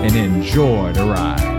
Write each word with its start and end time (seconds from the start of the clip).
and 0.00 0.14
enjoy 0.14 0.92
the 0.92 1.04
ride. 1.04 1.58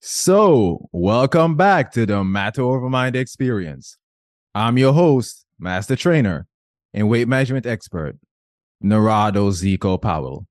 So, 0.00 0.88
welcome 0.92 1.56
back 1.56 1.90
to 1.92 2.06
the 2.06 2.22
Matter 2.22 2.62
Over 2.62 2.88
Mind 2.88 3.16
experience. 3.16 3.96
I'm 4.54 4.78
your 4.78 4.92
host, 4.92 5.46
Master 5.58 5.96
Trainer, 5.96 6.46
and 6.94 7.08
weight 7.08 7.26
management 7.26 7.66
expert, 7.66 8.16
Narado 8.84 9.50
Zeco 9.50 10.00
Powell. 10.00 10.46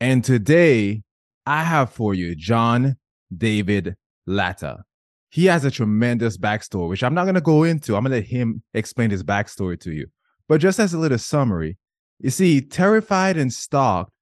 And 0.00 0.24
today, 0.24 1.02
I 1.46 1.62
have 1.62 1.92
for 1.92 2.14
you 2.14 2.34
John 2.34 2.96
David 3.36 3.96
Latta. 4.26 4.84
He 5.30 5.46
has 5.46 5.64
a 5.64 5.70
tremendous 5.70 6.38
backstory, 6.38 6.88
which 6.88 7.02
I'm 7.02 7.14
not 7.14 7.24
going 7.24 7.34
to 7.34 7.40
go 7.40 7.62
into. 7.62 7.96
I'm 7.96 8.04
going 8.04 8.12
to 8.12 8.18
let 8.18 8.26
him 8.26 8.62
explain 8.72 9.10
his 9.10 9.22
backstory 9.22 9.78
to 9.80 9.92
you. 9.92 10.06
But 10.48 10.60
just 10.60 10.78
as 10.78 10.94
a 10.94 10.98
little 10.98 11.18
summary, 11.18 11.76
you 12.18 12.30
see, 12.30 12.60
terrified 12.60 13.36
and 13.36 13.52
stalked 13.52 14.12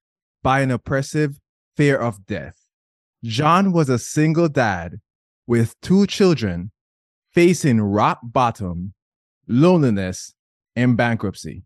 by 0.42 0.60
an 0.60 0.70
oppressive 0.70 1.38
fear 1.76 1.96
of 1.96 2.26
death, 2.26 2.56
John 3.22 3.72
was 3.72 3.88
a 3.88 3.98
single 3.98 4.48
dad 4.48 4.96
with 5.46 5.80
two 5.80 6.06
children 6.06 6.72
facing 7.32 7.80
rock 7.80 8.18
bottom, 8.22 8.94
loneliness, 9.46 10.34
and 10.74 10.96
bankruptcy. 10.96 11.62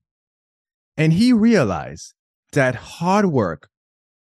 And 0.97 1.13
he 1.15 1.33
realized 1.33 2.15
that 2.53 2.75
hard 2.75 3.27
work, 3.27 3.69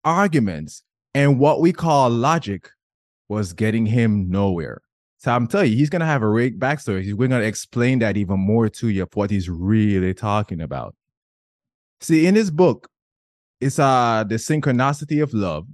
arguments, 0.04 0.84
and 1.14 1.40
what 1.40 1.62
we 1.62 1.72
call 1.72 2.10
logic 2.10 2.70
was 3.30 3.54
getting 3.54 3.86
him 3.86 4.30
nowhere. 4.30 4.82
So 5.26 5.32
I'm 5.32 5.48
telling 5.48 5.72
you, 5.72 5.78
he's 5.78 5.90
gonna 5.90 6.06
have 6.06 6.22
a 6.22 6.28
great 6.28 6.60
backstory. 6.60 7.12
We're 7.12 7.28
gonna 7.28 7.46
explain 7.46 7.98
that 7.98 8.16
even 8.16 8.40
more 8.40 8.70
to 8.70 8.90
you 8.90 9.02
of 9.02 9.10
what 9.16 9.32
he's 9.32 9.50
really 9.50 10.14
talking 10.14 10.62
about. 10.62 10.94
See, 12.00 12.28
in 12.28 12.36
his 12.36 12.52
book, 12.52 12.88
it's 13.60 13.80
uh 13.80 14.24
the 14.30 14.36
synchronicity 14.36 15.24
of 15.24 15.34
love. 15.34 15.66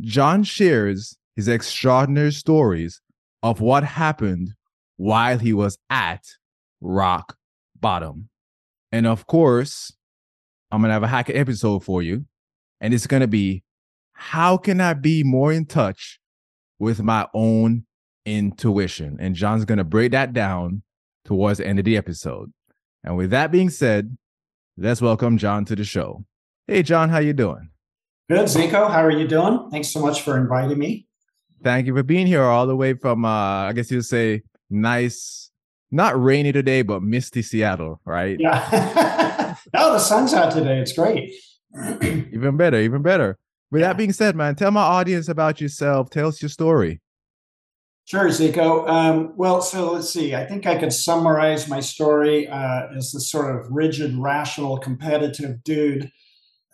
John 0.00 0.42
shares 0.42 1.16
his 1.36 1.46
extraordinary 1.46 2.32
stories 2.32 3.00
of 3.44 3.60
what 3.60 3.84
happened 3.84 4.54
while 4.96 5.38
he 5.38 5.52
was 5.52 5.78
at 5.88 6.24
rock 6.80 7.36
bottom. 7.80 8.28
And 8.90 9.06
of 9.06 9.28
course, 9.28 9.92
I'm 10.72 10.80
gonna 10.80 10.94
have 10.94 11.04
a 11.04 11.06
hacker 11.06 11.36
episode 11.36 11.84
for 11.84 12.02
you, 12.02 12.24
and 12.80 12.92
it's 12.92 13.06
gonna 13.06 13.28
be 13.28 13.62
how 14.14 14.56
can 14.56 14.80
I 14.80 14.94
be 14.94 15.22
more 15.22 15.52
in 15.52 15.64
touch 15.64 16.18
with 16.80 17.00
my 17.04 17.28
own 17.34 17.86
intuition? 18.24 19.16
And 19.20 19.34
John's 19.34 19.64
gonna 19.64 19.84
break 19.84 20.12
that 20.12 20.32
down 20.32 20.82
towards 21.24 21.58
the 21.58 21.66
end 21.66 21.78
of 21.78 21.84
the 21.84 21.96
episode. 21.96 22.52
And 23.02 23.16
with 23.16 23.30
that 23.30 23.52
being 23.52 23.70
said, 23.70 24.16
let's 24.76 25.02
welcome 25.02 25.38
John 25.38 25.64
to 25.66 25.76
the 25.76 25.84
show. 25.84 26.24
Hey, 26.66 26.82
John, 26.82 27.10
how 27.10 27.18
you 27.18 27.32
doing? 27.32 27.70
Good, 28.30 28.46
Zeco. 28.46 28.90
How 28.90 29.04
are 29.04 29.10
you 29.10 29.28
doing? 29.28 29.68
Thanks 29.70 29.88
so 29.88 30.00
much 30.00 30.22
for 30.22 30.38
inviting 30.38 30.78
me. 30.78 31.06
Thank 31.62 31.86
you 31.86 31.94
for 31.94 32.02
being 32.02 32.26
here 32.26 32.42
all 32.42 32.66
the 32.66 32.76
way 32.76 32.94
from, 32.94 33.24
uh, 33.24 33.68
I 33.68 33.72
guess 33.74 33.90
you'd 33.90 34.02
say, 34.02 34.42
nice, 34.70 35.50
not 35.90 36.20
rainy 36.20 36.52
today, 36.52 36.82
but 36.82 37.02
misty 37.02 37.42
Seattle, 37.42 38.00
right? 38.04 38.38
Yeah. 38.40 39.56
oh, 39.74 39.92
the 39.92 39.98
sun's 39.98 40.32
out 40.32 40.52
today. 40.52 40.78
It's 40.78 40.92
great. 40.92 41.34
even 42.02 42.56
better, 42.56 42.78
even 42.80 43.02
better. 43.02 43.38
With 43.70 43.82
yeah. 43.82 43.88
that 43.88 43.96
being 43.96 44.12
said, 44.12 44.36
man, 44.36 44.54
tell 44.54 44.70
my 44.70 44.82
audience 44.82 45.28
about 45.28 45.60
yourself. 45.60 46.08
Tell 46.08 46.28
us 46.28 46.40
your 46.40 46.48
story. 46.48 47.00
Sure, 48.06 48.28
Zeco. 48.28 48.86
Um, 48.86 49.32
well, 49.34 49.62
so 49.62 49.92
let's 49.92 50.12
see. 50.12 50.34
I 50.34 50.44
think 50.44 50.66
I 50.66 50.76
could 50.76 50.92
summarize 50.92 51.68
my 51.68 51.80
story 51.80 52.46
uh, 52.46 52.88
as 52.94 53.12
this 53.12 53.30
sort 53.30 53.54
of 53.56 53.70
rigid, 53.70 54.14
rational, 54.16 54.76
competitive 54.78 55.64
dude 55.64 56.10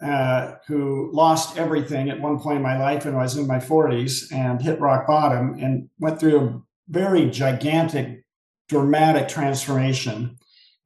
uh, 0.02 0.54
who 0.66 1.10
lost 1.12 1.56
everything 1.56 2.10
at 2.10 2.20
one 2.20 2.40
point 2.40 2.56
in 2.56 2.62
my 2.62 2.78
life 2.78 3.04
when 3.04 3.14
I 3.14 3.22
was 3.22 3.36
in 3.36 3.46
my 3.46 3.58
40s 3.58 4.32
and 4.32 4.60
hit 4.60 4.80
rock 4.80 5.06
bottom 5.06 5.56
and 5.60 5.88
went 6.00 6.18
through 6.18 6.40
a 6.40 6.60
very 6.88 7.30
gigantic, 7.30 8.24
dramatic 8.68 9.28
transformation. 9.28 10.36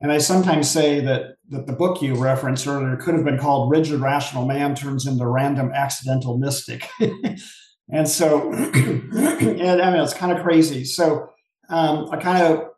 And 0.02 0.12
I 0.12 0.18
sometimes 0.18 0.70
say 0.70 1.00
that, 1.00 1.36
that 1.48 1.66
the 1.66 1.72
book 1.72 2.02
you 2.02 2.16
referenced 2.16 2.66
earlier 2.66 2.96
could 2.96 3.14
have 3.14 3.24
been 3.24 3.38
called 3.38 3.70
Rigid 3.70 4.00
Rational 4.00 4.44
Man 4.44 4.74
Turns 4.74 5.06
into 5.06 5.26
Random 5.26 5.72
Accidental 5.72 6.36
Mystic. 6.36 6.90
and 7.90 8.08
so, 8.08 8.52
and 8.52 9.82
I 9.82 9.90
mean, 9.90 10.00
it's 10.00 10.14
kind 10.14 10.32
of 10.32 10.42
crazy. 10.42 10.84
So 10.84 11.30
um, 11.68 12.08
I 12.10 12.16
kind 12.16 12.42
of 12.42 12.68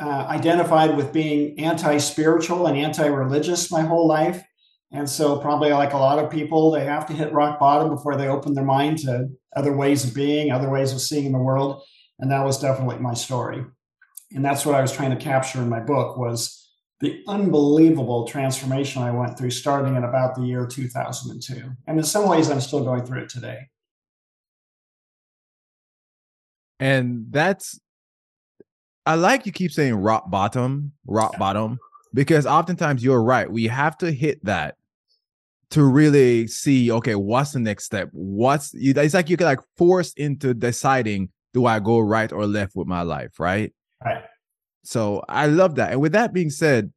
uh, 0.00 0.26
identified 0.28 0.96
with 0.96 1.12
being 1.12 1.58
anti 1.58 1.98
spiritual 1.98 2.66
and 2.66 2.76
anti 2.76 3.06
religious 3.06 3.70
my 3.70 3.82
whole 3.82 4.06
life. 4.06 4.42
And 4.92 5.10
so, 5.10 5.38
probably 5.38 5.72
like 5.72 5.92
a 5.92 5.98
lot 5.98 6.20
of 6.20 6.30
people, 6.30 6.70
they 6.70 6.84
have 6.84 7.06
to 7.06 7.12
hit 7.12 7.32
rock 7.32 7.58
bottom 7.58 7.90
before 7.90 8.16
they 8.16 8.28
open 8.28 8.54
their 8.54 8.64
mind 8.64 8.98
to 8.98 9.28
other 9.56 9.76
ways 9.76 10.04
of 10.04 10.14
being, 10.14 10.52
other 10.52 10.70
ways 10.70 10.92
of 10.92 11.00
seeing 11.00 11.32
the 11.32 11.38
world. 11.38 11.82
And 12.20 12.30
that 12.30 12.44
was 12.44 12.60
definitely 12.60 12.98
my 12.98 13.14
story. 13.14 13.64
And 14.32 14.44
that's 14.44 14.64
what 14.64 14.76
I 14.76 14.80
was 14.80 14.92
trying 14.92 15.10
to 15.10 15.16
capture 15.16 15.60
in 15.60 15.68
my 15.68 15.80
book 15.80 16.16
was 16.16 16.60
the 17.00 17.22
unbelievable 17.26 18.26
transformation 18.26 19.02
I 19.02 19.10
went 19.10 19.36
through 19.36 19.50
starting 19.50 19.96
in 19.96 20.04
about 20.04 20.36
the 20.36 20.42
year 20.42 20.66
2002. 20.66 21.70
And 21.86 21.98
in 21.98 22.04
some 22.04 22.28
ways, 22.28 22.50
I'm 22.50 22.60
still 22.60 22.84
going 22.84 23.04
through 23.04 23.22
it 23.22 23.28
today. 23.28 23.68
And 26.80 27.26
that's, 27.30 27.80
I 29.06 29.14
like 29.14 29.46
you 29.46 29.52
keep 29.52 29.72
saying 29.72 29.94
rock 29.94 30.30
bottom, 30.30 30.92
rock 31.06 31.38
bottom, 31.38 31.78
because 32.12 32.46
oftentimes 32.46 33.04
you're 33.04 33.22
right. 33.22 33.50
We 33.50 33.66
have 33.66 33.98
to 33.98 34.10
hit 34.10 34.44
that 34.44 34.76
to 35.74 35.82
really 35.82 36.46
see 36.46 36.92
okay 36.92 37.16
what's 37.16 37.50
the 37.50 37.58
next 37.58 37.84
step 37.84 38.08
what's 38.12 38.72
you? 38.74 38.94
It's 38.96 39.12
like 39.12 39.28
you 39.28 39.36
get 39.36 39.44
like 39.44 39.58
forced 39.76 40.16
into 40.16 40.54
deciding 40.54 41.30
do 41.52 41.66
i 41.66 41.80
go 41.80 41.98
right 41.98 42.30
or 42.32 42.46
left 42.46 42.76
with 42.76 42.86
my 42.86 43.02
life 43.02 43.40
right 43.40 43.74
right 44.04 44.22
so 44.84 45.24
i 45.28 45.46
love 45.46 45.74
that 45.74 45.90
and 45.90 46.00
with 46.00 46.12
that 46.12 46.32
being 46.32 46.48
said 46.48 46.92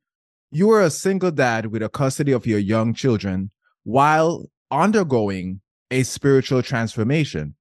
you 0.52 0.70
are 0.70 0.84
a 0.84 0.92
single 0.92 1.32
dad 1.32 1.66
with 1.66 1.82
a 1.82 1.90
custody 1.90 2.32
of 2.32 2.46
your 2.46 2.60
young 2.60 2.94
children 2.94 3.50
while 3.84 4.46
undergoing 4.70 5.60
a 5.90 6.04
spiritual 6.04 6.62
transformation 6.62 7.56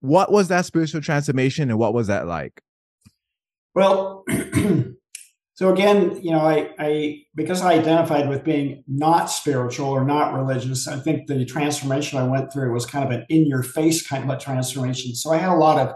what 0.00 0.32
was 0.32 0.48
that 0.48 0.64
spiritual 0.64 1.00
transformation 1.00 1.70
and 1.70 1.78
what 1.78 1.94
was 1.94 2.06
that 2.08 2.26
like 2.26 2.62
well 3.74 4.24
So 5.60 5.70
again, 5.70 6.18
you 6.22 6.30
know, 6.30 6.38
I, 6.38 6.70
I 6.78 7.24
because 7.34 7.60
I 7.60 7.74
identified 7.74 8.30
with 8.30 8.44
being 8.44 8.82
not 8.88 9.26
spiritual 9.26 9.90
or 9.90 10.06
not 10.06 10.32
religious, 10.32 10.88
I 10.88 10.98
think 10.98 11.26
the 11.26 11.44
transformation 11.44 12.18
I 12.18 12.26
went 12.26 12.50
through 12.50 12.72
was 12.72 12.86
kind 12.86 13.04
of 13.04 13.10
an 13.10 13.26
in-your-face 13.28 14.08
kind 14.08 14.24
of 14.24 14.30
a 14.30 14.40
transformation. 14.40 15.14
So 15.14 15.34
I 15.34 15.36
had 15.36 15.50
a 15.50 15.56
lot 15.56 15.76
of 15.76 15.94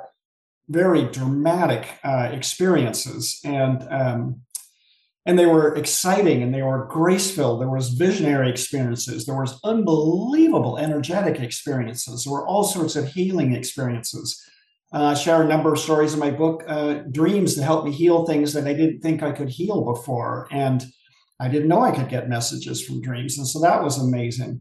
very 0.69 1.05
dramatic 1.05 1.89
uh, 2.05 2.29
experiences, 2.31 3.41
and 3.43 3.87
um, 3.91 4.43
and 5.27 5.39
they 5.39 5.47
were 5.47 5.75
exciting 5.75 6.43
and 6.43 6.55
they 6.55 6.63
were 6.63 6.87
grace 6.87 7.31
filled. 7.31 7.61
There 7.61 7.71
was 7.71 7.91
visionary 7.91 8.51
experiences. 8.51 9.25
There 9.25 9.41
was 9.41 9.59
unbelievable 9.65 10.79
energetic 10.79 11.41
experiences. 11.41 12.25
There 12.25 12.33
were 12.33 12.47
all 12.47 12.65
sorts 12.65 12.95
of 12.97 13.09
healing 13.09 13.55
experiences. 13.55 14.43
Uh, 14.93 15.15
share 15.15 15.43
a 15.43 15.49
number 15.49 15.73
of 15.73 15.81
stories 15.81 16.15
in 16.15 16.21
my 16.21 16.31
book, 16.31 16.63
uh, 16.69 16.95
dreams 17.11 17.57
that 17.57 17.65
helped 17.65 17.87
me 17.87 17.93
heal 17.93 18.25
things 18.25 18.53
that 18.53 18.67
I 18.67 18.75
didn't 18.75 19.01
think 19.01 19.23
I 19.23 19.33
could 19.33 19.49
heal 19.49 19.83
before. 19.83 20.47
And 20.53 20.85
I 21.41 21.49
didn't 21.49 21.69
know 21.69 21.81
I 21.81 21.91
could 21.91 22.09
get 22.09 22.29
messages 22.29 22.85
from 22.85 23.01
dreams. 23.01 23.39
And 23.39 23.47
so 23.47 23.61
that 23.61 23.83
was 23.83 23.99
amazing. 23.99 24.61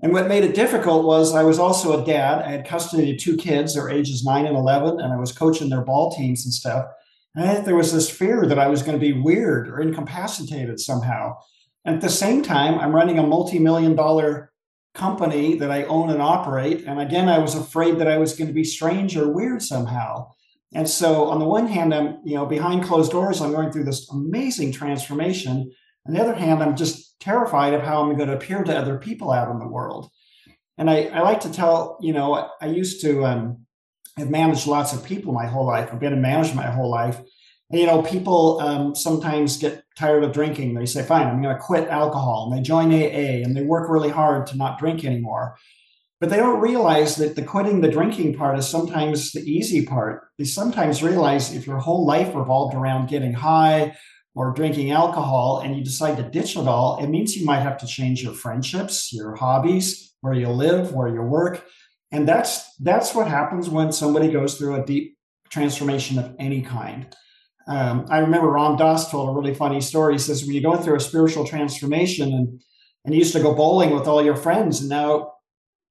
And 0.00 0.12
what 0.12 0.28
made 0.28 0.44
it 0.44 0.54
difficult 0.54 1.04
was 1.04 1.34
I 1.34 1.42
was 1.42 1.58
also 1.58 2.00
a 2.00 2.06
dad. 2.06 2.42
I 2.42 2.50
had 2.50 2.66
custody 2.66 3.12
of 3.12 3.18
two 3.18 3.36
kids, 3.36 3.74
their 3.74 3.88
ages 3.88 4.24
nine 4.24 4.46
and 4.46 4.56
11, 4.56 5.00
and 5.00 5.12
I 5.12 5.16
was 5.16 5.32
coaching 5.32 5.68
their 5.68 5.82
ball 5.82 6.12
teams 6.12 6.44
and 6.44 6.54
stuff. 6.54 6.86
And 7.34 7.66
there 7.66 7.76
was 7.76 7.92
this 7.92 8.10
fear 8.10 8.46
that 8.46 8.58
I 8.58 8.68
was 8.68 8.82
going 8.82 8.98
to 8.98 9.00
be 9.00 9.12
weird 9.12 9.68
or 9.68 9.80
incapacitated 9.80 10.80
somehow. 10.80 11.36
And 11.84 11.96
at 11.96 12.02
the 12.02 12.08
same 12.08 12.42
time, 12.42 12.78
I'm 12.78 12.94
running 12.94 13.18
a 13.18 13.26
multi 13.26 13.58
million 13.58 13.94
dollar 13.94 14.52
company 14.94 15.54
that 15.56 15.70
I 15.70 15.84
own 15.84 16.10
and 16.10 16.20
operate. 16.20 16.84
And 16.84 17.00
again, 17.00 17.28
I 17.28 17.38
was 17.38 17.54
afraid 17.54 17.98
that 17.98 18.08
I 18.08 18.18
was 18.18 18.34
going 18.34 18.48
to 18.48 18.54
be 18.54 18.64
strange 18.64 19.16
or 19.16 19.32
weird 19.32 19.62
somehow. 19.62 20.30
And 20.74 20.88
so 20.88 21.26
on 21.26 21.38
the 21.38 21.46
one 21.46 21.66
hand, 21.66 21.94
I'm, 21.94 22.18
you 22.24 22.34
know, 22.34 22.44
behind 22.44 22.84
closed 22.84 23.12
doors, 23.12 23.40
I'm 23.40 23.52
going 23.52 23.70
through 23.70 23.84
this 23.84 24.10
amazing 24.10 24.72
transformation. 24.72 25.70
On 26.06 26.14
the 26.14 26.20
other 26.20 26.34
hand, 26.34 26.62
I'm 26.62 26.76
just 26.76 27.18
terrified 27.20 27.74
of 27.74 27.82
how 27.82 28.02
I'm 28.02 28.16
going 28.16 28.28
to 28.28 28.36
appear 28.36 28.62
to 28.64 28.76
other 28.76 28.98
people 28.98 29.30
out 29.30 29.50
in 29.50 29.58
the 29.58 29.68
world. 29.68 30.10
And 30.76 30.90
I, 30.90 31.04
I 31.04 31.20
like 31.20 31.40
to 31.40 31.52
tell, 31.52 31.98
you 32.00 32.12
know, 32.12 32.50
I 32.60 32.66
used 32.66 33.00
to 33.02 33.24
um, 33.24 33.66
have 34.18 34.30
managed 34.30 34.66
lots 34.66 34.92
of 34.92 35.04
people 35.04 35.32
my 35.32 35.46
whole 35.46 35.66
life. 35.66 35.90
I've 35.92 36.00
been 36.00 36.12
in 36.12 36.20
management 36.20 36.66
my 36.66 36.70
whole 36.70 36.90
life. 36.90 37.20
And, 37.70 37.80
you 37.80 37.86
know, 37.86 38.02
people 38.02 38.60
um, 38.60 38.94
sometimes 38.94 39.58
get 39.58 39.84
tired 39.96 40.24
of 40.24 40.32
drinking. 40.32 40.74
They 40.74 40.86
say, 40.86 41.02
fine, 41.02 41.26
I'm 41.26 41.42
going 41.42 41.54
to 41.54 41.60
quit 41.60 41.88
alcohol. 41.88 42.48
And 42.48 42.58
they 42.58 42.62
join 42.62 42.92
AA 42.92 43.44
and 43.44 43.54
they 43.56 43.62
work 43.62 43.90
really 43.90 44.08
hard 44.08 44.46
to 44.48 44.56
not 44.56 44.78
drink 44.78 45.04
anymore. 45.04 45.56
But 46.20 46.30
they 46.30 46.36
don't 46.36 46.60
realize 46.60 47.16
that 47.16 47.36
the 47.36 47.42
quitting 47.42 47.80
the 47.80 47.90
drinking 47.90 48.36
part 48.36 48.58
is 48.58 48.68
sometimes 48.68 49.30
the 49.32 49.40
easy 49.40 49.86
part. 49.86 50.28
They 50.36 50.44
sometimes 50.44 51.02
realize 51.02 51.54
if 51.54 51.66
your 51.66 51.78
whole 51.78 52.06
life 52.06 52.34
revolved 52.34 52.74
around 52.74 53.08
getting 53.08 53.34
high 53.34 53.96
or 54.34 54.52
drinking 54.52 54.90
alcohol 54.90 55.60
and 55.60 55.76
you 55.76 55.84
decide 55.84 56.16
to 56.16 56.28
ditch 56.28 56.56
it 56.56 56.66
all, 56.66 56.98
it 57.02 57.08
means 57.08 57.36
you 57.36 57.46
might 57.46 57.60
have 57.60 57.78
to 57.78 57.86
change 57.86 58.22
your 58.22 58.34
friendships, 58.34 59.12
your 59.12 59.36
hobbies, 59.36 60.14
where 60.20 60.34
you 60.34 60.48
live, 60.48 60.92
where 60.92 61.08
you 61.08 61.22
work. 61.22 61.64
And 62.10 62.26
that's 62.26 62.74
that's 62.76 63.14
what 63.14 63.28
happens 63.28 63.68
when 63.68 63.92
somebody 63.92 64.30
goes 64.30 64.56
through 64.56 64.76
a 64.76 64.86
deep 64.86 65.16
transformation 65.50 66.18
of 66.18 66.34
any 66.38 66.62
kind. 66.62 67.14
Um, 67.66 68.06
I 68.08 68.18
remember 68.18 68.50
Ram 68.50 68.76
Dass 68.76 69.10
told 69.10 69.28
a 69.28 69.32
really 69.32 69.54
funny 69.54 69.80
story. 69.80 70.14
He 70.14 70.18
says, 70.18 70.42
when 70.42 70.54
you're 70.54 70.62
going 70.62 70.82
through 70.82 70.96
a 70.96 71.00
spiritual 71.00 71.46
transformation 71.46 72.32
and 72.32 72.60
and 73.04 73.14
you 73.14 73.20
used 73.20 73.34
to 73.34 73.42
go 73.42 73.54
bowling 73.54 73.90
with 73.90 74.06
all 74.06 74.24
your 74.24 74.36
friends, 74.36 74.80
and 74.80 74.88
now 74.88 75.32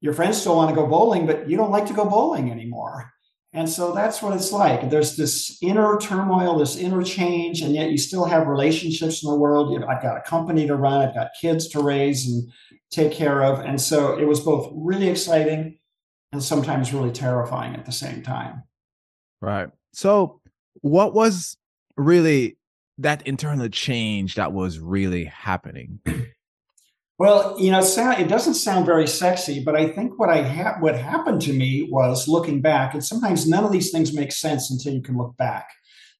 your 0.02 0.14
friends 0.14 0.40
still 0.40 0.56
want 0.56 0.70
to 0.70 0.76
go 0.76 0.88
bowling, 0.88 1.26
but 1.26 1.50
you 1.50 1.58
don't 1.58 1.72
like 1.72 1.88
to 1.88 1.94
go 1.94 2.06
bowling 2.06 2.52
anymore. 2.52 3.12
And 3.54 3.68
so 3.68 3.94
that's 3.94 4.22
what 4.22 4.36
it's 4.36 4.52
like. 4.52 4.90
There's 4.90 5.16
this 5.16 5.58
inner 5.64 5.98
turmoil, 6.00 6.60
this 6.60 6.76
inner 6.76 7.02
change, 7.02 7.62
and 7.62 7.74
yet 7.74 7.90
you 7.90 7.98
still 7.98 8.26
have 8.26 8.48
relationships 8.48 9.24
in 9.24 9.32
the 9.32 9.38
world. 9.38 9.72
You 9.72 9.80
know, 9.80 9.88
I've 9.88 10.04
got 10.04 10.18
a 10.18 10.22
company 10.22 10.68
to 10.68 10.76
run, 10.76 11.02
I've 11.02 11.16
got 11.16 11.30
kids 11.40 11.68
to 11.70 11.82
raise 11.82 12.28
and 12.28 12.52
take 12.92 13.12
care 13.12 13.44
of. 13.44 13.60
And 13.60 13.80
so 13.80 14.18
it 14.18 14.26
was 14.26 14.42
both 14.42 14.72
really 14.76 15.08
exciting 15.08 15.80
and 16.32 16.44
sometimes 16.44 16.94
really 16.94 17.12
terrifying 17.12 17.76
at 17.76 17.86
the 17.86 17.92
same 17.92 18.22
time. 18.24 18.64
Right. 19.42 19.70
So, 19.94 20.42
what 20.82 21.14
was 21.14 21.58
really 21.96 22.58
that 22.98 23.26
internal 23.28 23.70
change 23.70 24.36
that 24.36 24.54
was 24.54 24.80
really 24.80 25.26
happening? 25.26 26.00
Well, 27.20 27.56
you 27.60 27.72
know, 27.72 27.80
it 27.80 28.28
doesn't 28.28 28.54
sound 28.54 28.86
very 28.86 29.08
sexy, 29.08 29.64
but 29.64 29.76
I 29.76 29.88
think 29.88 30.20
what 30.20 30.30
I 30.30 30.44
ha- 30.44 30.78
what 30.80 30.96
happened 30.96 31.42
to 31.44 31.54
me 31.54 31.88
was 31.90 32.28
looking 32.28 32.62
back, 32.62 32.94
and 32.94 33.04
sometimes 33.04 33.48
none 33.48 33.64
of 33.64 33.72
these 33.72 33.90
things 33.90 34.14
make 34.14 34.32
sense 34.32 34.70
until 34.70 34.94
you 34.94 35.02
can 35.02 35.18
look 35.18 35.36
back. 35.36 35.68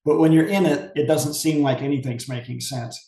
But 0.04 0.18
when 0.18 0.32
you're 0.32 0.48
in 0.48 0.66
it, 0.66 0.92
it 0.96 1.06
doesn't 1.06 1.36
seem 1.36 1.62
like 1.62 1.84
anything's 1.84 2.28
making 2.28 2.62
sense. 2.62 3.00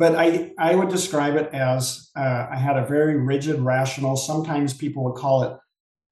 But 0.00 0.16
I 0.16 0.52
I 0.58 0.74
would 0.74 0.88
describe 0.88 1.36
it 1.36 1.48
as 1.54 2.10
uh, 2.16 2.48
I 2.50 2.56
had 2.56 2.76
a 2.76 2.86
very 2.86 3.16
rigid, 3.16 3.60
rational. 3.60 4.16
Sometimes 4.16 4.74
people 4.74 5.04
would 5.04 5.14
call 5.14 5.44
it 5.44 5.56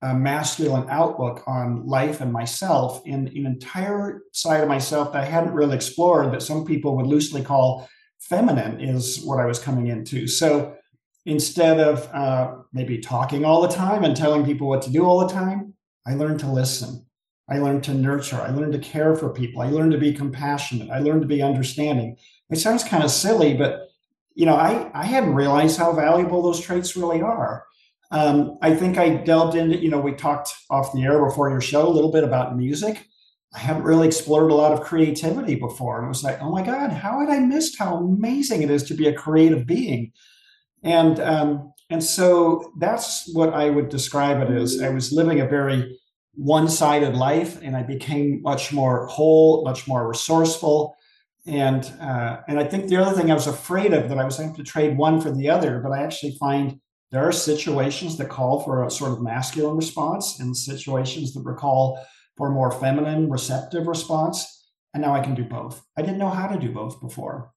a 0.02 0.14
masculine 0.14 0.87
outlook 0.90 1.43
on 1.46 1.87
life 1.87 2.20
and 2.20 2.32
myself, 2.32 3.02
in 3.06 3.28
an 3.28 3.46
entire 3.46 4.22
side 4.32 4.62
of 4.62 4.69
myself 4.69 5.12
that 5.12 5.22
I 5.22 5.26
hadn't 5.26 5.54
really 5.54 5.75
explored, 5.75 6.32
that 6.32 6.43
some 6.43 6.64
people 6.64 6.96
would 6.96 7.06
loosely 7.06 7.43
call 7.43 7.88
feminine, 8.19 8.81
is 8.81 9.22
what 9.22 9.40
I 9.40 9.46
was 9.46 9.58
coming 9.58 9.87
into. 9.87 10.26
So 10.26 10.76
instead 11.25 11.81
of 11.81 12.08
uh, 12.14 12.56
maybe 12.72 12.98
talking 12.98 13.44
all 13.44 13.62
the 13.62 13.69
time 13.75 14.04
and 14.04 14.16
telling 14.16 14.44
people 14.44 14.69
what 14.69 14.82
to 14.82 14.90
do 14.90 15.04
all 15.04 15.20
the 15.20 15.32
time, 15.32 15.75
I 16.06 16.14
learned 16.14 16.40
to 16.40 16.50
listen. 16.50 17.06
I 17.48 17.58
learned 17.58 17.84
to 17.84 17.94
nurture. 17.94 18.40
I 18.40 18.50
learned 18.50 18.72
to 18.72 18.78
care 18.78 19.14
for 19.16 19.31
people. 19.31 19.62
I 19.62 19.70
learned 19.70 19.93
to 19.93 19.98
be 19.98 20.12
compassionate. 20.12 20.90
I 20.90 20.98
learned 20.98 21.22
to 21.22 21.28
be 21.28 21.43
understanding. 21.43 22.16
It 22.50 22.58
sounds 22.58 22.84
kind 22.84 23.04
of 23.04 23.10
silly, 23.10 23.54
but 23.54 23.88
you 24.34 24.46
know, 24.46 24.56
I, 24.56 24.90
I 24.94 25.04
hadn't 25.04 25.34
realized 25.34 25.78
how 25.78 25.93
valuable 25.93 26.43
those 26.43 26.60
traits 26.60 26.96
really 26.96 27.22
are. 27.22 27.64
Um, 28.11 28.58
I 28.62 28.75
think 28.75 28.99
I 28.99 29.17
delved 29.17 29.56
into, 29.56 29.76
you 29.76 29.91
know, 29.91 30.00
we 30.00 30.12
talked 30.12 30.50
off 30.70 30.93
the 30.93 31.03
air 31.03 31.25
before 31.25 31.50
your 31.50 31.61
show 31.61 31.87
a 31.87 31.91
little 31.91 32.12
bit 32.12 32.25
about 32.25 32.56
music. 32.56 33.06
I 33.55 33.58
haven't 33.58 33.85
really 33.85 34.06
explored 34.06 34.50
a 34.50 34.55
lot 34.55 34.73
of 34.73 34.82
creativity 34.82 35.55
before. 35.55 35.99
And 35.99 36.06
it 36.06 36.08
was 36.08 36.23
like, 36.23 36.41
oh 36.43 36.50
my 36.50 36.62
God, 36.62 36.93
how 36.93 37.20
had 37.20 37.31
I 37.31 37.38
missed 37.38 37.79
how 37.79 37.97
amazing 37.97 38.62
it 38.62 38.70
is 38.70 38.85
to 38.85 38.94
be 38.94 39.08
a 39.08 39.14
creative 39.14 39.67
being? 39.67 40.12
And 40.82 41.19
um, 41.20 41.73
and 41.91 42.03
so 42.03 42.73
that's 42.79 43.32
what 43.32 43.55
I 43.55 43.70
would 43.70 43.88
describe 43.88 44.41
it 44.43 44.50
as. 44.50 44.82
I 44.82 44.91
was 44.91 45.12
living 45.12 45.41
a 45.41 45.49
very 45.49 45.99
one-sided 46.35 47.14
life, 47.14 47.61
and 47.62 47.76
I 47.76 47.82
became 47.82 48.43
much 48.43 48.73
more 48.73 49.06
whole, 49.06 49.64
much 49.64 49.88
more 49.88 50.06
resourceful. 50.06 50.94
And 51.47 51.91
uh, 52.00 52.38
and 52.49 52.58
I 52.58 52.64
think 52.64 52.88
the 52.88 52.97
other 52.97 53.17
thing 53.17 53.31
I 53.31 53.35
was 53.35 53.47
afraid 53.47 53.94
of 53.94 54.08
that 54.08 54.19
I 54.19 54.25
was 54.25 54.37
going 54.37 54.55
to 54.55 54.62
trade 54.64 54.99
one 54.99 55.20
for 55.20 55.31
the 55.31 55.49
other, 55.49 55.79
but 55.79 55.93
I 55.93 56.03
actually 56.03 56.37
find 56.38 56.81
there 57.12 57.26
are 57.26 57.32
situations 57.32 58.17
that 58.19 58.29
call 58.29 58.61
for 58.61 58.85
a 58.85 58.91
sort 58.91 59.12
of 59.12 59.23
masculine 59.23 59.76
response 59.76 60.41
and 60.41 60.56
situations 60.56 61.32
that 61.35 61.44
recall 61.44 62.05
for 62.37 62.49
a 62.49 62.50
more 62.53 62.70
feminine, 62.70 63.31
receptive 63.31 63.87
response. 63.87 64.70
And 64.93 65.03
now 65.03 65.14
I 65.14 65.20
can 65.20 65.35
do 65.35 65.44
both. 65.44 65.82
I 65.97 66.03
didn't 66.03 66.19
know 66.19 66.31
how 66.31 66.49
to 66.49 66.58
do 66.58 66.73
both 66.73 67.00
before 67.00 67.53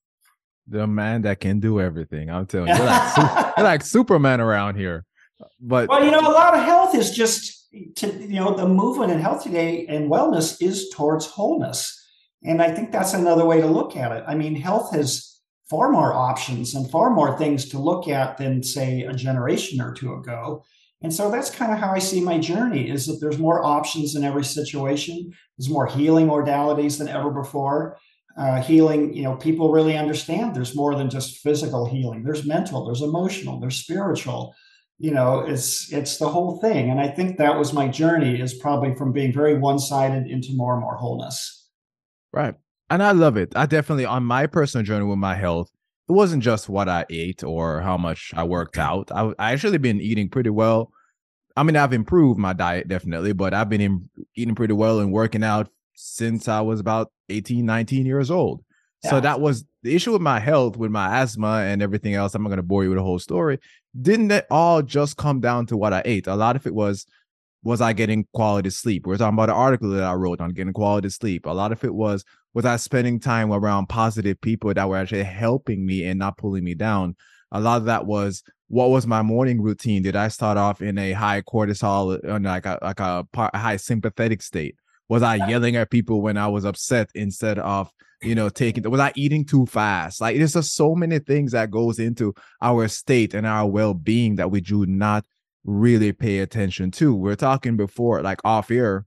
the 0.69 0.88
man 0.88 1.24
that 1.24 1.40
can 1.40 1.60
do 1.60 1.81
everything. 1.81 2.30
I'm 2.30 2.46
telling 2.46 2.69
you, 2.69 2.75
you're 2.75 2.86
like, 2.86 3.54
you're 3.57 3.63
like 3.63 3.84
Superman 3.84 4.40
around 4.40 4.75
here. 4.75 5.06
But 5.60 5.90
well, 5.90 6.04
you 6.04 6.12
know, 6.12 6.19
a 6.19 6.31
lot 6.31 6.54
of 6.54 6.63
health 6.63 6.96
is 6.96 7.12
just 7.12 7.68
to 7.96 8.07
you 8.07 8.40
know 8.40 8.56
the 8.56 8.68
movement 8.68 9.12
in 9.12 9.19
health 9.19 9.44
today 9.44 9.86
and 9.88 10.10
wellness 10.10 10.62
is 10.62 10.90
towards 10.94 11.25
wholeness, 11.25 11.96
and 12.44 12.62
I 12.62 12.72
think 12.72 12.92
that's 12.92 13.13
another 13.13 13.46
way 13.46 13.62
to 13.62 13.68
look 13.68 13.96
at 13.96 14.12
it. 14.12 14.24
I 14.28 14.36
mean, 14.36 14.56
health 14.56 14.94
has 14.94 15.28
far 15.69 15.92
more 15.92 16.13
options 16.13 16.74
and 16.74 16.89
far 16.89 17.10
more 17.10 17.38
things 17.38 17.69
to 17.69 17.80
look 17.80 18.07
at 18.07 18.38
than 18.38 18.63
say 18.63 19.01
a 19.01 19.13
generation 19.13 19.80
or 19.81 19.94
two 19.94 20.13
ago. 20.13 20.63
And 21.01 21.13
so 21.13 21.31
that's 21.31 21.50
kind 21.50 21.71
of 21.71 21.80
how 21.80 21.92
I 21.92 22.00
see 22.00 22.19
my 22.21 22.39
journey 22.39 22.89
is 22.89 23.06
that 23.06 23.19
there's 23.21 23.38
more 23.38 23.63
options 23.63 24.16
in 24.16 24.24
every 24.24 24.44
situation. 24.44 25.31
There's 25.57 25.69
more 25.69 25.88
healing 25.88 26.27
modalities 26.27 26.98
than 26.98 27.07
ever 27.07 27.30
before 27.31 27.98
uh, 28.39 28.62
healing, 28.62 29.13
you 29.13 29.24
know, 29.24 29.36
people 29.36 29.71
really 29.71 29.98
understand 29.98 30.56
there's 30.56 30.75
more 30.75 30.95
than 30.95 31.10
just 31.10 31.39
physical 31.39 31.86
healing. 31.86 32.24
There's 32.24 32.45
mental, 32.45 32.86
there's 32.86 33.01
emotional, 33.01 33.60
there's 33.60 33.75
spiritual. 33.75 34.56
You 34.98 35.12
know, 35.12 35.42
it's 35.42 35.92
it's 35.92 36.18
the 36.18 36.30
whole 36.30 36.57
thing. 36.60 36.89
And 36.89 37.01
I 37.01 37.10
think 37.10 37.38
that 37.38 37.57
was 37.57 37.74
my 37.74 37.89
journey 37.89 38.39
is 38.39 38.54
probably 38.54 38.95
from 38.95 39.12
being 39.12 39.33
very 39.33 39.57
one-sided 39.57 40.27
into 40.27 40.54
more 40.54 40.74
and 40.74 40.81
more 40.81 40.95
wholeness. 40.95 41.69
Right. 42.31 42.56
And 42.89 43.03
I 43.03 43.12
love 43.12 43.38
it. 43.38 43.53
I 43.56 43.65
definitely 43.65 44.06
on 44.06 44.24
my 44.24 44.47
personal 44.47 44.86
journey 44.86 45.06
with 45.06 45.19
my 45.19 45.36
health, 45.36 45.72
it 46.08 46.13
wasn't 46.13 46.41
just 46.41 46.67
what 46.69 46.89
I 46.89 47.05
ate 47.10 47.43
or 47.43 47.81
how 47.81 47.98
much 47.98 48.34
I 48.36 48.43
worked 48.43 48.79
out. 48.79 49.12
I, 49.12 49.31
I 49.38 49.51
actually 49.51 49.77
been 49.77 50.01
eating 50.01 50.27
pretty 50.27 50.50
well. 50.50 50.91
I 51.55 51.63
mean, 51.63 51.75
I've 51.75 51.93
improved 51.93 52.39
my 52.39 52.53
diet 52.53 52.88
definitely, 52.88 53.34
but 53.34 53.53
I've 53.53 53.69
been 53.69 53.81
in, 53.81 54.10
eating 54.36 54.55
pretty 54.55 54.74
well 54.74 55.00
and 55.00 55.12
working 55.12 55.43
out 55.43 55.69
since 55.96 56.48
I 56.48 56.62
was 56.62 56.79
about 56.79 57.12
18, 57.29 57.65
19 57.65 58.05
years 58.05 58.31
old. 58.31 58.63
Yeah. 59.03 59.12
So 59.12 59.19
that 59.19 59.39
was 59.39 59.65
the 59.84 59.96
issue 59.96 60.13
with 60.13 60.22
my 60.22 60.39
health, 60.39 60.77
with 60.77 60.89
my 60.89 61.19
asthma 61.19 61.63
and 61.65 61.81
everything 61.81 62.15
else. 62.15 62.34
I'm 62.34 62.41
not 62.41 62.50
going 62.50 62.58
to 62.58 62.63
bore 62.63 62.84
you 62.84 62.89
with 62.89 62.98
the 62.98 63.03
whole 63.03 63.19
story. 63.19 63.60
Didn't 64.00 64.31
it 64.31 64.48
all 64.50 64.81
just 64.81 65.17
come 65.17 65.41
down 65.41 65.67
to 65.67 65.77
what 65.77 65.93
I 65.93 66.01
ate? 66.05 66.27
A 66.27 66.36
lot 66.36 66.55
of 66.55 66.65
it 66.65 66.74
was, 66.74 67.05
was 67.62 67.81
I 67.81 67.93
getting 67.93 68.25
quality 68.34 68.72
sleep? 68.72 69.05
We 69.05 69.13
are 69.13 69.17
talking 69.17 69.36
about 69.36 69.50
an 69.50 69.55
article 69.55 69.89
that 69.91 70.03
I 70.03 70.13
wrote 70.13 70.41
on 70.41 70.51
getting 70.51 70.74
quality 70.74 71.10
sleep. 71.10 71.46
A 71.46 71.51
lot 71.51 71.72
of 71.72 71.84
it 71.84 71.93
was, 71.93 72.25
was 72.53 72.65
I 72.65 72.77
spending 72.77 73.20
time 73.20 73.51
around 73.51 73.88
positive 73.88 74.39
people 74.41 74.74
that 74.74 74.89
were 74.89 74.98
actually 74.98 75.24
helping 75.24 75.86
me 75.86 76.06
and 76.06 76.20
not 76.20 76.38
pulling 76.38 76.63
me 76.63 76.74
down? 76.74 77.15
A 77.51 77.60
lot 77.60 77.77
of 77.77 77.86
that 77.86 78.06
was, 78.06 78.44
what 78.68 78.89
was 78.89 79.08
my 79.08 79.22
morning 79.22 79.62
routine? 79.62 80.03
Did 80.03 80.15
I 80.15 80.27
start 80.27 80.58
off 80.58 80.82
in 80.82 80.98
a 80.98 81.12
high 81.13 81.41
cortisol, 81.41 82.24
uh, 82.27 82.39
like 82.39 82.65
a, 82.65 82.79
like 82.82 83.00
a, 83.00 83.25
high 83.58 83.77
sympathetic 83.77 84.41
state? 84.41 84.75
Was 85.08 85.24
I 85.24 85.36
yelling 85.48 85.75
at 85.75 85.89
people 85.89 86.22
when 86.22 86.38
I 86.38 86.48
was 86.48 86.65
upset 86.65 87.10
instead 87.15 87.58
of, 87.58 87.91
you 88.22 88.36
know, 88.36 88.50
taking 88.50 88.89
was 88.89 89.00
I 89.00 89.12
eating 89.15 89.46
too 89.46 89.65
fast? 89.65 90.22
Like 90.22 90.38
there's 90.38 90.53
just 90.53 90.75
so 90.75 90.94
many 90.94 91.20
things 91.20 91.53
that 91.53 91.72
goes 91.72 91.98
into 91.98 92.36
our 92.62 92.88
state 92.88 93.34
and 93.34 93.48
our 93.48 93.68
well-being 93.68 94.36
that 94.36 94.51
we 94.51 94.62
do 94.62 94.86
not 94.86 95.25
really 95.63 96.12
pay 96.12 96.39
attention 96.39 96.91
to. 96.91 97.15
We 97.15 97.32
are 97.32 97.36
talking 97.36 97.77
before, 97.77 98.22
like 98.22 98.39
off 98.44 98.70
air, 98.70 99.06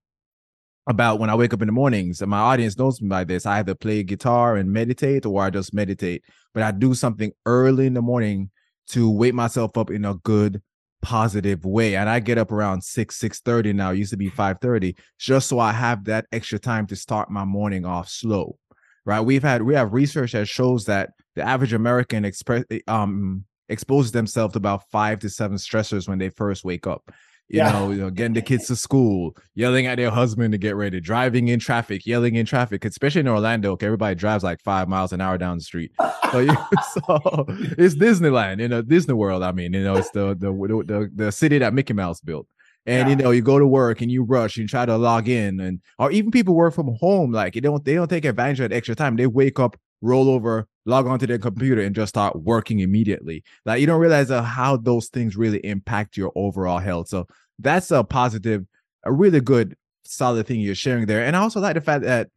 about 0.86 1.20
when 1.20 1.30
I 1.30 1.34
wake 1.34 1.54
up 1.54 1.62
in 1.62 1.68
the 1.68 1.72
mornings, 1.72 2.20
and 2.20 2.30
my 2.30 2.38
audience 2.38 2.76
knows 2.76 3.00
me 3.00 3.08
by 3.08 3.24
this. 3.24 3.46
I 3.46 3.58
either 3.58 3.74
play 3.74 4.02
guitar 4.02 4.56
and 4.56 4.72
meditate, 4.72 5.26
or 5.26 5.42
I 5.42 5.50
just 5.50 5.72
meditate. 5.72 6.24
But 6.54 6.62
I 6.62 6.72
do 6.72 6.94
something 6.94 7.32
early 7.46 7.86
in 7.86 7.94
the 7.94 8.02
morning 8.02 8.50
to 8.88 9.10
wake 9.10 9.34
myself 9.34 9.76
up 9.76 9.90
in 9.90 10.04
a 10.04 10.14
good 10.14 10.60
positive 11.02 11.64
way 11.64 11.96
and 11.96 12.08
i 12.08 12.20
get 12.20 12.38
up 12.38 12.52
around 12.52 12.82
6 12.82 13.16
six 13.16 13.40
thirty 13.40 13.72
now 13.72 13.90
it 13.90 13.98
used 13.98 14.12
to 14.12 14.16
be 14.16 14.28
five 14.28 14.58
thirty, 14.60 14.96
just 15.18 15.48
so 15.48 15.58
i 15.58 15.72
have 15.72 16.04
that 16.04 16.26
extra 16.30 16.60
time 16.60 16.86
to 16.86 16.94
start 16.94 17.28
my 17.28 17.44
morning 17.44 17.84
off 17.84 18.08
slow 18.08 18.56
right 19.04 19.20
we've 19.20 19.42
had 19.42 19.62
we 19.62 19.74
have 19.74 19.92
research 19.92 20.30
that 20.32 20.46
shows 20.46 20.84
that 20.84 21.10
the 21.34 21.42
average 21.42 21.72
american 21.72 22.24
express 22.24 22.64
um 22.86 23.44
exposes 23.68 24.12
themselves 24.12 24.52
to 24.52 24.58
about 24.58 24.84
five 24.92 25.18
to 25.18 25.28
seven 25.28 25.56
stressors 25.56 26.08
when 26.08 26.18
they 26.18 26.28
first 26.28 26.64
wake 26.64 26.86
up 26.86 27.10
you, 27.52 27.58
yeah. 27.58 27.72
know, 27.72 27.90
you 27.90 27.98
know, 27.98 28.10
getting 28.10 28.32
the 28.32 28.40
kids 28.40 28.66
to 28.68 28.76
school, 28.76 29.36
yelling 29.54 29.86
at 29.86 29.96
their 29.96 30.10
husband 30.10 30.52
to 30.52 30.58
get 30.58 30.74
ready, 30.74 31.00
driving 31.00 31.48
in 31.48 31.60
traffic, 31.60 32.06
yelling 32.06 32.34
in 32.34 32.46
traffic, 32.46 32.82
especially 32.84 33.20
in 33.20 33.28
Orlando. 33.28 33.72
Okay, 33.72 33.86
everybody 33.86 34.14
drives 34.14 34.42
like 34.42 34.58
five 34.60 34.88
miles 34.88 35.12
an 35.12 35.20
hour 35.20 35.36
down 35.36 35.58
the 35.58 35.62
street. 35.62 35.92
So, 36.32 36.38
you, 36.38 36.48
so 36.94 37.44
it's 37.76 37.94
Disneyland, 37.94 38.60
you 38.60 38.68
know, 38.68 38.80
Disney 38.80 39.12
World. 39.12 39.42
I 39.42 39.52
mean, 39.52 39.74
you 39.74 39.84
know, 39.84 39.96
it's 39.96 40.10
the 40.10 40.34
the 40.34 40.50
the, 40.50 41.10
the 41.14 41.30
city 41.30 41.58
that 41.58 41.74
Mickey 41.74 41.92
Mouse 41.92 42.20
built. 42.20 42.46
And 42.86 43.08
yeah. 43.08 43.16
you 43.16 43.22
know, 43.22 43.30
you 43.30 43.42
go 43.42 43.58
to 43.58 43.66
work 43.66 44.00
and 44.00 44.10
you 44.10 44.24
rush, 44.24 44.56
and 44.56 44.68
try 44.68 44.86
to 44.86 44.96
log 44.96 45.28
in, 45.28 45.60
and 45.60 45.80
or 45.98 46.10
even 46.10 46.30
people 46.30 46.54
work 46.54 46.74
from 46.74 46.96
home, 47.00 47.32
like 47.32 47.54
they 47.54 47.60
don't 47.60 47.84
they 47.84 47.94
don't 47.94 48.08
take 48.08 48.24
advantage 48.24 48.60
of 48.60 48.70
the 48.70 48.76
extra 48.76 48.94
time. 48.94 49.16
They 49.16 49.28
wake 49.28 49.60
up, 49.60 49.76
roll 50.00 50.28
over, 50.28 50.66
log 50.84 51.06
onto 51.06 51.26
their 51.26 51.38
computer, 51.38 51.80
and 51.80 51.94
just 51.94 52.10
start 52.10 52.42
working 52.42 52.80
immediately. 52.80 53.44
Like 53.64 53.80
you 53.80 53.86
don't 53.86 54.00
realize 54.00 54.30
uh, 54.30 54.42
how 54.42 54.76
those 54.76 55.08
things 55.08 55.36
really 55.36 55.58
impact 55.58 56.16
your 56.16 56.32
overall 56.34 56.78
health. 56.78 57.08
So 57.08 57.28
that's 57.62 57.90
a 57.90 58.04
positive, 58.04 58.64
a 59.04 59.12
really 59.12 59.40
good, 59.40 59.76
solid 60.04 60.46
thing 60.46 60.60
you're 60.60 60.74
sharing 60.74 61.06
there. 61.06 61.24
And 61.24 61.36
I 61.36 61.40
also 61.40 61.60
like 61.60 61.74
the 61.74 61.80
fact 61.80 62.04
that 62.04 62.28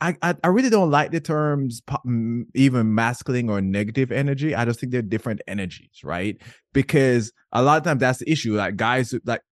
I, 0.00 0.16
I, 0.22 0.34
I 0.44 0.48
really 0.48 0.70
don't 0.70 0.90
like 0.90 1.10
the 1.10 1.20
terms 1.20 1.82
even 2.54 2.94
masculine 2.94 3.48
or 3.48 3.60
negative 3.60 4.12
energy. 4.12 4.54
I 4.54 4.64
just 4.64 4.80
think 4.80 4.92
they're 4.92 5.02
different 5.02 5.40
energies, 5.48 6.04
right? 6.04 6.36
Because 6.72 7.32
a 7.52 7.62
lot 7.62 7.78
of 7.78 7.84
times 7.84 8.00
that's 8.00 8.20
the 8.20 8.30
issue. 8.30 8.56
Like 8.56 8.76
guys, 8.76 9.14
like 9.24 9.42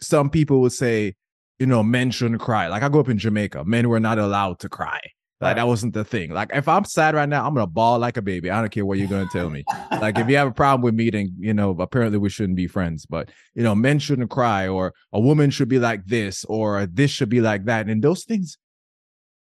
some 0.00 0.30
people 0.30 0.60
would 0.62 0.72
say, 0.72 1.14
you 1.58 1.66
know, 1.66 1.82
men 1.82 2.10
shouldn't 2.10 2.40
cry. 2.40 2.68
Like 2.68 2.82
I 2.82 2.88
grew 2.88 3.00
up 3.00 3.08
in 3.10 3.18
Jamaica, 3.18 3.64
men 3.66 3.88
were 3.90 4.00
not 4.00 4.18
allowed 4.18 4.60
to 4.60 4.68
cry. 4.70 5.00
Like 5.40 5.56
that 5.56 5.66
wasn't 5.66 5.94
the 5.94 6.04
thing. 6.04 6.30
Like 6.30 6.50
if 6.52 6.68
I'm 6.68 6.84
sad 6.84 7.14
right 7.14 7.28
now, 7.28 7.46
I'm 7.46 7.54
gonna 7.54 7.66
bawl 7.66 7.98
like 7.98 8.18
a 8.18 8.22
baby. 8.22 8.50
I 8.50 8.60
don't 8.60 8.70
care 8.70 8.84
what 8.84 8.98
you're 8.98 9.08
gonna 9.08 9.28
tell 9.32 9.48
me. 9.48 9.64
like 9.90 10.18
if 10.18 10.28
you 10.28 10.36
have 10.36 10.48
a 10.48 10.52
problem 10.52 10.82
with 10.82 10.94
me, 10.94 11.08
then 11.08 11.34
you 11.38 11.54
know 11.54 11.70
apparently 11.78 12.18
we 12.18 12.28
shouldn't 12.28 12.56
be 12.56 12.66
friends. 12.66 13.06
But 13.06 13.30
you 13.54 13.62
know, 13.62 13.74
men 13.74 13.98
shouldn't 13.98 14.30
cry, 14.30 14.68
or 14.68 14.92
a 15.14 15.20
woman 15.20 15.48
should 15.48 15.68
be 15.68 15.78
like 15.78 16.04
this, 16.04 16.44
or 16.44 16.84
this 16.86 17.10
should 17.10 17.30
be 17.30 17.40
like 17.40 17.64
that. 17.64 17.88
And 17.88 18.02
those 18.02 18.24
things, 18.24 18.58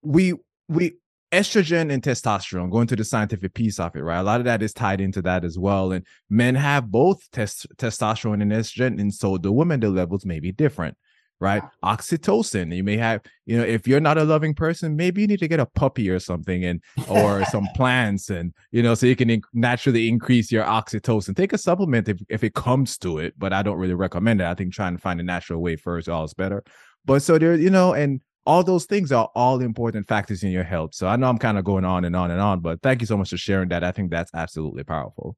we 0.03 0.35
we 0.69 0.97
estrogen 1.33 1.91
and 1.93 2.03
testosterone 2.03 2.71
going 2.71 2.87
to 2.87 2.97
the 2.97 3.05
scientific 3.05 3.53
piece 3.53 3.81
of 3.81 3.97
it 3.97 4.01
right 4.01 4.21
a 4.21 4.23
lot 4.23 4.39
of 4.39 4.45
that 4.45 4.63
is 4.63 4.73
tied 4.73 5.01
into 5.01 5.21
that 5.21 5.45
as 5.45 5.59
well 5.59 5.91
and 5.91 6.07
men 6.31 6.55
have 6.55 6.89
both 6.89 7.21
test- 7.33 7.67
testosterone 7.77 8.41
and 8.41 8.53
estrogen 8.53 9.01
and 9.01 9.13
so 9.13 9.37
the 9.37 9.51
women 9.51 9.81
the 9.81 9.91
levels 9.91 10.25
may 10.25 10.39
be 10.39 10.53
different 10.53 10.97
right 11.41 11.63
oxytocin 11.85 12.75
you 12.75 12.83
may 12.83 12.97
have 12.97 13.21
you 13.45 13.57
know 13.57 13.63
if 13.63 13.87
you're 13.87 14.01
not 14.01 14.17
a 14.17 14.25
loving 14.25 14.55
person 14.55 14.97
maybe 14.97 15.21
you 15.21 15.27
need 15.27 15.39
to 15.39 15.49
get 15.49 15.61
a 15.61 15.67
puppy 15.67 16.09
or 16.09 16.19
something 16.19 16.65
and 16.65 16.81
or 17.11 17.45
some 17.51 17.67
plants 17.75 18.31
and 18.31 18.55
you 18.71 18.83
know 18.83 18.95
so 18.95 19.07
you 19.07 19.17
can 19.17 19.29
in- 19.29 19.43
naturally 19.53 20.09
increase 20.09 20.51
your 20.51 20.65
oxytocin 20.65 21.37
take 21.37 21.53
a 21.53 21.59
supplement 21.59 22.09
if, 22.09 22.19
if 22.29 22.43
it 22.43 22.55
comes 22.55 22.97
to 22.97 23.19
it 23.19 23.35
but 23.37 23.53
i 23.53 23.63
don't 23.63 23.77
really 23.77 23.95
recommend 23.95 24.41
it 24.41 24.47
i 24.47 24.55
think 24.55 24.73
trying 24.73 24.97
to 24.97 25.01
find 25.01 25.21
a 25.21 25.23
natural 25.23 25.61
way 25.61 25.77
first 25.77 26.09
all 26.09 26.25
is 26.25 26.35
better 26.35 26.65
but 27.05 27.21
so 27.21 27.39
there 27.39 27.55
you 27.55 27.71
know 27.71 27.93
and 27.93 28.21
all 28.47 28.63
those 28.63 28.87
things 28.87 29.11
are 29.11 29.29
all 29.35 29.61
important 29.61 30.07
factors 30.07 30.45
in 30.45 30.51
your 30.51 30.63
health. 30.63 30.95
So 30.95 31.09
I 31.09 31.17
know 31.17 31.29
I'm 31.29 31.37
kind 31.37 31.59
of 31.59 31.65
going 31.65 31.85
on 31.85 32.05
and 32.05 32.15
on 32.15 32.31
and 32.31 32.41
on, 32.41 32.61
but 32.61 32.81
thank 32.81 33.01
you 33.01 33.07
so 33.07 33.17
much 33.17 33.31
for 33.31 33.37
sharing 33.37 33.69
that. 33.71 33.83
I 33.83 33.91
think 33.91 34.11
that's 34.11 34.31
absolutely 34.35 34.85
powerful. 34.85 35.37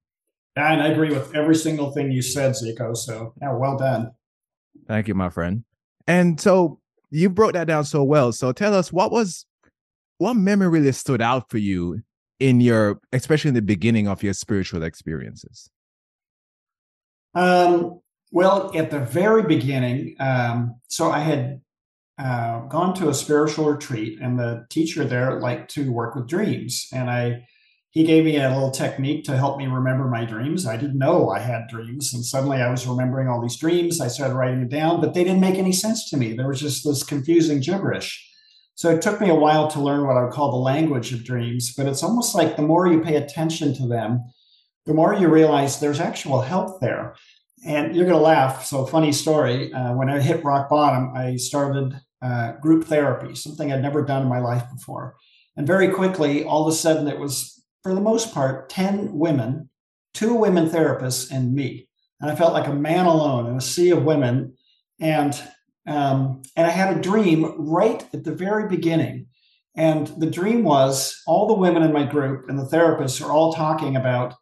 And 0.57 0.83
I 0.83 0.89
agree 0.89 1.11
with 1.11 1.35
every 1.35 1.55
single 1.55 1.91
thing 1.91 2.13
you 2.13 2.21
said, 2.21 2.53
Zeco. 2.53 2.97
So 2.97 3.33
yeah, 3.41 3.55
well 3.55 3.79
done. 3.79 4.13
Thank 4.87 5.09
you, 5.09 5.15
my 5.15 5.31
friend. 5.31 5.65
And 6.09 6.41
so 6.41 6.81
you 7.11 7.31
broke 7.31 7.53
that 7.53 7.69
down 7.69 7.85
so 7.85 8.03
well. 8.03 8.33
So 8.33 8.51
tell 8.51 8.75
us 8.75 8.93
what 8.93 9.13
was 9.13 9.47
what 10.17 10.35
memory 10.35 10.69
really 10.69 10.93
stood 10.93 11.23
out 11.23 11.49
for 11.49 11.59
you 11.59 12.03
in 12.41 12.61
your 12.61 13.01
especially 13.13 13.51
in 13.51 13.55
the 13.55 13.63
beginning 13.63 14.09
of 14.09 14.25
your 14.25 14.35
spiritual 14.35 14.83
experiences? 14.83 15.71
Um 17.35 18.01
well, 18.31 18.71
at 18.77 18.91
the 18.91 18.99
very 18.99 19.43
beginning, 19.43 20.17
um, 20.21 20.81
so 20.89 21.11
I 21.11 21.21
had 21.21 21.61
uh, 22.19 22.61
gone 22.67 22.95
to 22.97 23.09
a 23.09 23.15
spiritual 23.15 23.71
retreat, 23.71 24.19
and 24.21 24.39
the 24.39 24.67
teacher 24.69 25.05
there 25.05 25.41
liked 25.41 25.71
to 25.75 25.91
work 25.91 26.15
with 26.15 26.29
dreams. 26.29 26.89
And 26.93 27.09
I, 27.09 27.47
he 27.99 28.05
gave 28.05 28.25
me 28.25 28.37
a 28.37 28.49
little 28.49 28.71
technique 28.71 29.25
to 29.25 29.37
help 29.37 29.59
me 29.59 29.67
remember 29.67 30.07
my 30.07 30.25
dreams. 30.25 30.67
I 30.67 30.77
didn't 30.77 30.99
know 30.99 31.31
I 31.31 31.41
had 31.41 31.67
dreams, 31.67 32.15
and 32.15 32.25
suddenly 32.25 32.59
I 32.59 32.71
was 32.71 32.87
remembering 32.87 33.27
all 33.27 33.43
these 33.43 33.57
dreams. 33.57 34.01
I 34.01 34.07
started 34.07 34.37
writing 34.37 34.63
it 34.63 34.69
down, 34.69 35.01
but 35.01 35.15
they 35.15 35.25
didn't 35.25 35.41
make 35.41 35.57
any 35.57 35.73
sense 35.73 36.09
to 36.11 36.17
me. 36.17 36.33
There 36.33 36.47
was 36.47 36.61
just 36.61 36.85
this 36.85 37.03
confusing 37.03 37.59
gibberish. 37.59 38.25
So 38.77 38.91
it 38.91 39.03
took 39.03 39.21
me 39.21 39.31
a 39.31 39.35
while 39.35 39.67
to 39.67 39.81
learn 39.81 40.07
what 40.07 40.17
I 40.17 40.23
would 40.23 40.33
call 40.33 40.53
the 40.53 40.59
language 40.59 41.13
of 41.13 41.25
dreams. 41.25 41.75
But 41.77 41.89
it's 41.89 42.05
almost 42.05 42.37
like 42.37 42.55
the 42.55 42.63
more 42.63 42.87
you 42.87 43.01
pay 43.01 43.17
attention 43.17 43.75
to 43.75 43.89
them, 43.89 44.23
the 44.87 44.95
more 44.95 45.13
you 45.13 45.27
realize 45.27 45.81
there's 45.81 45.99
actual 45.99 46.43
help 46.43 46.81
there. 46.81 47.17
And 47.67 47.97
you're 47.97 48.07
going 48.07 48.17
to 48.17 48.23
laugh. 48.23 48.65
So, 48.65 48.87
funny 48.87 49.11
story. 49.11 49.73
Uh, 49.73 49.95
when 49.95 50.09
I 50.09 50.21
hit 50.21 50.45
rock 50.45 50.69
bottom, 50.69 51.13
I 51.17 51.35
started 51.35 52.01
uh, 52.23 52.53
group 52.63 52.85
therapy, 52.85 53.35
something 53.35 53.73
I'd 53.73 53.83
never 53.83 54.05
done 54.05 54.23
in 54.23 54.29
my 54.29 54.39
life 54.39 54.71
before. 54.73 55.17
And 55.57 55.67
very 55.67 55.89
quickly, 55.89 56.45
all 56.45 56.65
of 56.65 56.73
a 56.73 56.77
sudden, 56.77 57.09
it 57.09 57.19
was, 57.19 57.58
for 57.83 57.95
the 57.95 58.01
most 58.01 58.35
part, 58.35 58.69
10 58.69 59.19
women, 59.19 59.71
two 60.15 60.35
women 60.35 60.69
therapists, 60.69 61.31
and 61.31 61.55
me. 61.55 61.89
And 62.21 62.31
I 62.31 62.35
felt 62.35 62.53
like 62.53 62.67
a 62.67 62.75
man 62.75 63.07
alone 63.07 63.47
in 63.47 63.57
a 63.57 63.61
sea 63.61 63.91
of 63.91 64.05
women. 64.05 64.55
And 65.01 65.41
um, 65.87 66.43
and 66.55 66.67
I 66.67 66.71
had 66.71 66.97
a 66.97 67.01
dream 67.01 67.55
right 67.57 68.05
at 68.13 68.25
the 68.25 68.35
very 68.35 68.69
beginning. 68.69 69.27
And 69.75 70.09
the 70.19 70.31
dream 70.31 70.65
was 70.65 71.23
all 71.27 71.47
the 71.47 71.55
women 71.55 71.83
in 71.83 71.93
my 71.93 72.05
group 72.05 72.49
and 72.49 72.59
the 72.59 72.65
therapists 72.65 73.25
are 73.25 73.33
all 73.33 73.53
talking 73.53 73.97
about 73.97 74.35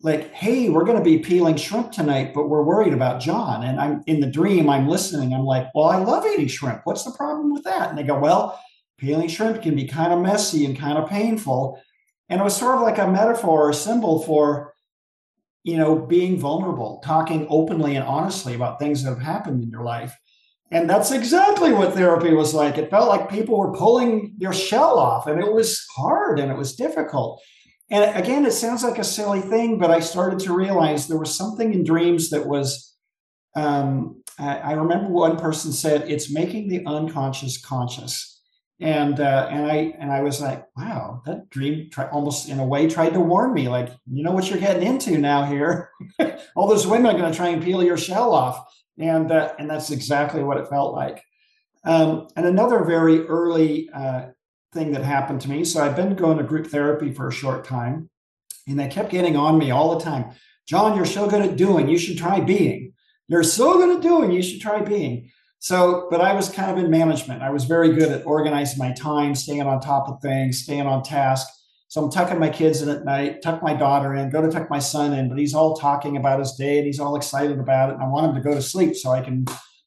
like, 0.00 0.32
hey, 0.32 0.68
we're 0.68 0.84
going 0.84 0.98
to 0.98 1.04
be 1.04 1.18
peeling 1.18 1.56
shrimp 1.56 1.90
tonight, 1.90 2.32
but 2.34 2.48
we're 2.48 2.62
worried 2.62 2.92
about 2.92 3.20
John. 3.20 3.64
And 3.64 3.80
I'm 3.80 4.02
in 4.06 4.20
the 4.20 4.30
dream, 4.30 4.68
I'm 4.68 4.88
listening. 4.88 5.34
I'm 5.34 5.44
like, 5.44 5.68
well, 5.74 5.86
I 5.86 5.96
love 5.96 6.24
eating 6.26 6.48
shrimp. 6.48 6.82
What's 6.84 7.04
the 7.04 7.12
problem 7.12 7.52
with 7.52 7.64
that? 7.64 7.88
And 7.88 7.98
they 7.98 8.02
go, 8.02 8.18
well, 8.18 8.60
peeling 8.98 9.28
shrimp 9.28 9.62
can 9.62 9.74
be 9.74 9.86
kind 9.86 10.12
of 10.12 10.20
messy 10.20 10.64
and 10.64 10.78
kind 10.78 10.98
of 10.98 11.08
painful. 11.08 11.82
And 12.28 12.40
it 12.40 12.44
was 12.44 12.56
sort 12.56 12.76
of 12.76 12.82
like 12.82 12.98
a 12.98 13.10
metaphor 13.10 13.68
or 13.68 13.72
symbol 13.72 14.22
for, 14.22 14.74
you 15.62 15.76
know, 15.76 15.96
being 15.96 16.38
vulnerable, 16.38 17.00
talking 17.04 17.46
openly 17.48 17.94
and 17.96 18.04
honestly 18.04 18.54
about 18.54 18.78
things 18.78 19.02
that 19.02 19.10
have 19.10 19.22
happened 19.22 19.62
in 19.62 19.70
your 19.70 19.84
life. 19.84 20.16
And 20.70 20.90
that's 20.90 21.12
exactly 21.12 21.72
what 21.72 21.94
therapy 21.94 22.32
was 22.32 22.52
like. 22.52 22.76
It 22.76 22.90
felt 22.90 23.08
like 23.08 23.30
people 23.30 23.56
were 23.56 23.72
pulling 23.72 24.34
your 24.38 24.52
shell 24.52 24.98
off, 24.98 25.28
and 25.28 25.40
it 25.40 25.52
was 25.52 25.84
hard 25.96 26.40
and 26.40 26.50
it 26.50 26.58
was 26.58 26.74
difficult. 26.74 27.40
And 27.88 28.16
again, 28.16 28.44
it 28.44 28.52
sounds 28.52 28.82
like 28.82 28.98
a 28.98 29.04
silly 29.04 29.40
thing, 29.40 29.78
but 29.78 29.92
I 29.92 30.00
started 30.00 30.40
to 30.40 30.56
realize 30.56 31.06
there 31.06 31.18
was 31.18 31.34
something 31.34 31.72
in 31.72 31.84
dreams 31.84 32.30
that 32.30 32.46
was. 32.46 32.94
Um, 33.54 34.22
I, 34.38 34.58
I, 34.58 34.72
remember 34.72 35.08
one 35.08 35.38
person 35.38 35.72
said, 35.72 36.10
"It's 36.10 36.30
making 36.30 36.68
the 36.68 36.84
unconscious 36.84 37.58
conscious," 37.58 38.35
and 38.80 39.20
uh, 39.20 39.48
and 39.50 39.66
I 39.66 39.94
and 39.98 40.12
I 40.12 40.20
was 40.20 40.40
like, 40.40 40.66
"Wow, 40.76 41.22
that 41.24 41.48
dream 41.48 41.90
almost 42.12 42.48
in 42.48 42.58
a 42.58 42.66
way 42.66 42.88
tried 42.88 43.14
to 43.14 43.20
warn 43.20 43.54
me, 43.54 43.68
like, 43.68 43.90
you 44.10 44.22
know 44.22 44.32
what 44.32 44.50
you're 44.50 44.58
getting 44.58 44.86
into 44.86 45.16
now 45.18 45.44
here. 45.44 45.90
All 46.56 46.68
those 46.68 46.86
women 46.86 47.14
are 47.14 47.18
going 47.18 47.30
to 47.30 47.36
try 47.36 47.48
and 47.48 47.62
peel 47.62 47.82
your 47.82 47.96
shell 47.96 48.34
off." 48.34 48.66
And 48.98 49.32
uh, 49.32 49.54
and 49.58 49.70
that's 49.70 49.90
exactly 49.90 50.42
what 50.42 50.58
it 50.58 50.68
felt 50.68 50.94
like. 50.94 51.22
Um, 51.84 52.28
and 52.36 52.44
another 52.44 52.84
very 52.84 53.26
early 53.26 53.88
uh, 53.94 54.26
thing 54.74 54.92
that 54.92 55.04
happened 55.04 55.40
to 55.42 55.50
me. 55.50 55.64
So 55.64 55.82
I've 55.82 55.96
been 55.96 56.14
going 56.14 56.38
to 56.38 56.44
group 56.44 56.66
therapy 56.66 57.12
for 57.12 57.28
a 57.28 57.32
short 57.32 57.64
time, 57.64 58.10
and 58.66 58.78
they 58.78 58.88
kept 58.88 59.10
getting 59.10 59.36
on 59.36 59.56
me 59.56 59.70
all 59.70 59.96
the 59.96 60.04
time. 60.04 60.32
John, 60.66 60.96
you're 60.96 61.06
so 61.06 61.28
good 61.28 61.42
at 61.42 61.56
doing. 61.56 61.88
You 61.88 61.96
should 61.96 62.18
try 62.18 62.40
being. 62.40 62.92
You're 63.28 63.44
so 63.44 63.78
good 63.78 63.96
at 63.96 64.02
doing. 64.02 64.32
You 64.32 64.42
should 64.42 64.60
try 64.60 64.82
being. 64.82 65.30
So, 65.58 66.06
but 66.10 66.20
I 66.20 66.34
was 66.34 66.48
kind 66.48 66.70
of 66.70 66.82
in 66.82 66.90
management. 66.90 67.42
I 67.42 67.50
was 67.50 67.64
very 67.64 67.94
good 67.94 68.12
at 68.12 68.26
organizing 68.26 68.78
my 68.78 68.92
time, 68.92 69.34
staying 69.34 69.62
on 69.62 69.80
top 69.80 70.08
of 70.08 70.20
things, 70.20 70.62
staying 70.62 70.86
on 70.86 71.02
task. 71.02 71.48
So 71.88 72.04
I'm 72.04 72.10
tucking 72.10 72.38
my 72.38 72.50
kids 72.50 72.82
in 72.82 72.88
at 72.88 73.04
night, 73.04 73.42
tuck 73.42 73.62
my 73.62 73.74
daughter 73.74 74.14
in, 74.14 74.30
go 74.30 74.42
to 74.42 74.50
tuck 74.50 74.68
my 74.68 74.80
son 74.80 75.12
in, 75.12 75.28
but 75.28 75.38
he's 75.38 75.54
all 75.54 75.76
talking 75.76 76.16
about 76.16 76.40
his 76.40 76.52
day 76.52 76.78
and 76.78 76.86
he's 76.86 77.00
all 77.00 77.16
excited 77.16 77.58
about 77.58 77.90
it. 77.90 77.94
And 77.94 78.02
I 78.02 78.08
want 78.08 78.26
him 78.26 78.34
to 78.34 78.48
go 78.48 78.54
to 78.54 78.62
sleep 78.62 78.96
so 78.96 79.10
I 79.10 79.22
can, 79.22 79.44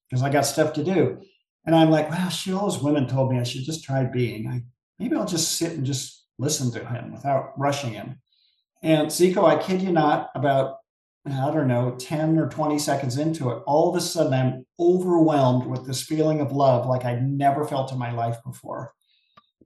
because 0.09 0.23
I 0.23 0.29
got 0.29 0.45
stuff 0.45 0.73
to 0.73 0.83
do. 0.83 1.21
And 1.65 1.75
I'm 1.75 1.91
like, 1.91 2.09
well, 2.09 2.29
she, 2.29 2.51
all 2.51 2.69
those 2.69 2.81
women 2.81 3.07
told 3.07 3.31
me 3.31 3.39
I 3.39 3.43
should 3.43 3.63
just 3.63 3.83
try 3.83 4.03
being. 4.05 4.47
I 4.47 4.63
maybe 4.97 5.15
I'll 5.15 5.25
just 5.25 5.57
sit 5.57 5.73
and 5.73 5.85
just 5.85 6.25
listen 6.39 6.71
to 6.71 6.85
him 6.85 7.11
without 7.11 7.51
rushing 7.57 7.93
him. 7.93 8.19
And 8.81 9.07
Zeco, 9.09 9.43
I 9.43 9.61
kid 9.61 9.81
you 9.81 9.91
not, 9.91 10.29
about, 10.35 10.77
I 11.25 11.51
don't 11.51 11.67
know, 11.67 11.95
10 11.99 12.37
or 12.37 12.49
20 12.49 12.79
seconds 12.79 13.17
into 13.17 13.49
it, 13.49 13.61
all 13.65 13.89
of 13.89 13.95
a 13.95 14.01
sudden 14.01 14.33
I'm 14.33 14.65
overwhelmed 14.79 15.67
with 15.67 15.85
this 15.85 16.01
feeling 16.01 16.39
of 16.39 16.51
love 16.51 16.85
like 16.85 17.05
I'd 17.05 17.27
never 17.27 17.65
felt 17.65 17.91
in 17.91 17.99
my 17.99 18.11
life 18.11 18.37
before. 18.45 18.93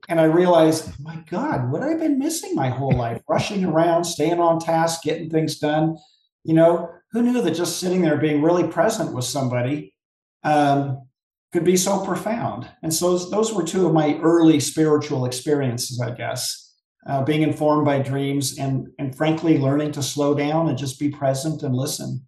And 0.08 0.20
I 0.20 0.24
realized, 0.24 1.00
my 1.00 1.16
God, 1.30 1.70
what 1.70 1.82
I've 1.82 2.00
been 2.00 2.18
missing 2.18 2.54
my 2.54 2.68
whole 2.68 2.92
life, 2.92 3.22
rushing 3.28 3.64
around, 3.64 4.04
staying 4.04 4.40
on 4.40 4.58
task, 4.58 5.02
getting 5.02 5.30
things 5.30 5.58
done. 5.58 5.96
You 6.42 6.54
know, 6.54 6.90
who 7.12 7.22
knew 7.22 7.40
that 7.40 7.52
just 7.52 7.78
sitting 7.78 8.02
there 8.02 8.18
being 8.18 8.42
really 8.42 8.68
present 8.68 9.14
with 9.14 9.24
somebody 9.24 9.94
um, 10.42 11.06
could 11.52 11.64
be 11.64 11.76
so 11.76 12.04
profound. 12.04 12.68
And 12.82 12.92
so 12.92 13.16
those 13.16 13.52
were 13.52 13.62
two 13.62 13.86
of 13.86 13.94
my 13.94 14.18
early 14.22 14.60
spiritual 14.60 15.24
experiences, 15.24 16.00
I 16.00 16.10
guess, 16.10 16.63
uh, 17.06 17.22
being 17.22 17.42
informed 17.42 17.84
by 17.84 18.00
dreams 18.00 18.58
and, 18.58 18.88
and 18.98 19.16
frankly, 19.16 19.58
learning 19.58 19.92
to 19.92 20.02
slow 20.02 20.34
down 20.34 20.68
and 20.68 20.78
just 20.78 20.98
be 20.98 21.08
present 21.08 21.62
and 21.62 21.74
listen. 21.74 22.24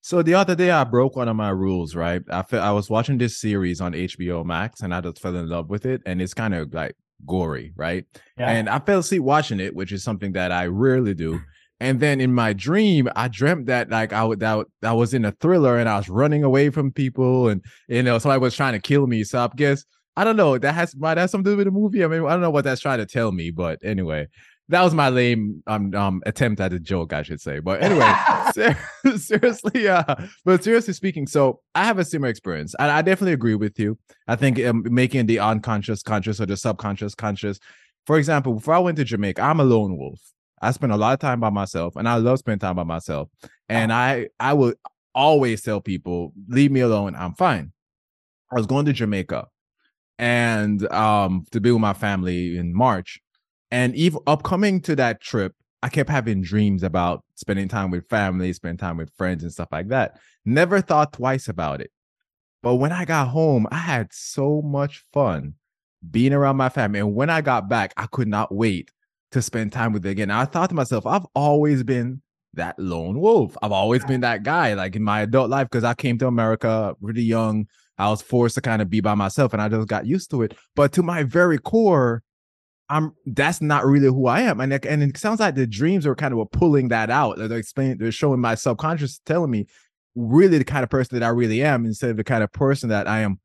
So 0.00 0.20
the 0.22 0.34
other 0.34 0.56
day 0.56 0.70
I 0.72 0.82
broke 0.82 1.14
one 1.14 1.28
of 1.28 1.36
my 1.36 1.50
rules, 1.50 1.94
right? 1.94 2.22
I 2.28 2.42
felt 2.42 2.64
I 2.64 2.72
was 2.72 2.90
watching 2.90 3.18
this 3.18 3.40
series 3.40 3.80
on 3.80 3.92
HBO 3.92 4.44
Max 4.44 4.80
and 4.80 4.92
I 4.92 5.00
just 5.00 5.20
fell 5.20 5.36
in 5.36 5.48
love 5.48 5.70
with 5.70 5.86
it. 5.86 6.02
And 6.04 6.20
it's 6.20 6.34
kind 6.34 6.54
of 6.54 6.74
like 6.74 6.96
gory, 7.24 7.72
right? 7.76 8.04
Yeah. 8.36 8.50
And 8.50 8.68
I 8.68 8.80
fell 8.80 8.98
asleep 8.98 9.22
watching 9.22 9.60
it, 9.60 9.76
which 9.76 9.92
is 9.92 10.02
something 10.02 10.32
that 10.32 10.50
I 10.50 10.66
rarely 10.66 11.14
do. 11.14 11.40
And 11.78 11.98
then 11.98 12.20
in 12.20 12.32
my 12.32 12.52
dream, 12.52 13.08
I 13.16 13.28
dreamt 13.28 13.66
that 13.66 13.90
like 13.90 14.12
I 14.12 14.24
would 14.24 14.40
that 14.40 14.66
I 14.82 14.92
was 14.92 15.14
in 15.14 15.24
a 15.24 15.32
thriller 15.32 15.78
and 15.78 15.88
I 15.88 15.96
was 15.96 16.08
running 16.08 16.44
away 16.44 16.70
from 16.70 16.92
people 16.92 17.48
and 17.48 17.64
you 17.88 18.04
know 18.04 18.18
somebody 18.18 18.40
was 18.40 18.54
trying 18.54 18.74
to 18.74 18.80
kill 18.80 19.06
me. 19.08 19.24
So 19.24 19.40
I 19.40 19.48
guess 19.56 19.84
I 20.16 20.24
don't 20.24 20.36
know. 20.36 20.58
That 20.58 20.74
has 20.74 20.94
might 20.96 21.16
have 21.16 21.30
something 21.30 21.44
to 21.44 21.50
do 21.52 21.56
with 21.56 21.66
the 21.66 21.70
movie. 21.70 22.04
I 22.04 22.06
mean, 22.06 22.24
I 22.24 22.30
don't 22.30 22.40
know 22.40 22.50
what 22.50 22.64
that's 22.64 22.80
trying 22.80 22.98
to 22.98 23.06
tell 23.06 23.32
me, 23.32 23.50
but 23.50 23.78
anyway, 23.82 24.28
that 24.68 24.82
was 24.82 24.94
my 24.94 25.08
lame 25.08 25.62
um, 25.66 25.94
um 25.94 26.22
attempt 26.26 26.60
at 26.60 26.72
a 26.72 26.78
joke, 26.78 27.12
I 27.12 27.22
should 27.22 27.40
say. 27.40 27.60
But 27.60 27.82
anyway, 27.82 28.12
ser- 28.52 28.78
seriously, 29.16 29.88
uh, 29.88 30.14
but 30.44 30.62
seriously 30.62 30.92
speaking, 30.92 31.26
so 31.26 31.60
I 31.74 31.84
have 31.84 31.98
a 31.98 32.04
similar 32.04 32.30
experience, 32.30 32.74
and 32.78 32.90
I 32.90 33.02
definitely 33.02 33.32
agree 33.32 33.54
with 33.54 33.78
you. 33.78 33.98
I 34.28 34.36
think 34.36 34.60
um, 34.60 34.84
making 34.84 35.26
the 35.26 35.38
unconscious 35.38 36.02
conscious 36.02 36.40
or 36.40 36.46
the 36.46 36.56
subconscious 36.56 37.14
conscious. 37.14 37.58
For 38.06 38.18
example, 38.18 38.54
before 38.54 38.74
I 38.74 38.80
went 38.80 38.96
to 38.98 39.04
Jamaica, 39.04 39.40
I'm 39.40 39.60
a 39.60 39.64
lone 39.64 39.96
wolf. 39.96 40.20
I 40.60 40.72
spend 40.72 40.92
a 40.92 40.96
lot 40.96 41.14
of 41.14 41.20
time 41.20 41.40
by 41.40 41.50
myself, 41.50 41.96
and 41.96 42.08
I 42.08 42.16
love 42.16 42.38
spending 42.38 42.58
time 42.58 42.76
by 42.76 42.84
myself. 42.84 43.28
And 43.68 43.92
I 43.92 44.28
I 44.38 44.52
would 44.52 44.76
always 45.14 45.62
tell 45.62 45.80
people, 45.80 46.32
leave 46.48 46.70
me 46.70 46.80
alone. 46.80 47.14
I'm 47.16 47.34
fine. 47.34 47.72
I 48.50 48.56
was 48.56 48.66
going 48.66 48.84
to 48.86 48.92
Jamaica 48.92 49.46
and 50.18 50.86
um 50.92 51.44
to 51.50 51.60
be 51.60 51.70
with 51.70 51.80
my 51.80 51.94
family 51.94 52.56
in 52.56 52.74
March 52.74 53.20
and 53.72 53.96
even 53.96 54.20
upcoming 54.26 54.82
to 54.82 54.94
that 54.96 55.22
trip, 55.22 55.54
I 55.82 55.88
kept 55.88 56.10
having 56.10 56.42
dreams 56.42 56.82
about 56.82 57.24
spending 57.36 57.68
time 57.68 57.90
with 57.90 58.08
family, 58.08 58.52
spending 58.52 58.76
time 58.76 58.98
with 58.98 59.10
friends 59.16 59.42
and 59.42 59.50
stuff 59.50 59.68
like 59.72 59.88
that. 59.88 60.20
Never 60.44 60.82
thought 60.82 61.14
twice 61.14 61.48
about 61.48 61.80
it. 61.80 61.90
But 62.62 62.76
when 62.76 62.92
I 62.92 63.06
got 63.06 63.28
home, 63.28 63.66
I 63.72 63.78
had 63.78 64.12
so 64.12 64.60
much 64.60 65.02
fun 65.12 65.54
being 66.08 66.34
around 66.34 66.56
my 66.56 66.68
family. 66.68 67.00
And 67.00 67.14
when 67.14 67.30
I 67.30 67.40
got 67.40 67.70
back, 67.70 67.94
I 67.96 68.06
could 68.06 68.28
not 68.28 68.54
wait 68.54 68.90
to 69.32 69.40
spend 69.40 69.72
time 69.72 69.94
with 69.94 70.02
them 70.02 70.12
again. 70.12 70.30
I 70.30 70.44
thought 70.44 70.68
to 70.68 70.74
myself, 70.74 71.06
I've 71.06 71.26
always 71.34 71.82
been 71.82 72.20
that 72.54 72.78
lone 72.78 73.18
wolf. 73.18 73.56
I've 73.62 73.72
always 73.72 74.04
been 74.04 74.20
that 74.20 74.42
guy, 74.42 74.74
like 74.74 74.94
in 74.96 75.02
my 75.02 75.22
adult 75.22 75.48
life, 75.48 75.68
because 75.70 75.84
I 75.84 75.94
came 75.94 76.18
to 76.18 76.26
America 76.26 76.94
really 77.00 77.22
young. 77.22 77.66
I 77.98 78.10
was 78.10 78.22
forced 78.22 78.54
to 78.56 78.60
kind 78.60 78.82
of 78.82 78.90
be 78.90 79.00
by 79.00 79.14
myself 79.14 79.52
and 79.52 79.62
I 79.62 79.68
just 79.68 79.88
got 79.88 80.06
used 80.06 80.30
to 80.30 80.42
it. 80.42 80.56
But 80.74 80.92
to 80.92 81.02
my 81.02 81.22
very 81.22 81.58
core, 81.58 82.22
I'm 82.88 83.14
that's 83.26 83.60
not 83.60 83.86
really 83.86 84.08
who 84.08 84.26
I 84.26 84.42
am. 84.42 84.60
And, 84.60 84.72
and 84.84 85.02
it 85.02 85.16
sounds 85.16 85.40
like 85.40 85.54
the 85.54 85.66
dreams 85.66 86.06
are 86.06 86.14
kind 86.14 86.34
of 86.34 86.50
pulling 86.50 86.88
that 86.88 87.10
out. 87.10 87.38
They're 87.38 87.58
explaining, 87.58 87.98
they're 87.98 88.12
showing 88.12 88.40
my 88.40 88.54
subconscious 88.54 89.20
telling 89.24 89.50
me 89.50 89.66
really 90.14 90.58
the 90.58 90.64
kind 90.64 90.84
of 90.84 90.90
person 90.90 91.18
that 91.18 91.24
I 91.24 91.30
really 91.30 91.62
am 91.62 91.86
instead 91.86 92.10
of 92.10 92.16
the 92.16 92.24
kind 92.24 92.42
of 92.42 92.52
person 92.52 92.90
that 92.90 93.06
I 93.06 93.20
am 93.20 93.40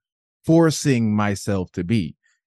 forcing 0.46 1.16
myself 1.16 1.72
to 1.74 1.84
be. 1.84 2.16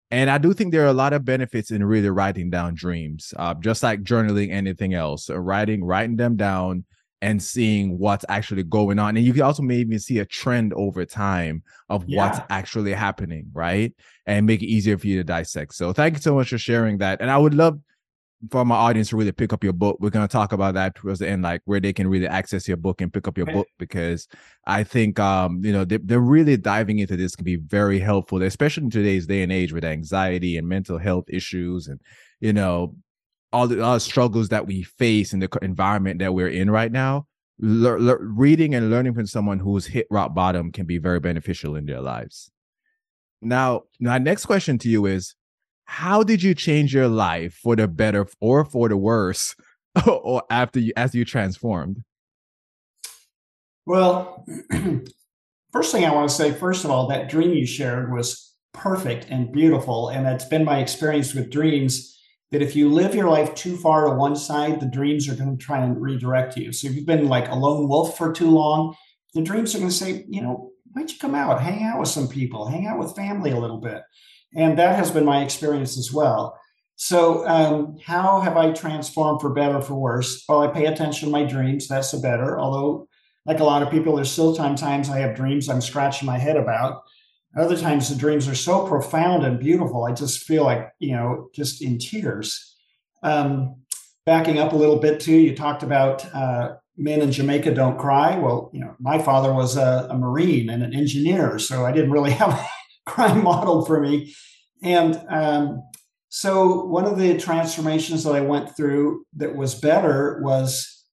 And 0.09 0.29
I 0.29 0.37
do 0.37 0.53
think 0.53 0.71
there 0.71 0.83
are 0.83 0.89
a 0.89 0.93
lot 0.93 1.13
of 1.13 1.23
benefits 1.23 1.71
in 1.71 1.85
really 1.85 2.09
writing 2.09 2.49
down 2.49 2.75
dreams, 2.75 3.33
uh, 3.37 3.53
just 3.53 3.81
like 3.81 4.03
journaling 4.03 4.51
anything 4.51 4.93
else. 4.93 5.29
Uh, 5.29 5.39
writing, 5.39 5.83
writing 5.85 6.17
them 6.17 6.35
down, 6.35 6.83
and 7.21 7.41
seeing 7.41 7.99
what's 7.99 8.25
actually 8.29 8.63
going 8.63 8.97
on. 8.97 9.15
And 9.15 9.25
you 9.25 9.33
can 9.33 9.43
also 9.43 9.61
maybe 9.61 9.97
see 9.99 10.19
a 10.19 10.25
trend 10.25 10.73
over 10.73 11.05
time 11.05 11.61
of 11.89 12.03
yeah. 12.07 12.17
what's 12.17 12.39
actually 12.49 12.93
happening, 12.93 13.45
right? 13.53 13.93
And 14.25 14.45
make 14.45 14.63
it 14.63 14.67
easier 14.67 14.97
for 14.97 15.07
you 15.07 15.17
to 15.17 15.23
dissect. 15.23 15.75
So 15.75 15.93
thank 15.93 16.15
you 16.15 16.21
so 16.21 16.35
much 16.35 16.49
for 16.49 16.57
sharing 16.57 16.97
that. 16.97 17.21
And 17.21 17.29
I 17.29 17.37
would 17.37 17.53
love 17.53 17.79
for 18.49 18.65
my 18.65 18.75
audience 18.75 19.09
to 19.09 19.17
really 19.17 19.31
pick 19.31 19.53
up 19.53 19.63
your 19.63 19.73
book. 19.73 19.97
We're 19.99 20.09
going 20.09 20.27
to 20.27 20.31
talk 20.31 20.51
about 20.51 20.73
that 20.73 20.95
towards 20.95 21.19
the 21.19 21.29
end, 21.29 21.43
like 21.43 21.61
where 21.65 21.79
they 21.79 21.93
can 21.93 22.07
really 22.07 22.27
access 22.27 22.67
your 22.67 22.77
book 22.77 23.01
and 23.01 23.13
pick 23.13 23.27
up 23.27 23.37
your 23.37 23.45
book 23.45 23.67
because 23.77 24.27
I 24.65 24.83
think, 24.83 25.19
um, 25.19 25.63
you 25.63 25.71
know, 25.71 25.85
they, 25.85 25.97
they're 25.97 26.19
really 26.19 26.57
diving 26.57 26.97
into 26.97 27.15
this 27.15 27.35
can 27.35 27.45
be 27.45 27.57
very 27.57 27.99
helpful, 27.99 28.41
especially 28.41 28.85
in 28.85 28.89
today's 28.89 29.27
day 29.27 29.43
and 29.43 29.51
age 29.51 29.73
with 29.73 29.85
anxiety 29.85 30.57
and 30.57 30.67
mental 30.67 30.97
health 30.97 31.25
issues 31.27 31.87
and, 31.87 32.01
you 32.39 32.51
know, 32.51 32.95
all 33.53 33.67
the, 33.67 33.83
all 33.83 33.99
struggles 33.99 34.49
that 34.49 34.65
we 34.65 34.83
face 34.83 35.33
in 35.33 35.39
the 35.39 35.49
environment 35.61 36.19
that 36.19 36.33
we're 36.33 36.49
in 36.49 36.69
right 36.69 36.91
now, 36.91 37.27
le- 37.59 37.97
le- 37.97 38.17
reading 38.19 38.75
and 38.75 38.89
learning 38.89 39.13
from 39.13 39.27
someone 39.27 39.59
who's 39.59 39.85
hit 39.85 40.07
rock 40.09 40.33
bottom 40.33 40.71
can 40.71 40.85
be 40.85 40.97
very 40.97 41.19
beneficial 41.19 41.75
in 41.75 41.85
their 41.85 42.01
lives. 42.01 42.51
Now, 43.41 43.83
my 43.99 44.17
next 44.17 44.45
question 44.45 44.77
to 44.79 44.89
you 44.89 45.05
is 45.05 45.35
how 45.85 46.23
did 46.23 46.41
you 46.41 46.55
change 46.55 46.93
your 46.93 47.07
life 47.07 47.53
for 47.53 47.75
the 47.75 47.87
better 47.87 48.27
or 48.39 48.63
for 48.63 48.87
the 48.87 48.97
worse 48.97 49.55
or 50.07 50.43
after 50.49 50.79
you 50.79 50.93
as 50.95 51.13
you 51.13 51.25
transformed? 51.25 52.03
Well, 53.85 54.45
first 55.71 55.91
thing 55.91 56.05
I 56.05 56.13
want 56.13 56.29
to 56.29 56.35
say, 56.35 56.53
first 56.53 56.85
of 56.85 56.91
all, 56.91 57.07
that 57.07 57.29
dream 57.29 57.51
you 57.51 57.65
shared 57.65 58.11
was 58.11 58.53
perfect 58.73 59.25
and 59.29 59.51
beautiful. 59.51 60.09
And 60.09 60.25
that's 60.25 60.45
been 60.45 60.63
my 60.63 60.79
experience 60.79 61.33
with 61.33 61.49
dreams 61.49 62.20
that 62.51 62.61
if 62.61 62.75
you 62.75 62.89
live 62.89 63.15
your 63.15 63.29
life 63.29 63.55
too 63.55 63.77
far 63.77 64.05
to 64.05 64.15
one 64.15 64.35
side, 64.35 64.79
the 64.79 64.85
dreams 64.85 65.29
are 65.29 65.35
going 65.35 65.57
to 65.57 65.63
try 65.63 65.83
and 65.83 66.01
redirect 66.01 66.57
you. 66.57 66.71
So 66.73 66.87
if 66.87 66.95
you've 66.95 67.05
been 67.05 67.27
like 67.27 67.49
a 67.49 67.55
lone 67.55 67.87
wolf 67.87 68.17
for 68.17 68.33
too 68.33 68.51
long, 68.51 68.95
the 69.33 69.41
dreams 69.41 69.73
are 69.73 69.79
going 69.79 69.89
to 69.89 69.95
say, 69.95 70.25
you 70.27 70.41
know, 70.41 70.71
why 70.91 71.01
don't 71.01 71.11
you 71.11 71.17
come 71.19 71.35
out, 71.35 71.61
hang 71.61 71.83
out 71.83 71.99
with 71.99 72.09
some 72.09 72.27
people, 72.27 72.67
hang 72.67 72.87
out 72.87 72.99
with 72.99 73.15
family 73.15 73.51
a 73.51 73.59
little 73.59 73.79
bit. 73.79 74.01
And 74.53 74.77
that 74.77 74.97
has 74.97 75.11
been 75.11 75.23
my 75.23 75.43
experience 75.43 75.97
as 75.97 76.11
well. 76.11 76.57
So, 76.97 77.47
um, 77.47 77.97
how 78.05 78.41
have 78.41 78.57
I 78.57 78.73
transformed 78.73 79.41
for 79.41 79.49
better 79.53 79.77
or 79.77 79.81
for 79.81 79.95
worse? 79.95 80.43
Well, 80.47 80.61
I 80.61 80.67
pay 80.67 80.85
attention 80.85 81.29
to 81.29 81.31
my 81.31 81.45
dreams. 81.45 81.87
That's 81.87 82.11
the 82.11 82.19
better. 82.19 82.59
Although, 82.59 83.07
like 83.45 83.59
a 83.59 83.63
lot 83.63 83.81
of 83.81 83.89
people, 83.89 84.15
there's 84.15 84.29
still 84.29 84.55
time, 84.55 84.75
times 84.75 85.09
I 85.09 85.17
have 85.19 85.35
dreams 85.35 85.67
I'm 85.67 85.81
scratching 85.81 86.27
my 86.27 86.37
head 86.37 86.57
about. 86.57 87.01
Other 87.55 87.77
times 87.77 88.09
the 88.09 88.15
dreams 88.15 88.47
are 88.47 88.55
so 88.55 88.87
profound 88.87 89.45
and 89.45 89.59
beautiful, 89.59 90.05
I 90.05 90.13
just 90.13 90.43
feel 90.43 90.63
like, 90.63 90.91
you 90.99 91.11
know, 91.11 91.49
just 91.53 91.81
in 91.81 91.97
tears. 91.97 92.75
Um, 93.23 93.75
backing 94.25 94.57
up 94.57 94.73
a 94.73 94.77
little 94.77 94.99
bit 94.99 95.19
too, 95.19 95.35
you 95.35 95.55
talked 95.55 95.83
about 95.83 96.33
uh, 96.33 96.75
men 96.97 97.21
in 97.21 97.31
Jamaica 97.31 97.73
don't 97.73 97.99
cry. 97.99 98.37
Well, 98.37 98.69
you 98.73 98.79
know, 98.79 98.95
my 98.99 99.19
father 99.19 99.53
was 99.53 99.75
a, 99.75 100.07
a 100.09 100.17
Marine 100.17 100.69
and 100.69 100.83
an 100.83 100.93
engineer, 100.93 101.59
so 101.59 101.85
I 101.85 101.91
didn't 101.91 102.11
really 102.11 102.31
have 102.41 102.53
a 102.53 102.65
crime 103.05 103.43
model 103.43 103.85
for 103.85 103.99
me. 103.99 104.33
And 104.83 105.21
um, 105.29 105.83
so 106.29 106.85
one 106.85 107.05
of 107.05 107.17
the 107.17 107.37
transformations 107.37 108.23
that 108.23 108.33
I 108.33 108.41
went 108.41 108.75
through 108.75 109.25
that 109.35 109.55
was 109.55 109.75
better 109.75 110.39
was 110.41 111.05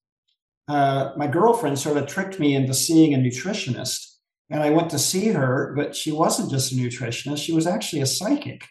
uh, 0.69 1.11
my 1.17 1.27
girlfriend 1.27 1.79
sort 1.79 1.97
of 1.97 2.07
tricked 2.07 2.39
me 2.39 2.55
into 2.55 2.73
seeing 2.73 3.13
a 3.13 3.17
nutritionist. 3.17 4.15
And 4.49 4.63
I 4.63 4.71
went 4.71 4.89
to 4.91 4.99
see 4.99 5.27
her, 5.27 5.73
but 5.75 5.95
she 5.95 6.11
wasn't 6.11 6.49
just 6.49 6.71
a 6.71 6.75
nutritionist, 6.75 7.43
she 7.43 7.53
was 7.53 7.67
actually 7.67 8.01
a 8.01 8.07
psychic. 8.07 8.65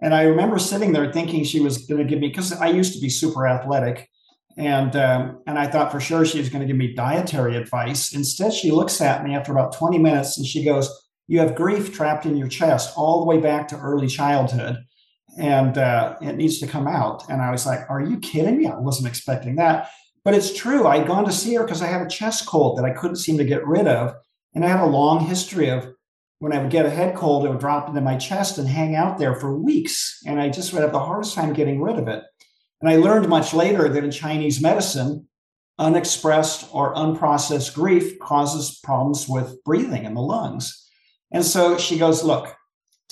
And 0.00 0.14
I 0.14 0.22
remember 0.22 0.58
sitting 0.58 0.92
there 0.92 1.12
thinking 1.12 1.44
she 1.44 1.60
was 1.60 1.78
going 1.86 2.00
to 2.00 2.08
give 2.08 2.20
me, 2.20 2.28
because 2.28 2.52
I 2.52 2.68
used 2.68 2.94
to 2.94 3.00
be 3.00 3.10
super 3.10 3.46
athletic. 3.46 4.08
And, 4.56 4.94
um, 4.96 5.40
and 5.46 5.58
I 5.58 5.66
thought 5.68 5.92
for 5.92 6.00
sure 6.00 6.24
she 6.24 6.38
was 6.38 6.48
going 6.48 6.60
to 6.60 6.66
give 6.66 6.76
me 6.76 6.94
dietary 6.94 7.56
advice. 7.56 8.14
Instead, 8.14 8.52
she 8.52 8.70
looks 8.70 9.00
at 9.00 9.24
me 9.24 9.34
after 9.34 9.52
about 9.52 9.72
20 9.72 9.98
minutes 9.98 10.36
and 10.36 10.46
she 10.46 10.64
goes, 10.64 10.90
You 11.26 11.40
have 11.40 11.54
grief 11.54 11.94
trapped 11.94 12.26
in 12.26 12.36
your 12.36 12.48
chest 12.48 12.92
all 12.96 13.20
the 13.20 13.26
way 13.26 13.40
back 13.40 13.68
to 13.68 13.78
early 13.78 14.08
childhood. 14.08 14.78
And 15.38 15.78
uh, 15.78 16.16
it 16.20 16.36
needs 16.36 16.58
to 16.58 16.66
come 16.66 16.88
out. 16.88 17.28
And 17.28 17.40
I 17.40 17.52
was 17.52 17.66
like, 17.66 17.80
Are 17.88 18.00
you 18.00 18.18
kidding 18.18 18.58
me? 18.58 18.66
I 18.66 18.76
wasn't 18.76 19.08
expecting 19.08 19.56
that. 19.56 19.90
But 20.24 20.34
it's 20.34 20.52
true. 20.52 20.86
I'd 20.86 21.06
gone 21.06 21.24
to 21.24 21.32
see 21.32 21.54
her 21.54 21.64
because 21.64 21.82
I 21.82 21.86
had 21.86 22.02
a 22.02 22.08
chest 22.08 22.46
cold 22.46 22.78
that 22.78 22.84
I 22.84 22.90
couldn't 22.90 23.16
seem 23.16 23.38
to 23.38 23.44
get 23.44 23.66
rid 23.66 23.86
of. 23.86 24.14
And 24.58 24.64
I 24.64 24.70
had 24.70 24.80
a 24.80 24.86
long 24.86 25.20
history 25.20 25.68
of 25.68 25.94
when 26.40 26.52
I 26.52 26.58
would 26.58 26.72
get 26.72 26.84
a 26.84 26.90
head 26.90 27.14
cold, 27.14 27.44
it 27.44 27.48
would 27.48 27.60
drop 27.60 27.88
into 27.88 28.00
my 28.00 28.16
chest 28.16 28.58
and 28.58 28.66
hang 28.66 28.96
out 28.96 29.16
there 29.16 29.36
for 29.36 29.56
weeks. 29.56 30.20
And 30.26 30.40
I 30.40 30.48
just 30.48 30.72
would 30.72 30.82
have 30.82 30.90
the 30.90 30.98
hardest 30.98 31.36
time 31.36 31.52
getting 31.52 31.80
rid 31.80 31.96
of 31.96 32.08
it. 32.08 32.24
And 32.80 32.90
I 32.90 32.96
learned 32.96 33.28
much 33.28 33.54
later 33.54 33.88
that 33.88 34.02
in 34.02 34.10
Chinese 34.10 34.60
medicine, 34.60 35.28
unexpressed 35.78 36.68
or 36.72 36.92
unprocessed 36.96 37.72
grief 37.72 38.18
causes 38.18 38.80
problems 38.82 39.28
with 39.28 39.62
breathing 39.62 40.04
in 40.04 40.14
the 40.14 40.20
lungs. 40.20 40.90
And 41.30 41.44
so 41.44 41.78
she 41.78 41.96
goes, 41.96 42.24
Look, 42.24 42.52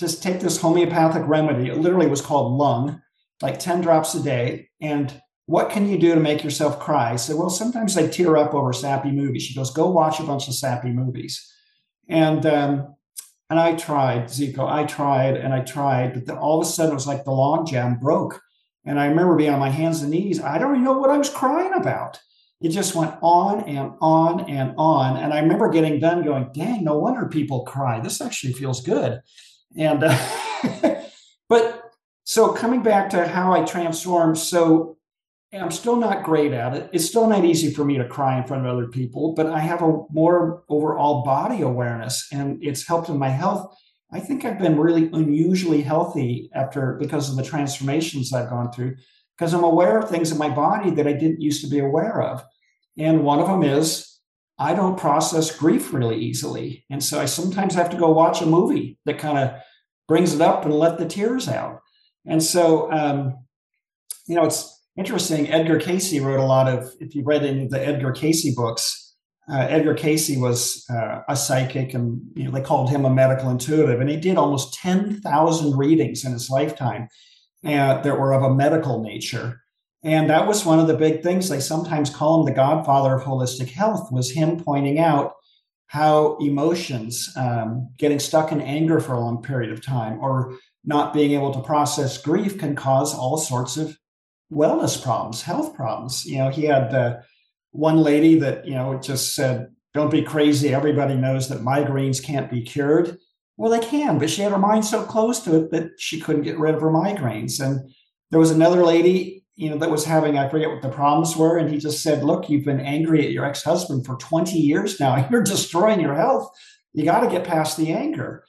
just 0.00 0.24
take 0.24 0.40
this 0.40 0.60
homeopathic 0.60 1.22
remedy. 1.28 1.68
It 1.68 1.78
literally 1.78 2.08
was 2.08 2.22
called 2.22 2.58
lung, 2.58 3.00
like 3.40 3.60
10 3.60 3.82
drops 3.82 4.16
a 4.16 4.20
day. 4.20 4.70
And 4.80 5.22
what 5.46 5.70
can 5.70 5.88
you 5.88 5.96
do 5.96 6.14
to 6.14 6.20
make 6.20 6.42
yourself 6.42 6.80
cry? 6.80 7.12
I 7.12 7.16
said, 7.16 7.36
well, 7.36 7.50
sometimes 7.50 7.96
I 7.96 8.08
tear 8.08 8.36
up 8.36 8.52
over 8.52 8.72
sappy 8.72 9.12
movies. 9.12 9.44
She 9.44 9.54
goes, 9.54 9.70
go 9.70 9.88
watch 9.88 10.20
a 10.20 10.24
bunch 10.24 10.48
of 10.48 10.54
sappy 10.54 10.90
movies. 10.90 11.52
And 12.08 12.44
um, 12.44 12.96
and 13.48 13.60
I 13.60 13.76
tried, 13.76 14.24
Zico, 14.24 14.68
I 14.68 14.84
tried 14.84 15.36
and 15.36 15.54
I 15.54 15.60
tried, 15.60 16.14
but 16.14 16.26
then 16.26 16.36
all 16.36 16.60
of 16.60 16.66
a 16.66 16.68
sudden 16.68 16.90
it 16.90 16.94
was 16.94 17.06
like 17.06 17.24
the 17.24 17.30
log 17.30 17.68
jam 17.68 17.96
broke. 17.96 18.42
And 18.84 18.98
I 18.98 19.06
remember 19.06 19.36
being 19.36 19.52
on 19.52 19.60
my 19.60 19.70
hands 19.70 20.02
and 20.02 20.10
knees. 20.10 20.40
I 20.40 20.58
don't 20.58 20.72
even 20.72 20.84
know 20.84 20.98
what 20.98 21.10
I 21.10 21.18
was 21.18 21.30
crying 21.30 21.72
about. 21.74 22.20
It 22.60 22.70
just 22.70 22.94
went 22.94 23.14
on 23.22 23.64
and 23.64 23.92
on 24.00 24.48
and 24.48 24.74
on. 24.78 25.16
And 25.16 25.32
I 25.32 25.40
remember 25.40 25.68
getting 25.68 26.00
done 26.00 26.24
going, 26.24 26.50
dang, 26.54 26.84
no 26.84 26.98
wonder 26.98 27.26
people 27.26 27.64
cry. 27.64 28.00
This 28.00 28.20
actually 28.20 28.54
feels 28.54 28.80
good. 28.80 29.20
And, 29.76 30.04
uh, 30.04 31.00
but 31.48 31.92
so 32.24 32.52
coming 32.52 32.82
back 32.82 33.10
to 33.10 33.28
how 33.28 33.52
I 33.52 33.64
transformed. 33.64 34.38
So 34.38 34.95
I'm 35.52 35.70
still 35.70 35.96
not 35.96 36.24
great 36.24 36.52
at 36.52 36.74
it. 36.74 36.90
It's 36.92 37.06
still 37.06 37.26
not 37.28 37.44
easy 37.44 37.72
for 37.72 37.84
me 37.84 37.96
to 37.98 38.08
cry 38.08 38.38
in 38.38 38.46
front 38.46 38.66
of 38.66 38.72
other 38.72 38.88
people, 38.88 39.32
but 39.32 39.46
I 39.46 39.60
have 39.60 39.82
a 39.82 40.02
more 40.10 40.64
overall 40.68 41.22
body 41.24 41.62
awareness 41.62 42.28
and 42.32 42.62
it's 42.62 42.86
helped 42.86 43.08
in 43.08 43.18
my 43.18 43.28
health. 43.28 43.74
I 44.12 44.20
think 44.20 44.44
I've 44.44 44.58
been 44.58 44.78
really 44.78 45.08
unusually 45.12 45.82
healthy 45.82 46.50
after 46.54 46.96
because 47.00 47.30
of 47.30 47.36
the 47.36 47.42
transformations 47.42 48.32
I've 48.32 48.50
gone 48.50 48.72
through, 48.72 48.96
because 49.36 49.54
I'm 49.54 49.64
aware 49.64 49.98
of 49.98 50.08
things 50.08 50.30
in 50.30 50.38
my 50.38 50.48
body 50.48 50.90
that 50.90 51.06
I 51.06 51.12
didn't 51.12 51.40
used 51.40 51.62
to 51.62 51.70
be 51.70 51.78
aware 51.78 52.22
of. 52.22 52.44
And 52.98 53.24
one 53.24 53.40
of 53.40 53.46
them 53.46 53.62
is 53.62 54.18
I 54.58 54.74
don't 54.74 54.98
process 54.98 55.56
grief 55.56 55.92
really 55.92 56.16
easily. 56.16 56.84
And 56.90 57.02
so 57.02 57.20
I 57.20 57.26
sometimes 57.26 57.74
have 57.74 57.90
to 57.90 57.96
go 57.96 58.10
watch 58.10 58.40
a 58.40 58.46
movie 58.46 58.98
that 59.04 59.18
kind 59.18 59.38
of 59.38 59.60
brings 60.08 60.34
it 60.34 60.40
up 60.40 60.64
and 60.64 60.74
let 60.74 60.98
the 60.98 61.06
tears 61.06 61.48
out. 61.48 61.80
And 62.24 62.42
so, 62.42 62.90
um, 62.90 63.44
you 64.26 64.34
know, 64.34 64.44
it's 64.44 64.75
interesting. 64.96 65.50
Edgar 65.50 65.78
Cayce 65.78 66.18
wrote 66.20 66.40
a 66.40 66.44
lot 66.44 66.68
of, 66.68 66.92
if 67.00 67.14
you 67.14 67.22
read 67.24 67.44
any 67.44 67.64
of 67.64 67.70
the 67.70 67.86
Edgar 67.86 68.12
Cayce 68.12 68.54
books, 68.54 69.14
uh, 69.48 69.66
Edgar 69.68 69.94
Cayce 69.94 70.36
was 70.36 70.84
uh, 70.90 71.20
a 71.28 71.36
psychic, 71.36 71.94
and 71.94 72.20
you 72.34 72.44
know 72.44 72.50
they 72.50 72.60
called 72.60 72.90
him 72.90 73.04
a 73.04 73.10
medical 73.10 73.48
intuitive, 73.48 74.00
and 74.00 74.10
he 74.10 74.16
did 74.16 74.36
almost 74.36 74.74
ten 74.74 75.20
thousand 75.20 75.76
readings 75.76 76.24
in 76.24 76.32
his 76.32 76.50
lifetime 76.50 77.08
uh, 77.64 78.00
that 78.00 78.18
were 78.18 78.32
of 78.32 78.42
a 78.42 78.54
medical 78.54 79.02
nature. 79.02 79.60
And 80.02 80.28
that 80.30 80.46
was 80.46 80.64
one 80.64 80.78
of 80.80 80.88
the 80.88 80.96
big 80.96 81.22
things. 81.22 81.48
They 81.48 81.60
sometimes 81.60 82.10
call 82.10 82.40
him 82.40 82.46
the 82.46 82.52
godfather 82.52 83.14
of 83.14 83.22
holistic 83.22 83.70
health. 83.70 84.10
Was 84.10 84.32
him 84.32 84.58
pointing 84.58 84.98
out 84.98 85.34
how 85.88 86.36
emotions, 86.38 87.32
um, 87.36 87.88
getting 87.98 88.18
stuck 88.18 88.50
in 88.50 88.60
anger 88.60 88.98
for 88.98 89.14
a 89.14 89.20
long 89.20 89.42
period 89.42 89.70
of 89.70 89.80
time, 89.80 90.18
or 90.20 90.58
not 90.84 91.14
being 91.14 91.32
able 91.32 91.52
to 91.52 91.60
process 91.60 92.18
grief, 92.18 92.58
can 92.58 92.74
cause 92.74 93.14
all 93.14 93.38
sorts 93.38 93.76
of 93.76 93.96
wellness 94.52 95.02
problems, 95.02 95.42
health 95.42 95.74
problems. 95.74 96.24
You 96.24 96.38
know, 96.38 96.50
he 96.50 96.64
had 96.64 96.94
uh, 96.94 97.16
one 97.72 97.98
lady 97.98 98.38
that, 98.40 98.66
you 98.66 98.74
know, 98.74 98.98
just 98.98 99.34
said, 99.34 99.68
don't 99.94 100.10
be 100.10 100.22
crazy. 100.22 100.74
Everybody 100.74 101.14
knows 101.14 101.48
that 101.48 101.62
migraines 101.62 102.22
can't 102.22 102.50
be 102.50 102.62
cured. 102.62 103.18
Well, 103.56 103.70
they 103.70 103.84
can, 103.86 104.18
but 104.18 104.28
she 104.28 104.42
had 104.42 104.52
her 104.52 104.58
mind 104.58 104.84
so 104.84 105.02
close 105.02 105.40
to 105.40 105.56
it 105.56 105.70
that 105.70 105.92
she 105.98 106.20
couldn't 106.20 106.42
get 106.42 106.58
rid 106.58 106.74
of 106.74 106.82
her 106.82 106.90
migraines. 106.90 107.60
And 107.60 107.90
there 108.30 108.38
was 108.38 108.50
another 108.50 108.84
lady, 108.84 109.44
you 109.54 109.70
know, 109.70 109.78
that 109.78 109.90
was 109.90 110.04
having, 110.04 110.36
I 110.36 110.48
forget 110.48 110.68
what 110.68 110.82
the 110.82 110.90
problems 110.90 111.34
were. 111.36 111.56
And 111.56 111.70
he 111.70 111.78
just 111.78 112.02
said, 112.02 112.22
look, 112.22 112.50
you've 112.50 112.66
been 112.66 112.80
angry 112.80 113.24
at 113.24 113.32
your 113.32 113.46
ex 113.46 113.62
husband 113.62 114.04
for 114.04 114.16
20 114.16 114.58
years 114.58 115.00
now. 115.00 115.26
You're 115.30 115.42
destroying 115.42 116.00
your 116.00 116.14
health. 116.14 116.50
You 116.92 117.04
got 117.04 117.20
to 117.20 117.30
get 117.30 117.44
past 117.44 117.78
the 117.78 117.92
anger. 117.92 118.44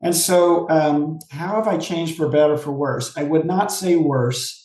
And 0.00 0.14
so, 0.14 0.68
um, 0.68 1.18
how 1.30 1.56
have 1.56 1.68
I 1.68 1.78
changed 1.78 2.16
for 2.16 2.28
better, 2.28 2.54
or 2.54 2.58
for 2.58 2.72
worse? 2.72 3.16
I 3.16 3.22
would 3.22 3.44
not 3.44 3.70
say 3.70 3.96
worse 3.96 4.61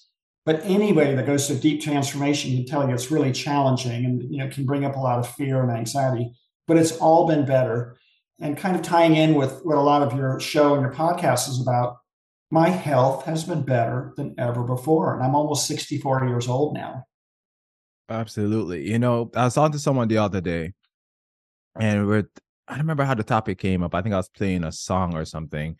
but 0.48 0.62
anybody 0.64 1.14
that 1.14 1.26
goes 1.26 1.46
through 1.46 1.58
deep 1.58 1.82
transformation 1.82 2.56
can 2.56 2.66
tell 2.66 2.88
you 2.88 2.94
it's 2.94 3.12
really 3.12 3.34
challenging 3.34 4.06
and 4.06 4.24
you 4.32 4.38
know 4.38 4.48
can 4.48 4.66
bring 4.66 4.86
up 4.86 4.96
a 4.96 5.00
lot 5.00 5.20
of 5.20 5.30
fear 5.36 5.62
and 5.62 5.70
anxiety. 5.70 6.32
But 6.68 6.78
it's 6.78 6.94
all 6.94 7.28
been 7.28 7.46
better. 7.46 7.98
And 8.40 8.58
kind 8.58 8.74
of 8.76 8.82
tying 8.82 9.18
in 9.18 9.36
with 9.36 9.60
what 9.66 9.78
a 9.78 9.82
lot 9.82 10.04
of 10.04 10.18
your 10.18 10.40
show 10.40 10.74
and 10.74 10.82
your 10.82 10.94
podcast 10.94 11.50
is 11.50 11.60
about, 11.60 11.98
my 12.50 12.70
health 12.70 13.26
has 13.26 13.44
been 13.44 13.64
better 13.64 14.14
than 14.16 14.36
ever 14.38 14.64
before. 14.64 15.16
And 15.16 15.24
I'm 15.24 15.36
almost 15.36 15.68
64 15.68 16.28
years 16.28 16.48
old 16.48 16.76
now. 16.76 17.04
Absolutely. 18.08 18.90
You 18.90 19.00
know, 19.00 19.30
I 19.36 19.46
was 19.46 19.56
talking 19.56 19.74
to 19.74 19.80
someone 19.80 20.08
the 20.08 20.20
other 20.20 20.40
day, 20.40 20.74
and 21.78 22.08
we're 22.08 22.30
I 22.70 22.74
don't 22.74 22.84
remember 22.84 23.04
how 23.04 23.16
the 23.16 23.24
topic 23.24 23.58
came 23.58 23.84
up. 23.84 23.94
I 23.94 24.02
think 24.02 24.14
I 24.14 24.18
was 24.18 24.30
playing 24.30 24.64
a 24.64 24.72
song 24.72 25.14
or 25.14 25.26
something. 25.26 25.76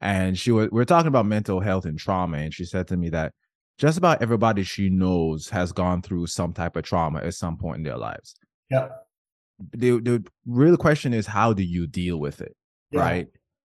And 0.00 0.38
she 0.38 0.52
was 0.52 0.70
we 0.70 0.80
are 0.80 0.86
talking 0.86 1.08
about 1.08 1.26
mental 1.26 1.60
health 1.60 1.84
and 1.84 1.98
trauma. 1.98 2.38
And 2.38 2.54
she 2.54 2.64
said 2.64 2.88
to 2.88 2.96
me 2.96 3.10
that 3.10 3.34
just 3.78 3.98
about 3.98 4.22
everybody 4.22 4.62
she 4.62 4.88
knows 4.88 5.48
has 5.50 5.72
gone 5.72 6.02
through 6.02 6.26
some 6.26 6.52
type 6.52 6.76
of 6.76 6.84
trauma 6.84 7.20
at 7.20 7.34
some 7.34 7.56
point 7.58 7.78
in 7.78 7.82
their 7.82 7.98
lives. 7.98 8.34
Yeah. 8.70 8.88
The 9.72 10.00
the 10.00 10.24
real 10.46 10.76
question 10.76 11.14
is 11.14 11.26
how 11.26 11.52
do 11.52 11.62
you 11.62 11.86
deal 11.86 12.18
with 12.18 12.40
it? 12.40 12.56
Yeah. 12.90 13.00
Right. 13.00 13.28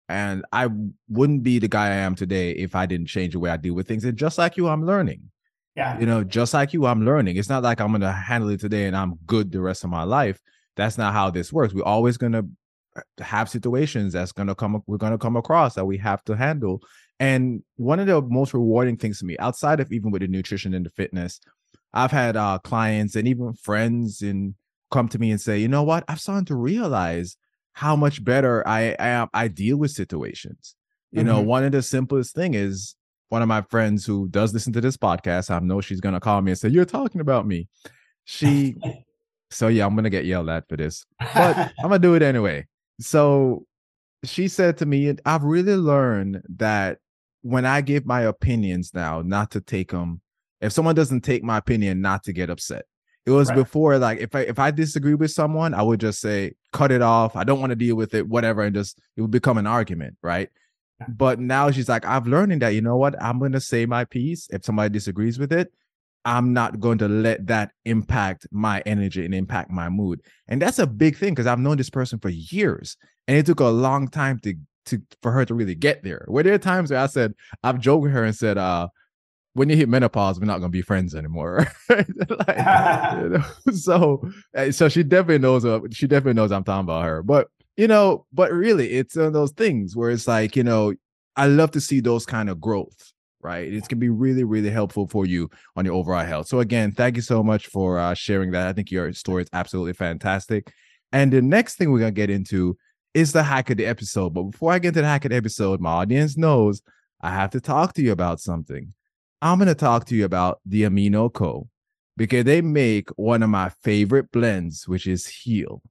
And 0.08 0.46
I 0.52 0.70
wouldn't 1.10 1.41
be 1.44 1.58
the 1.58 1.68
guy 1.68 1.88
I 1.88 1.96
am 1.96 2.13
today 2.15 2.52
if 2.52 2.76
I 2.76 2.86
didn't 2.86 3.08
change 3.08 3.34
the 3.34 3.39
way 3.39 3.50
I 3.50 3.58
deal 3.58 3.74
with 3.74 3.88
things. 3.88 4.06
And 4.06 4.18
just 4.18 4.38
like 4.38 4.58
you, 4.58 4.68
I'm 4.68 4.86
learning. 4.86 5.32
Yeah. 5.76 6.00
You 6.00 6.06
know, 6.06 6.24
just 6.24 6.54
like 6.54 6.74
you, 6.74 6.86
I'm 6.86 7.04
learning. 7.04 7.38
It's 7.38 7.50
not 7.50 7.63
like 7.63 7.82
I'm 7.82 7.91
gonna 7.91 8.12
handle 8.12 8.50
it 8.50 8.60
today 8.60 8.86
and 8.86 8.96
I'm 8.96 9.15
good 9.26 9.52
the 9.52 9.62
rest 9.62 9.84
of 9.84 9.89
my 9.89 10.04
life. 10.04 10.39
That's 10.76 10.98
not 10.98 11.13
how 11.13 11.32
this 11.32 11.52
works. 11.52 11.74
We're 11.74 11.84
always 11.84 12.18
gonna 12.18 12.44
have 13.20 13.50
situations 13.50 14.13
that's 14.13 14.32
gonna 14.32 14.56
come 14.56 14.82
we're 14.88 14.98
gonna 14.98 15.18
come 15.18 15.36
across 15.36 15.76
that 15.76 15.86
we 15.86 15.98
have 15.98 16.24
to 16.24 16.36
handle 16.36 16.82
and 17.19 17.63
one 17.78 17.99
of 17.99 18.08
the 18.08 18.21
most 18.21 18.54
rewarding 18.54 18.97
things 18.97 19.19
to 19.19 19.25
me, 19.25 19.38
outside 19.39 19.80
of 19.80 19.91
even 19.91 20.12
with 20.12 20.21
the 20.21 20.28
nutrition 20.28 20.73
and 20.73 20.86
the 20.86 20.89
fitness, 20.89 21.39
I've 21.93 22.12
had 22.12 22.36
uh, 22.36 22.60
clients 22.63 23.15
and 23.15 23.28
even 23.28 23.54
friends 23.54 24.21
and 24.21 24.56
come 24.91 25.08
to 25.10 25.19
me 25.19 25.32
and 25.32 25.39
say, 25.39 25.58
you 25.58 25.67
know 25.67 25.84
what, 25.84 26.04
I've 26.08 26.19
started 26.19 26.47
to 26.47 26.56
realize 26.56 27.38
how 27.73 27.95
much 27.95 28.23
better 28.23 28.67
I 28.67 28.95
am. 28.99 29.30
I 29.34 29.47
deal 29.47 29.78
with 29.78 29.91
situations. 29.91 30.75
You 31.12 31.19
mm-hmm. 31.19 31.28
know, 31.28 31.41
one 31.41 31.63
of 31.63 31.71
the 31.71 31.82
simplest 31.82 32.36
thing 32.36 32.54
is 32.54 32.95
one 33.30 33.41
of 33.41 33.47
my 33.47 33.62
friends 33.63 34.06
who 34.06 34.28
does 34.28 34.54
listen 34.54 34.73
to 34.73 34.82
this 34.82 34.97
podcast. 34.97 35.49
I 35.49 35.60
know 35.60 35.82
she's 35.82 36.01
gonna 36.01 36.19
call 36.19 36.41
me 36.41 36.51
and 36.51 36.60
say, 36.60 36.69
"You're 36.69 36.86
talking 36.86 37.21
about 37.21 37.47
me." 37.47 37.67
She, 38.25 38.75
so 39.51 39.67
yeah, 39.67 39.86
I'm 39.86 39.95
gonna 39.95 40.10
get 40.10 40.25
yelled 40.25 40.49
at 40.49 40.67
for 40.67 40.78
this, 40.78 41.06
but 41.34 41.58
I'm 41.58 41.89
gonna 41.89 41.99
do 41.99 42.15
it 42.15 42.21
anyway. 42.21 42.67
So 42.99 43.65
she 44.23 44.47
said 44.47 44.78
to 44.78 44.86
me, 44.86 45.15
"I've 45.25 45.43
really 45.43 45.75
learned 45.75 46.43
that 46.58 46.99
when 47.46 47.64
I 47.64 47.82
give 47.82 48.08
my 48.08 48.22
opinions 48.22 48.92
now, 48.96 49.22
not 49.22 49.52
to 49.52 49.62
take 49.62 49.92
them. 49.92 50.20
If 50.62 50.74
someone 50.74 50.96
doesn't 50.96 51.22
take 51.22 51.44
my 51.44 51.58
opinion, 51.58 52.02
not 52.02 52.24
to 52.24 52.34
get 52.34 52.50
upset. 52.50 52.86
It 53.28 53.30
was 53.30 53.50
right. 53.50 53.56
before, 53.56 54.00
like 54.00 54.20
if 54.20 54.34
I 54.34 54.40
if 54.42 54.58
I 54.58 54.72
disagree 54.72 55.14
with 55.14 55.30
someone, 55.30 55.76
I 55.76 55.84
would 55.84 56.00
just 56.00 56.20
say 56.20 56.54
cut 56.74 56.92
it 56.92 57.04
off. 57.04 57.36
I 57.36 57.44
don't 57.44 57.60
want 57.60 57.70
to 57.70 57.76
deal 57.76 57.96
with 57.96 58.16
it, 58.16 58.28
whatever, 58.28 58.64
and 58.64 58.74
just 58.74 59.00
it 59.16 59.22
would 59.22 59.30
become 59.30 59.60
an 59.60 59.68
argument, 59.68 60.18
right? 60.24 60.50
Yeah. 61.00 61.08
But 61.10 61.40
now 61.40 61.70
she's 61.70 61.88
like, 61.88 62.04
I've 62.04 62.26
learning 62.26 62.60
that 62.60 62.70
you 62.70 62.82
know 62.82 62.98
what, 62.98 63.22
I'm 63.22 63.38
gonna 63.38 63.62
say 63.62 63.86
my 63.86 64.06
piece. 64.06 64.48
If 64.50 64.66
somebody 64.66 64.92
disagrees 64.92 65.38
with 65.38 65.54
it, 65.54 65.72
I'm 66.24 66.52
not 66.52 66.80
going 66.80 66.98
to 67.00 67.08
let 67.08 67.46
that 67.46 67.74
impact 67.86 68.48
my 68.50 68.82
energy 68.88 69.24
and 69.24 69.36
impact 69.36 69.70
my 69.70 69.90
mood. 69.90 70.22
And 70.48 70.60
that's 70.60 70.80
a 70.80 70.88
big 70.88 71.16
thing 71.16 71.34
because 71.36 71.46
I've 71.46 71.60
known 71.60 71.78
this 71.78 71.92
person 71.92 72.18
for 72.18 72.30
years, 72.30 72.98
and 73.28 73.38
it 73.38 73.46
took 73.46 73.60
a 73.60 73.66
long 73.66 74.08
time 74.08 74.40
to 74.40 74.56
to 74.86 75.02
for 75.21 75.32
her 75.32 75.45
to 75.45 75.54
really 75.54 75.76
get 75.76 76.04
there. 76.04 76.26
Where 76.28 76.43
there 76.43 76.54
are 76.54 76.60
times 76.60 76.91
where 76.91 77.00
I 77.00 77.08
said 77.08 77.34
I've 77.63 77.80
joked 77.80 78.04
with 78.04 78.12
her 78.12 78.24
and 78.24 78.36
said, 78.36 78.58
uh, 78.58 78.88
when 79.56 79.69
you 79.69 79.78
hit 79.78 79.88
menopause, 79.89 80.38
we're 80.38 80.45
not 80.45 80.60
gonna 80.60 80.69
be 80.69 80.82
friends 80.82 81.15
anymore. 81.15 81.65
like, 81.89 82.08
you 82.08 82.13
know? 83.30 83.43
So, 83.74 84.30
eh, 84.54 84.71
so 84.71 84.89
she 84.89 85.02
definitely 85.02 85.39
knows. 85.39 85.65
Uh, 85.65 85.80
she 85.91 86.08
definitely 86.08 86.34
knows 86.34 86.52
I'm 86.52 86.65
talking 86.65 86.84
about 86.84 87.06
her. 87.06 87.24
But 87.24 87.48
you 87.78 87.88
know, 87.88 88.26
but 88.34 88.52
really, 88.52 88.91
it's 88.91 89.15
one 89.15 89.26
of 89.26 89.34
those 89.34 89.52
things 89.54 89.95
where 89.95 90.12
it's 90.12 90.28
like, 90.28 90.56
you 90.56 90.63
know, 90.63 90.93
I 91.38 91.48
love 91.48 91.71
to 91.71 91.82
see 91.82 92.02
those 92.02 92.26
kind 92.26 92.50
of 92.50 92.60
growth. 92.60 93.13
Right, 93.41 93.71
it's 93.71 93.88
gonna 93.88 94.00
be 94.00 94.10
really, 94.10 94.43
really 94.43 94.71
helpful 94.71 95.08
for 95.08 95.26
you 95.26 95.50
on 95.78 95.86
your 95.86 95.93
overall 95.93 96.26
health. 96.26 96.48
So 96.48 96.60
again, 96.60 96.91
thank 96.91 97.15
you 97.15 97.21
so 97.21 97.41
much 97.41 97.67
for 97.67 97.98
uh, 97.98 98.13
sharing 98.13 98.52
that. 98.52 98.67
I 98.67 98.74
think 98.74 98.91
your 98.91 99.13
story 99.13 99.43
is 99.43 99.50
absolutely 99.54 99.93
fantastic. 99.93 100.74
And 101.13 101.32
the 101.32 101.41
next 101.41 101.76
thing 101.76 101.91
we're 101.91 102.00
gonna 102.00 102.12
get 102.12 102.30
into 102.30 102.76
is 103.15 103.32
the 103.32 103.41
hack 103.41 103.69
of 103.69 103.78
the 103.78 103.86
episode. 103.86 104.34
But 104.34 104.43
before 104.43 104.73
I 104.73 104.80
get 104.80 104.93
to 104.93 105.01
the 105.01 105.08
hack 105.08 105.23
of 105.25 105.32
the 105.32 105.38
episode, 105.38 105.80
my 105.80 105.89
audience 105.89 106.38
knows 106.38 106.84
I 107.21 107.32
have 107.32 107.49
to 107.51 107.62
talk 107.62 107.93
to 107.93 108.04
you 108.04 108.12
about 108.12 108.41
something. 108.41 108.93
I'm 109.41 109.58
going 109.58 109.69
to 109.69 109.75
talk 109.75 110.06
to 110.08 110.15
you 110.15 110.25
about 110.25 110.60
the 110.65 110.84
Amino 110.84 111.34
Co. 111.34 111.69
because 112.17 112.43
they 112.43 112.62
make 112.62 113.10
one 113.15 113.41
of 113.41 113.49
my 113.49 113.69
favorite 113.82 114.32
blends, 114.32 114.88
which 114.88 115.08
is 115.08 115.28
Heal. 115.28 115.82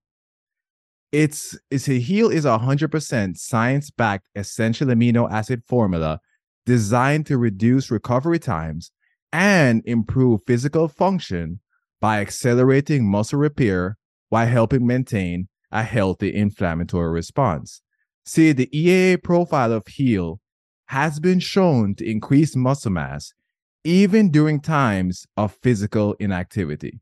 It's, 1.13 1.59
it's 1.71 1.89
a 1.89 1.99
Heal 1.99 2.29
is 2.29 2.45
a 2.45 2.59
100% 2.59 3.39
science-backed 3.39 4.27
essential 4.35 4.89
amino 4.89 5.31
acid 5.31 5.63
formula 5.67 6.21
designed 6.67 7.27
to 7.27 7.39
reduce 7.39 7.91
recovery 7.91 8.39
times 8.39 8.91
and 9.33 9.83
improve 9.87 10.41
physical 10.47 10.89
function 10.89 11.61
by 12.01 12.21
accelerating 12.21 13.09
muscle 13.09 13.39
repair 13.39 13.97
while 14.29 14.47
helping 14.47 14.87
maintain 14.87 15.49
a 15.75 15.83
healthy 15.83 16.35
inflammatory 16.35 17.11
response. 17.11 17.83
See, 18.25 18.53
the 18.53 18.69
EAA 18.69 19.23
profile 19.23 19.73
of 19.73 19.87
HEAL 19.87 20.41
has 20.87 21.21
been 21.21 21.41
shown 21.41 21.95
to 21.97 22.09
increase 22.09 22.57
muscle 22.57 22.93
mass 22.93 23.35
even 23.83 24.31
during 24.31 24.61
times 24.61 25.27
of 25.37 25.59
physical 25.63 26.15
inactivity. 26.15 27.01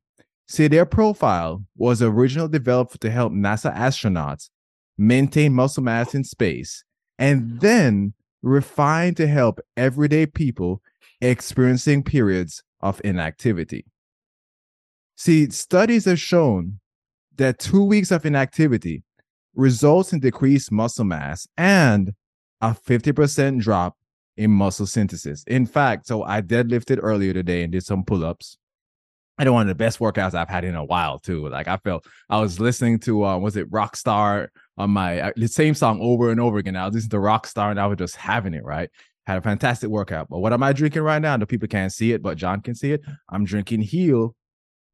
See, 0.48 0.66
their 0.66 0.86
profile 0.86 1.64
was 1.76 2.02
originally 2.02 2.50
developed 2.50 3.00
to 3.02 3.10
help 3.10 3.32
NASA 3.32 3.74
astronauts 3.74 4.48
maintain 4.98 5.52
muscle 5.52 5.82
mass 5.82 6.14
in 6.14 6.24
space 6.24 6.82
and 7.18 7.42
mm-hmm. 7.42 7.58
then 7.58 8.14
refined 8.42 9.16
to 9.18 9.26
help 9.28 9.60
everyday 9.76 10.26
people 10.26 10.82
experiencing 11.20 12.02
periods 12.02 12.62
of 12.80 13.00
inactivity. 13.04 13.84
See, 15.16 15.48
studies 15.50 16.06
have 16.06 16.18
shown 16.18 16.80
that 17.42 17.58
two 17.58 17.82
weeks 17.82 18.12
of 18.12 18.24
inactivity 18.24 19.02
results 19.54 20.12
in 20.12 20.20
decreased 20.20 20.70
muscle 20.70 21.04
mass 21.04 21.46
and 21.56 22.12
a 22.60 22.70
50% 22.70 23.60
drop 23.60 23.96
in 24.36 24.50
muscle 24.50 24.86
synthesis. 24.86 25.42
In 25.48 25.66
fact, 25.66 26.06
so 26.06 26.22
I 26.22 26.40
deadlifted 26.40 27.00
earlier 27.02 27.32
today 27.32 27.64
and 27.64 27.72
did 27.72 27.84
some 27.84 28.04
pull 28.04 28.24
ups. 28.24 28.58
I 29.38 29.42
had 29.42 29.50
one 29.50 29.62
of 29.62 29.68
the 29.68 29.74
best 29.74 29.98
workouts 29.98 30.34
I've 30.34 30.48
had 30.48 30.64
in 30.64 30.76
a 30.76 30.84
while 30.84 31.18
too. 31.18 31.48
Like 31.48 31.66
I 31.66 31.78
felt 31.78 32.06
I 32.30 32.40
was 32.40 32.60
listening 32.60 33.00
to 33.00 33.24
uh, 33.24 33.38
was 33.38 33.56
it 33.56 33.68
Rockstar 33.70 34.46
on 34.78 34.90
my 34.90 35.20
uh, 35.20 35.32
the 35.34 35.48
same 35.48 35.74
song 35.74 36.00
over 36.00 36.30
and 36.30 36.38
over 36.38 36.58
again. 36.58 36.76
I 36.76 36.86
was 36.86 36.94
listening 36.94 37.10
to 37.10 37.16
Rockstar 37.26 37.70
and 37.70 37.80
I 37.80 37.86
was 37.86 37.98
just 37.98 38.14
having 38.14 38.54
it 38.54 38.64
right. 38.64 38.88
Had 39.26 39.38
a 39.38 39.42
fantastic 39.42 39.90
workout. 39.90 40.28
But 40.28 40.38
what 40.38 40.52
am 40.52 40.62
I 40.62 40.72
drinking 40.72 41.02
right 41.02 41.20
now? 41.20 41.36
The 41.36 41.46
people 41.46 41.66
can't 41.66 41.92
see 41.92 42.12
it, 42.12 42.22
but 42.22 42.36
John 42.36 42.60
can 42.60 42.76
see 42.76 42.92
it. 42.92 43.02
I'm 43.28 43.44
drinking 43.44 43.80
Heal 43.80 44.36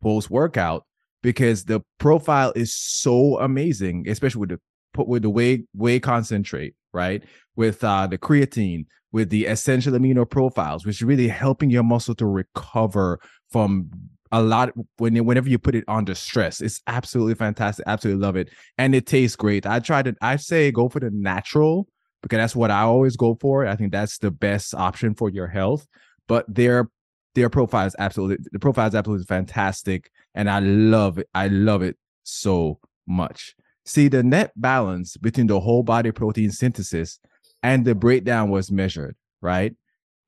post 0.00 0.30
workout 0.30 0.86
because 1.22 1.64
the 1.64 1.80
profile 1.98 2.52
is 2.54 2.74
so 2.74 3.38
amazing, 3.38 4.08
especially 4.08 4.40
with 4.40 4.50
the 4.50 4.60
put 4.94 5.08
with 5.08 5.22
the 5.22 5.30
whey 5.30 5.64
whey 5.74 6.00
concentrate, 6.00 6.74
right? 6.92 7.22
With 7.56 7.82
uh, 7.82 8.06
the 8.06 8.18
creatine, 8.18 8.86
with 9.12 9.30
the 9.30 9.46
essential 9.46 9.92
amino 9.92 10.28
profiles, 10.28 10.86
which 10.86 10.96
is 10.96 11.02
really 11.02 11.28
helping 11.28 11.70
your 11.70 11.82
muscle 11.82 12.14
to 12.16 12.26
recover 12.26 13.20
from 13.50 13.90
a 14.30 14.42
lot 14.42 14.70
when 14.98 15.16
whenever 15.24 15.48
you 15.48 15.58
put 15.58 15.74
it 15.74 15.84
under 15.88 16.14
stress. 16.14 16.60
It's 16.60 16.80
absolutely 16.86 17.34
fantastic. 17.34 17.84
Absolutely 17.86 18.22
love 18.24 18.36
it, 18.36 18.50
and 18.76 18.94
it 18.94 19.06
tastes 19.06 19.36
great. 19.36 19.66
I 19.66 19.80
tried 19.80 20.06
it. 20.06 20.16
I 20.20 20.36
say 20.36 20.70
go 20.70 20.88
for 20.88 21.00
the 21.00 21.10
natural 21.10 21.88
because 22.22 22.38
that's 22.38 22.56
what 22.56 22.70
I 22.70 22.82
always 22.82 23.16
go 23.16 23.36
for. 23.40 23.66
I 23.66 23.76
think 23.76 23.92
that's 23.92 24.18
the 24.18 24.30
best 24.30 24.74
option 24.74 25.14
for 25.14 25.30
your 25.30 25.46
health. 25.46 25.86
But 26.26 26.44
their 26.52 26.90
their 27.38 27.50
profile 27.50 27.86
is 27.86 27.96
absolutely 27.98 28.44
the 28.52 28.58
profile 28.58 28.88
is 28.88 28.94
absolutely 28.94 29.26
fantastic, 29.26 30.10
and 30.34 30.50
I 30.50 30.60
love 30.60 31.18
it. 31.18 31.28
I 31.34 31.48
love 31.48 31.82
it 31.82 31.96
so 32.24 32.78
much. 33.06 33.54
See, 33.84 34.08
the 34.08 34.22
net 34.22 34.52
balance 34.56 35.16
between 35.16 35.46
the 35.46 35.60
whole 35.60 35.82
body 35.82 36.12
protein 36.12 36.50
synthesis 36.50 37.18
and 37.62 37.84
the 37.84 37.94
breakdown 37.94 38.50
was 38.50 38.70
measured, 38.70 39.16
right? 39.40 39.74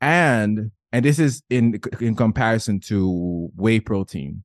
And 0.00 0.70
and 0.92 1.04
this 1.04 1.18
is 1.18 1.42
in 1.50 1.80
in 2.00 2.16
comparison 2.16 2.80
to 2.80 3.50
whey 3.56 3.80
protein. 3.80 4.44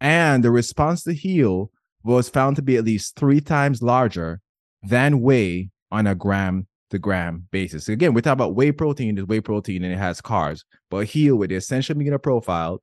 And 0.00 0.44
the 0.44 0.50
response 0.50 1.02
to 1.04 1.14
heal 1.14 1.70
was 2.02 2.28
found 2.28 2.56
to 2.56 2.62
be 2.62 2.76
at 2.76 2.84
least 2.84 3.16
three 3.16 3.40
times 3.40 3.82
larger 3.82 4.40
than 4.82 5.20
whey 5.20 5.70
on 5.90 6.06
a 6.06 6.14
gram 6.14 6.66
to 6.90 6.98
gram 6.98 7.46
basis. 7.50 7.88
Again, 7.88 8.14
we 8.14 8.22
talk 8.22 8.32
about 8.32 8.54
whey 8.54 8.72
protein 8.72 9.18
is 9.18 9.24
whey 9.24 9.40
protein 9.40 9.84
and 9.84 9.92
it 9.92 9.98
has 9.98 10.20
carbs, 10.20 10.64
but 10.90 11.06
heal 11.06 11.36
with 11.36 11.50
the 11.50 11.56
essential 11.56 11.94
amino 11.94 12.22
profile, 12.22 12.80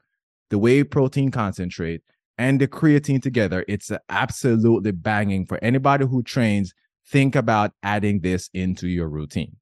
the 0.49 0.57
whey 0.57 0.83
protein 0.83 1.31
concentrate, 1.31 2.01
and 2.37 2.59
the 2.59 2.67
creatine 2.67 3.21
together, 3.21 3.63
it's 3.67 3.91
absolutely 4.09 4.91
banging 4.91 5.45
for 5.45 5.63
anybody 5.63 6.05
who 6.05 6.23
trains. 6.23 6.73
Think 7.07 7.35
about 7.35 7.71
adding 7.83 8.21
this 8.21 8.49
into 8.53 8.87
your 8.87 9.09
routine. 9.09 9.55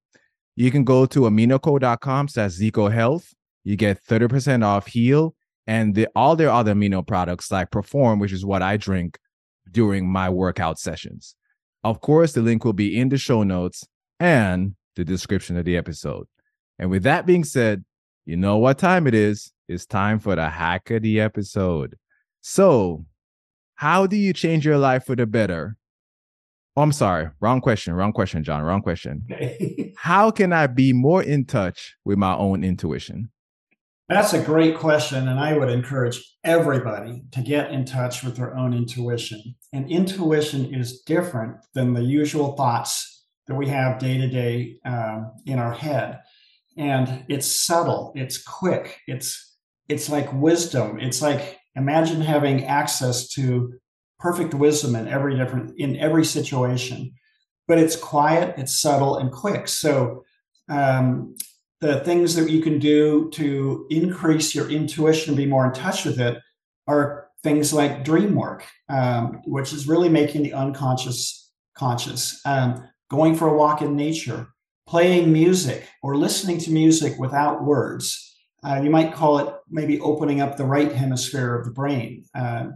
You 0.56 0.71
can 0.71 0.84
go 0.84 1.06
to 1.08 1.21
aminoco.com 1.21 2.28
slash 2.28 2.52
Zeco 2.52 2.91
Health. 2.91 3.34
You 3.63 3.75
get 3.75 4.04
30% 4.04 4.63
off 4.63 4.88
Heal 4.88 5.36
and 5.67 5.93
the, 5.93 6.08
all 6.15 6.36
their 6.36 6.52
other 6.52 6.73
amino 6.73 7.06
products 7.06 7.52
like 7.52 7.71
Perform, 7.71 8.19
which 8.19 8.32
is 8.32 8.45
what 8.45 8.62
I 8.62 8.78
drink 8.78 9.19
during 9.71 10.10
my 10.10 10.30
workout 10.30 10.80
sessions. 10.80 11.36
Of 11.84 12.02
course, 12.02 12.34
the 12.34 12.41
link 12.41 12.65
will 12.65 12.73
be 12.73 12.97
in 12.97 13.10
the 13.10 13.17
show 13.17 13.43
notes 13.43 13.86
and 14.19 14.75
the 14.95 15.05
description 15.05 15.58
of 15.58 15.65
the 15.65 15.77
episode. 15.77 16.27
And 16.77 16.89
with 16.89 17.03
that 17.03 17.25
being 17.25 17.43
said, 17.43 17.84
you 18.25 18.38
know 18.38 18.58
what 18.58 18.77
time 18.77 19.08
it 19.08 19.13
is. 19.13 19.51
It's 19.67 19.86
time 19.86 20.19
for 20.19 20.36
the 20.36 20.49
hack 20.49 20.89
of 20.91 21.01
the 21.01 21.19
episode. 21.19 21.97
So, 22.41 23.05
how 23.75 24.08
do 24.08 24.17
you 24.17 24.34
change 24.34 24.65
your 24.65 24.77
life 24.77 25.05
for 25.05 25.15
the 25.15 25.25
better 25.25 25.77
Oh, 26.79 26.82
I'm 26.82 26.93
sorry. 26.93 27.29
Wrong 27.41 27.60
question. 27.60 27.93
Wrong 27.93 28.13
question, 28.13 28.41
John. 28.41 28.62
Wrong 28.62 28.82
question. 28.82 29.27
How 29.97 30.32
can 30.32 30.53
I 30.53 30.67
be 30.67 30.93
more 30.93 31.21
in 31.21 31.43
touch 31.43 31.97
with 32.05 32.17
my 32.17 32.34
own 32.38 32.63
intuition? 32.63 33.32
That's 34.08 34.32
a 34.32 34.41
great 34.41 34.77
question. 34.77 35.27
And 35.27 35.41
I 35.41 35.58
would 35.58 35.69
encourage 35.69 36.23
everybody 36.45 37.23
to 37.32 37.41
get 37.41 37.71
in 37.71 37.84
touch 37.84 38.23
with 38.23 38.38
their 38.38 38.55
own 38.55 38.73
intuition. 38.73 39.55
And 39.73 39.91
intuition 39.91 40.73
is 40.73 41.01
different 41.01 41.58
than 41.73 41.93
the 41.93 42.01
usual 42.01 42.55
thoughts 42.55 43.18
that 43.50 43.56
we 43.56 43.68
have 43.68 44.00
day 44.00 44.18
to 44.18 44.28
day 44.28 44.78
um, 44.86 45.34
in 45.46 45.60
our 45.60 45.74
head. 45.74 46.22
And 46.78 47.26
it's 47.28 47.48
subtle, 47.48 48.14
it's 48.16 48.42
quick, 48.42 49.00
it's 49.08 49.58
it's 49.90 50.08
like 50.08 50.32
wisdom. 50.32 51.00
It's 51.02 51.22
like 51.22 51.60
imagine 51.76 52.22
having 52.22 52.66
access 52.66 53.28
to 53.30 53.74
perfect 54.20 54.54
wisdom 54.54 54.96
in 54.96 55.08
every 55.08 55.36
different 55.36 55.78
in 55.80 55.98
every 55.98 56.26
situation 56.26 57.12
but 57.68 57.78
it's 57.78 57.96
quiet 57.96 58.54
it's 58.58 58.82
subtle 58.82 59.18
and 59.18 59.32
quick 59.32 59.68
so 59.68 60.24
um, 60.68 61.36
the 61.82 62.02
things 62.02 62.36
that 62.36 62.50
you 62.50 62.62
can 62.62 62.78
do 62.78 63.30
to 63.32 63.88
increase 63.90 64.54
your 64.54 64.70
intuition 64.70 65.36
be 65.36 65.46
more 65.46 65.66
in 65.66 65.74
touch 65.74 66.06
with 66.06 66.20
it 66.20 66.38
are 66.88 67.28
things 67.44 67.72
like 67.72 68.04
dream 68.04 68.36
work 68.36 68.66
um, 68.90 69.42
which 69.46 69.72
is 69.72 69.88
really 69.88 70.10
making 70.10 70.44
the 70.44 70.54
unconscious 70.54 71.52
conscious 71.76 72.42
um, 72.46 72.84
going 73.10 73.36
for 73.36 73.48
a 73.48 73.58
walk 73.58 73.82
in 73.82 73.95
nature 73.95 74.48
playing 74.88 75.32
music 75.32 75.88
or 76.02 76.17
listening 76.17 76.58
to 76.58 76.72
music 76.72 77.17
without 77.19 77.63
words 77.63 78.38
uh, 78.63 78.80
you 78.84 78.89
might 78.89 79.13
call 79.13 79.39
it 79.39 79.54
maybe 79.69 80.00
opening 80.02 80.41
up 80.41 80.58
the 80.58 80.65
right 80.65 80.91
hemisphere 80.91 81.56
of 81.56 81.65
the 81.65 81.72
brain 81.72 82.24
uh, 82.36 82.67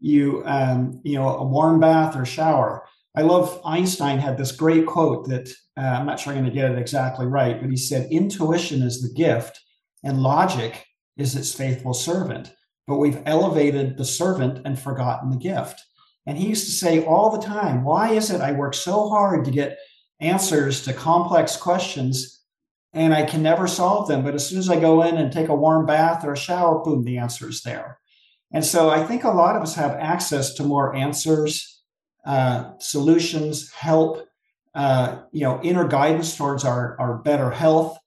you 0.00 0.42
um, 0.44 1.00
you 1.04 1.14
know 1.14 1.28
a 1.28 1.44
warm 1.44 1.80
bath 1.80 2.16
or 2.16 2.24
shower. 2.24 2.86
I 3.16 3.22
love 3.22 3.60
Einstein 3.64 4.18
had 4.18 4.36
this 4.36 4.52
great 4.52 4.86
quote 4.86 5.28
that 5.28 5.48
uh, 5.76 5.80
I'm 5.80 6.06
not 6.06 6.20
sure 6.20 6.32
I'm 6.32 6.40
going 6.40 6.50
to 6.50 6.54
get 6.54 6.70
it 6.70 6.78
exactly 6.78 7.26
right, 7.26 7.60
but 7.60 7.70
he 7.70 7.76
said, 7.76 8.10
"Intuition 8.10 8.82
is 8.82 9.00
the 9.00 9.14
gift, 9.14 9.58
and 10.04 10.22
logic 10.22 10.84
is 11.16 11.34
its 11.34 11.54
faithful 11.54 11.94
servant." 11.94 12.52
But 12.86 12.96
we've 12.96 13.22
elevated 13.26 13.96
the 13.96 14.04
servant 14.04 14.60
and 14.64 14.78
forgotten 14.78 15.30
the 15.30 15.36
gift. 15.36 15.82
And 16.26 16.36
he 16.36 16.48
used 16.48 16.66
to 16.66 16.72
say 16.72 17.04
all 17.04 17.30
the 17.30 17.46
time, 17.46 17.84
"Why 17.84 18.12
is 18.12 18.30
it 18.30 18.40
I 18.40 18.52
work 18.52 18.74
so 18.74 19.08
hard 19.08 19.44
to 19.44 19.50
get 19.50 19.78
answers 20.20 20.82
to 20.84 20.92
complex 20.92 21.56
questions?" 21.56 22.42
And 22.92 23.14
I 23.14 23.24
can 23.24 23.42
never 23.42 23.66
solve 23.66 24.08
them. 24.08 24.24
But 24.24 24.34
as 24.34 24.46
soon 24.48 24.58
as 24.58 24.70
I 24.70 24.80
go 24.80 25.02
in 25.02 25.16
and 25.16 25.30
take 25.30 25.48
a 25.48 25.54
warm 25.54 25.86
bath 25.86 26.24
or 26.24 26.32
a 26.32 26.36
shower, 26.36 26.82
boom, 26.82 27.04
the 27.04 27.18
answer 27.18 27.48
is 27.48 27.62
there. 27.62 27.98
And 28.52 28.64
so 28.64 28.90
I 28.90 29.04
think 29.04 29.24
a 29.24 29.30
lot 29.30 29.56
of 29.56 29.62
us 29.62 29.74
have 29.74 29.92
access 29.92 30.54
to 30.54 30.62
more 30.62 30.94
answers, 30.94 31.82
uh, 32.24 32.72
solutions, 32.78 33.70
help, 33.72 34.26
uh, 34.74 35.18
you 35.32 35.42
know, 35.42 35.60
inner 35.62 35.86
guidance 35.86 36.36
towards 36.36 36.64
our, 36.64 36.96
our 36.98 37.18
better 37.18 37.50
health. 37.50 37.98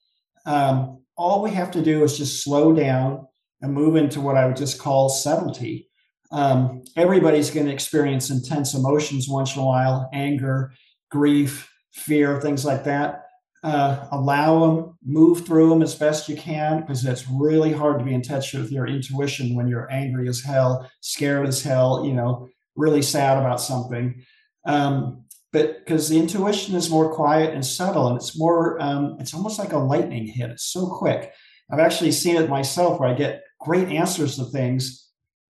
Um, 0.46 1.04
all 1.18 1.44
we 1.44 1.52
have 1.52 1.72
to 1.72 1.82
do 1.84 2.04
is 2.04 2.18
just 2.18 2.44
slow 2.44 2.74
down 2.74 3.28
and 3.62 3.74
move 3.74 3.96
into 3.96 4.22
what 4.22 4.38
I 4.38 4.48
would 4.48 4.56
just 4.56 4.80
call 4.80 5.10
subtlety. 5.10 5.89
Um, 6.32 6.84
everybody's 6.96 7.50
going 7.52 7.66
to 7.66 7.74
experience 7.74 8.30
intense 8.30 8.74
emotions 8.74 9.28
once 9.28 9.56
in 9.56 9.62
a 9.62 9.66
while 9.66 10.10
anger, 10.14 10.74
grief, 11.10 11.72
fear, 11.92 12.40
things 12.40 12.64
like 12.66 12.84
that 12.84 13.24
uh, 13.64 14.08
allow 14.12 14.60
them, 14.60 14.98
move 15.04 15.46
through 15.46 15.70
them 15.70 15.82
as 15.82 15.96
best 15.96 16.30
you 16.30 16.36
can, 16.36 16.82
because 16.82 17.06
it's 17.06 17.28
really 17.28 17.74
hard 17.74 18.00
to 18.00 18.06
be 18.06 18.14
in 18.14 18.22
touch 18.22 18.54
with 18.54 18.72
your 18.72 18.88
intuition 18.88 19.56
when 19.56 19.68
you're 19.68 19.92
angry 19.92 20.30
as 20.30 20.42
hell, 20.42 20.90
scared 21.02 21.48
as 21.48 21.62
hell, 21.62 22.06
you 22.06 22.14
know, 22.14 22.48
really 22.76 23.02
sad 23.02 23.38
about 23.38 23.60
something. 23.60 24.24
Um, 24.66 25.26
but 25.52 25.80
because 25.80 26.08
the 26.08 26.20
intuition 26.20 26.76
is 26.76 26.90
more 26.90 27.14
quiet 27.14 27.54
and 27.54 27.66
subtle, 27.66 28.08
and 28.08 28.16
it's 28.16 28.38
more, 28.38 28.82
um, 28.82 29.18
it's 29.20 29.34
almost 29.34 29.60
like 29.60 29.74
a 29.74 29.78
lightning 29.78 30.28
hit. 30.28 30.52
It's 30.52 30.72
so 30.72 30.88
quick. 30.88 31.34
I've 31.72 31.80
actually 31.80 32.12
seen 32.12 32.38
it 32.38 32.50
myself 32.50 33.00
where 33.00 33.10
I 33.10 33.14
get 33.14 33.44
great 33.60 33.90
answers 33.90 34.38
to 34.38 34.46
things 34.46 35.09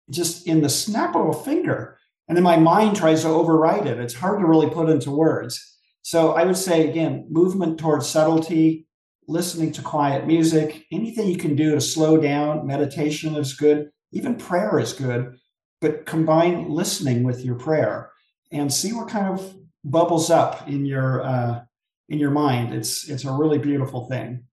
just 0.10 0.48
in 0.48 0.62
the 0.62 0.69
snap 0.69 1.15
of 1.15 1.28
a 1.30 1.43
finger. 1.43 1.98
And 2.28 2.36
then 2.36 2.43
my 2.43 2.58
mind 2.58 2.95
tries 2.95 3.24
to 3.24 3.30
override 3.30 3.88
it. 3.88 4.00
It's 4.00 4.13
hard 4.13 4.39
to 4.39 4.45
really 4.45 4.69
put 4.69 4.89
into 4.89 5.12
words. 5.12 5.78
So 6.02 6.34
I 6.34 6.45
would 6.45 6.58
say, 6.58 6.89
again, 6.89 7.26
movement 7.30 7.80
towards 7.80 8.08
subtlety, 8.08 8.88
listening 9.28 9.72
to 9.74 9.82
quiet 9.82 10.26
music, 10.26 10.86
anything 10.91 11.28
you 11.28 11.38
can 11.38 11.56
do 11.56 11.76
to 11.76 11.82
slow 11.82 12.17
down. 12.17 12.65
Meditation 12.65 13.36
is 13.36 13.54
good. 13.54 13.89
Even 14.12 14.36
prayer 14.36 14.80
is 14.80 14.93
good, 14.93 15.38
but 15.82 16.06
combine 16.06 16.69
listening 16.69 17.24
with 17.24 17.45
your 17.45 17.56
prayer 17.56 18.12
and 18.52 18.74
see 18.74 18.91
what 18.91 19.10
kind 19.10 19.28
of 19.28 19.56
bubbles 19.84 20.30
up 20.30 20.67
in 20.67 20.86
your 20.86 21.24
uh, 21.24 21.62
in 22.10 22.17
your 22.17 22.32
mind. 22.32 22.74
It's 22.74 23.08
it's 23.08 23.26
a 23.26 23.32
really 23.32 23.60
beautiful 23.60 24.08
thing. 24.08 24.45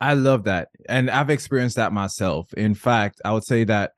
I 0.00 0.14
love 0.14 0.44
that, 0.44 0.70
and 0.88 1.10
I've 1.10 1.30
experienced 1.30 1.76
that 1.76 1.92
myself. 1.92 2.52
In 2.54 2.74
fact, 2.74 3.20
I 3.24 3.32
would 3.32 3.44
say 3.44 3.64
that 3.64 3.92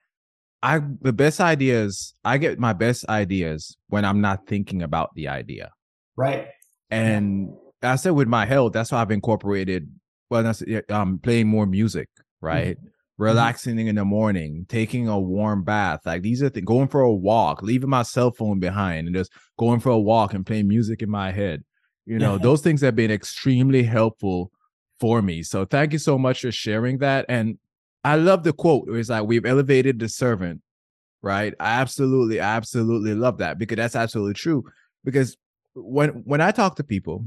I 0.62 0.80
the 1.00 1.12
best 1.12 1.40
ideas 1.40 2.14
I 2.24 2.38
get 2.38 2.58
my 2.58 2.72
best 2.72 3.08
ideas 3.08 3.76
when 3.88 4.04
I'm 4.04 4.20
not 4.20 4.46
thinking 4.46 4.82
about 4.82 5.10
the 5.14 5.28
idea. 5.28 5.70
Right. 6.16 6.48
And 6.90 7.54
I 7.82 7.96
said 7.96 8.10
with 8.10 8.28
my 8.28 8.46
health, 8.46 8.72
that's 8.72 8.92
why 8.92 9.00
I've 9.00 9.10
incorporated 9.10 9.90
well, 10.30 10.42
that's 10.42 10.62
um 10.88 11.18
playing 11.18 11.48
more 11.48 11.66
music, 11.66 12.08
right? 12.40 12.76
Mm-hmm. 12.76 12.86
Relaxing 13.18 13.86
in 13.86 13.96
the 13.96 14.04
morning, 14.04 14.64
taking 14.68 15.06
a 15.06 15.18
warm 15.18 15.62
bath. 15.62 16.00
Like 16.06 16.22
these 16.22 16.42
are 16.42 16.48
things, 16.48 16.64
going 16.64 16.88
for 16.88 17.02
a 17.02 17.12
walk, 17.12 17.62
leaving 17.62 17.90
my 17.90 18.02
cell 18.02 18.32
phone 18.32 18.58
behind 18.58 19.06
and 19.06 19.14
just 19.14 19.30
going 19.58 19.80
for 19.80 19.90
a 19.90 19.98
walk 19.98 20.32
and 20.32 20.46
playing 20.46 20.68
music 20.68 21.02
in 21.02 21.10
my 21.10 21.30
head. 21.30 21.62
You 22.06 22.18
know, 22.18 22.38
those 22.42 22.62
things 22.62 22.80
have 22.80 22.96
been 22.96 23.10
extremely 23.10 23.82
helpful 23.82 24.50
for 24.98 25.20
me. 25.20 25.42
So 25.42 25.64
thank 25.64 25.92
you 25.92 25.98
so 25.98 26.16
much 26.16 26.40
for 26.40 26.50
sharing 26.50 26.98
that. 26.98 27.26
And 27.28 27.58
I 28.04 28.16
love 28.16 28.42
the 28.42 28.52
quote 28.52 28.86
where 28.86 28.98
it's 28.98 29.08
like 29.08 29.24
we've 29.24 29.46
elevated 29.46 29.98
the 29.98 30.08
servant, 30.08 30.60
right? 31.22 31.54
I 31.60 31.80
absolutely, 31.80 32.40
absolutely 32.40 33.14
love 33.14 33.38
that 33.38 33.58
because 33.58 33.76
that's 33.76 33.96
absolutely 33.96 34.34
true. 34.34 34.64
Because 35.04 35.36
when 35.74 36.10
when 36.24 36.40
I 36.40 36.50
talk 36.50 36.76
to 36.76 36.84
people, 36.84 37.24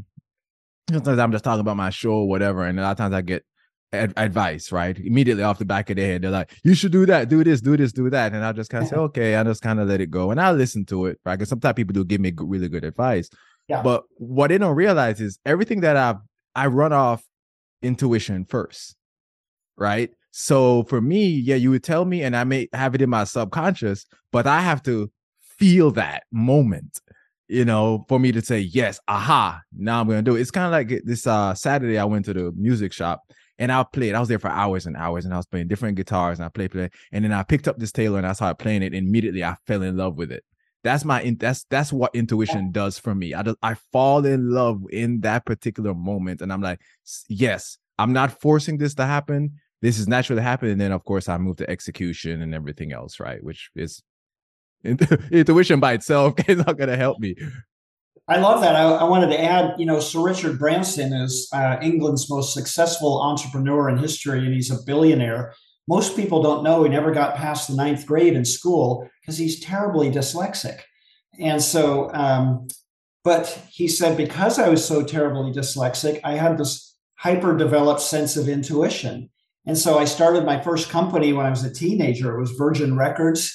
sometimes 0.89 1.19
I'm 1.19 1.31
just 1.31 1.43
talking 1.43 1.61
about 1.61 1.77
my 1.77 1.89
show 1.89 2.11
or 2.11 2.27
whatever, 2.27 2.65
and 2.65 2.79
a 2.79 2.83
lot 2.83 2.91
of 2.91 2.97
times 2.97 3.13
I 3.13 3.21
get 3.21 3.45
ad- 3.93 4.13
advice, 4.17 4.71
right? 4.71 4.97
Immediately 4.97 5.43
off 5.43 5.59
the 5.59 5.65
back 5.65 5.89
of 5.89 5.95
their 5.95 6.05
head, 6.05 6.21
they're 6.21 6.31
like, 6.31 6.53
"You 6.63 6.73
should 6.73 6.91
do 6.91 7.05
that, 7.05 7.29
do 7.29 7.43
this, 7.43 7.61
do 7.61 7.77
this, 7.77 7.91
do 7.91 8.09
that," 8.09 8.33
and 8.33 8.43
I'll 8.43 8.53
just 8.53 8.69
kind 8.69 8.83
of 8.83 8.89
say, 8.89 8.95
"Okay," 8.95 9.35
I 9.35 9.43
just 9.43 9.61
kind 9.61 9.79
of 9.79 9.87
let 9.87 10.01
it 10.01 10.11
go, 10.11 10.31
and 10.31 10.39
I 10.39 10.51
listen 10.51 10.85
to 10.85 11.07
it, 11.07 11.19
right? 11.25 11.37
Because 11.37 11.49
sometimes 11.49 11.75
people 11.75 11.93
do 11.93 12.05
give 12.05 12.21
me 12.21 12.33
really 12.37 12.69
good 12.69 12.83
advice, 12.83 13.29
yeah. 13.67 13.81
but 13.81 14.03
what 14.17 14.49
they 14.49 14.57
don't 14.57 14.75
realize 14.75 15.21
is 15.21 15.39
everything 15.45 15.81
that 15.81 15.97
I've, 15.97 16.17
I 16.53 16.67
run 16.67 16.93
off 16.93 17.23
intuition 17.81 18.45
first, 18.45 18.95
right? 19.77 20.11
So 20.37 20.83
for 20.83 20.99
me, 20.99 21.27
yeah, 21.27 21.55
you 21.55 21.69
would 21.69 21.83
tell 21.83 22.03
me, 22.03 22.21
and 22.21 22.35
I 22.35 22.43
may 22.43 22.67
have 22.73 22.93
it 22.93 23.01
in 23.01 23.09
my 23.09 23.23
subconscious, 23.23 24.05
but 24.33 24.45
I 24.45 24.59
have 24.59 24.83
to 24.83 25.09
feel 25.57 25.91
that 25.91 26.23
moment 26.29 26.99
you 27.47 27.63
know, 27.63 28.05
for 28.07 28.19
me 28.19 28.31
to 28.31 28.41
say 28.41 28.59
yes, 28.59 28.99
aha, 29.07 29.61
now 29.77 30.01
I'm 30.01 30.07
gonna 30.07 30.21
do 30.21 30.35
it. 30.35 30.41
It's 30.41 30.51
kind 30.51 30.65
of 30.65 30.71
like 30.71 31.01
this 31.05 31.27
uh 31.27 31.53
Saturday 31.53 31.97
I 31.97 32.05
went 32.05 32.25
to 32.25 32.33
the 32.33 32.51
music 32.55 32.91
shop 32.91 33.21
and 33.59 33.71
I 33.71 33.83
played. 33.83 34.15
I 34.15 34.19
was 34.19 34.29
there 34.29 34.39
for 34.39 34.49
hours 34.49 34.85
and 34.85 34.97
hours, 34.97 35.25
and 35.25 35.33
I 35.33 35.37
was 35.37 35.45
playing 35.45 35.67
different 35.67 35.95
guitars, 35.95 36.39
and 36.39 36.45
I 36.45 36.49
played, 36.49 36.71
play, 36.71 36.89
and 37.11 37.23
then 37.23 37.31
I 37.31 37.43
picked 37.43 37.67
up 37.67 37.77
this 37.77 37.91
Taylor 37.91 38.17
and 38.17 38.27
I 38.27 38.33
started 38.33 38.55
playing 38.55 38.81
it. 38.81 38.93
And 38.93 39.07
immediately, 39.07 39.43
I 39.43 39.55
fell 39.67 39.83
in 39.83 39.95
love 39.95 40.17
with 40.17 40.31
it. 40.31 40.43
That's 40.83 41.05
my 41.05 41.35
that's 41.39 41.65
that's 41.69 41.93
what 41.93 42.15
intuition 42.15 42.71
does 42.71 42.97
for 42.97 43.13
me. 43.13 43.33
I 43.33 43.43
just, 43.43 43.57
I 43.61 43.75
fall 43.91 44.25
in 44.25 44.49
love 44.49 44.81
in 44.89 45.21
that 45.21 45.45
particular 45.45 45.93
moment, 45.93 46.41
and 46.41 46.51
I'm 46.51 46.61
like, 46.61 46.81
yes, 47.29 47.77
I'm 47.99 48.11
not 48.11 48.41
forcing 48.41 48.77
this 48.77 48.95
to 48.95 49.05
happen. 49.05 49.59
This 49.85 49.99
is 49.99 50.07
naturally 50.07 50.41
happening. 50.41 50.71
And 50.71 50.81
then, 50.81 50.91
of 50.91 51.05
course, 51.05 51.29
I 51.29 51.37
move 51.37 51.57
to 51.57 51.69
execution 51.69 52.41
and 52.41 52.55
everything 52.55 52.91
else, 52.91 53.19
right? 53.19 53.43
Which 53.43 53.69
is 53.75 54.01
intuition 54.83 55.79
by 55.79 55.93
itself 55.93 56.33
is 56.47 56.57
not 56.57 56.75
going 56.75 56.89
to 56.89 56.97
help 56.97 57.19
me. 57.19 57.35
I 58.27 58.37
love 58.37 58.61
that. 58.61 58.75
I, 58.75 58.81
I, 58.81 59.03
wanted 59.03 59.27
to 59.27 59.39
add, 59.39 59.75
you 59.77 59.85
know, 59.85 59.99
Sir 59.99 60.21
Richard 60.21 60.57
Branson 60.57 61.13
is 61.13 61.47
uh, 61.53 61.77
England's 61.83 62.27
most 62.31 62.51
successful 62.51 63.21
entrepreneur 63.21 63.87
in 63.87 63.99
history, 63.99 64.39
and 64.39 64.55
he's 64.55 64.71
a 64.71 64.83
billionaire. 64.87 65.53
Most 65.87 66.15
people 66.15 66.41
don't 66.41 66.63
know 66.63 66.83
he 66.83 66.89
never 66.89 67.11
got 67.11 67.35
past 67.35 67.67
the 67.67 67.75
ninth 67.75 68.07
grade 68.07 68.33
in 68.33 68.43
school 68.43 69.07
because 69.21 69.37
he's 69.37 69.59
terribly 69.59 70.09
dyslexic. 70.09 70.79
And 71.39 71.61
so, 71.61 72.11
um, 72.15 72.69
but 73.23 73.47
he 73.69 73.87
said, 73.87 74.17
because 74.17 74.57
I 74.57 74.67
was 74.67 74.83
so 74.83 75.03
terribly 75.03 75.51
dyslexic, 75.51 76.21
I 76.23 76.31
had 76.37 76.57
this 76.57 76.95
hyper 77.19 77.55
developed 77.55 78.01
sense 78.01 78.35
of 78.35 78.49
intuition. 78.49 79.29
And 79.67 79.77
so 79.77 79.97
I 79.97 80.05
started 80.05 80.45
my 80.45 80.61
first 80.61 80.89
company 80.89 81.33
when 81.33 81.45
I 81.45 81.49
was 81.49 81.63
a 81.63 81.73
teenager. 81.73 82.35
It 82.35 82.39
was 82.39 82.51
Virgin 82.51 82.95
Records, 82.95 83.51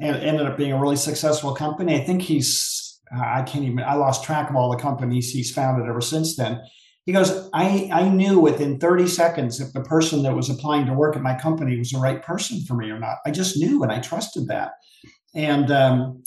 and 0.00 0.16
it 0.16 0.20
ended 0.20 0.46
up 0.46 0.56
being 0.56 0.72
a 0.72 0.80
really 0.80 0.96
successful 0.96 1.54
company. 1.54 2.00
I 2.00 2.04
think 2.04 2.22
he's 2.22 2.82
I 3.14 3.42
can't 3.42 3.64
even, 3.64 3.80
I 3.80 3.94
lost 3.94 4.24
track 4.24 4.48
of 4.48 4.56
all 4.56 4.70
the 4.70 4.82
companies 4.82 5.30
he's 5.30 5.52
founded 5.52 5.88
ever 5.88 6.00
since 6.00 6.36
then. 6.36 6.60
He 7.04 7.12
goes, 7.12 7.50
I, 7.52 7.90
I 7.92 8.08
knew 8.08 8.38
within 8.38 8.78
30 8.78 9.08
seconds 9.08 9.60
if 9.60 9.72
the 9.72 9.82
person 9.82 10.22
that 10.22 10.36
was 10.36 10.48
applying 10.48 10.86
to 10.86 10.94
work 10.94 11.16
at 11.16 11.22
my 11.22 11.36
company 11.36 11.76
was 11.76 11.90
the 11.90 11.98
right 11.98 12.22
person 12.22 12.62
for 12.62 12.74
me 12.74 12.90
or 12.90 12.98
not. 12.98 13.18
I 13.26 13.32
just 13.32 13.56
knew 13.56 13.82
and 13.82 13.90
I 13.90 13.98
trusted 13.98 14.46
that. 14.48 14.72
And, 15.34 15.70
um, 15.70 16.22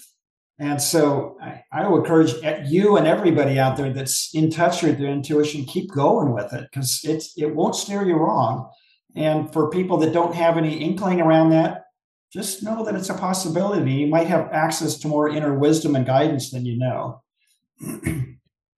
and 0.60 0.82
so 0.82 1.38
I, 1.42 1.64
I 1.72 1.88
would 1.88 2.00
encourage 2.00 2.34
you 2.66 2.98
and 2.98 3.08
everybody 3.08 3.58
out 3.58 3.78
there 3.78 3.92
that's 3.92 4.32
in 4.34 4.52
touch 4.52 4.84
with 4.84 5.00
their 5.00 5.10
intuition, 5.10 5.66
keep 5.66 5.92
going 5.92 6.34
with 6.34 6.54
it 6.54 6.68
because 6.72 7.02
it's, 7.04 7.38
it 7.38 7.56
won't 7.56 7.76
steer 7.76 8.06
you 8.06 8.16
wrong. 8.16 8.70
And 9.16 9.52
for 9.52 9.70
people 9.70 9.98
that 9.98 10.14
don't 10.14 10.36
have 10.36 10.58
any 10.58 10.78
inkling 10.78 11.22
around 11.22 11.52
that, 11.52 11.86
just 12.34 12.64
know 12.64 12.84
that 12.84 12.96
it's 12.96 13.10
a 13.10 13.14
possibility. 13.14 13.92
You 13.94 14.08
might 14.08 14.28
have 14.28 14.50
access 14.52 14.98
to 15.00 15.08
more 15.08 15.30
inner 15.30 15.58
wisdom 15.58 15.96
and 15.96 16.06
guidance 16.06 16.52
than 16.52 16.66
you 16.66 16.78
know. 16.78 17.22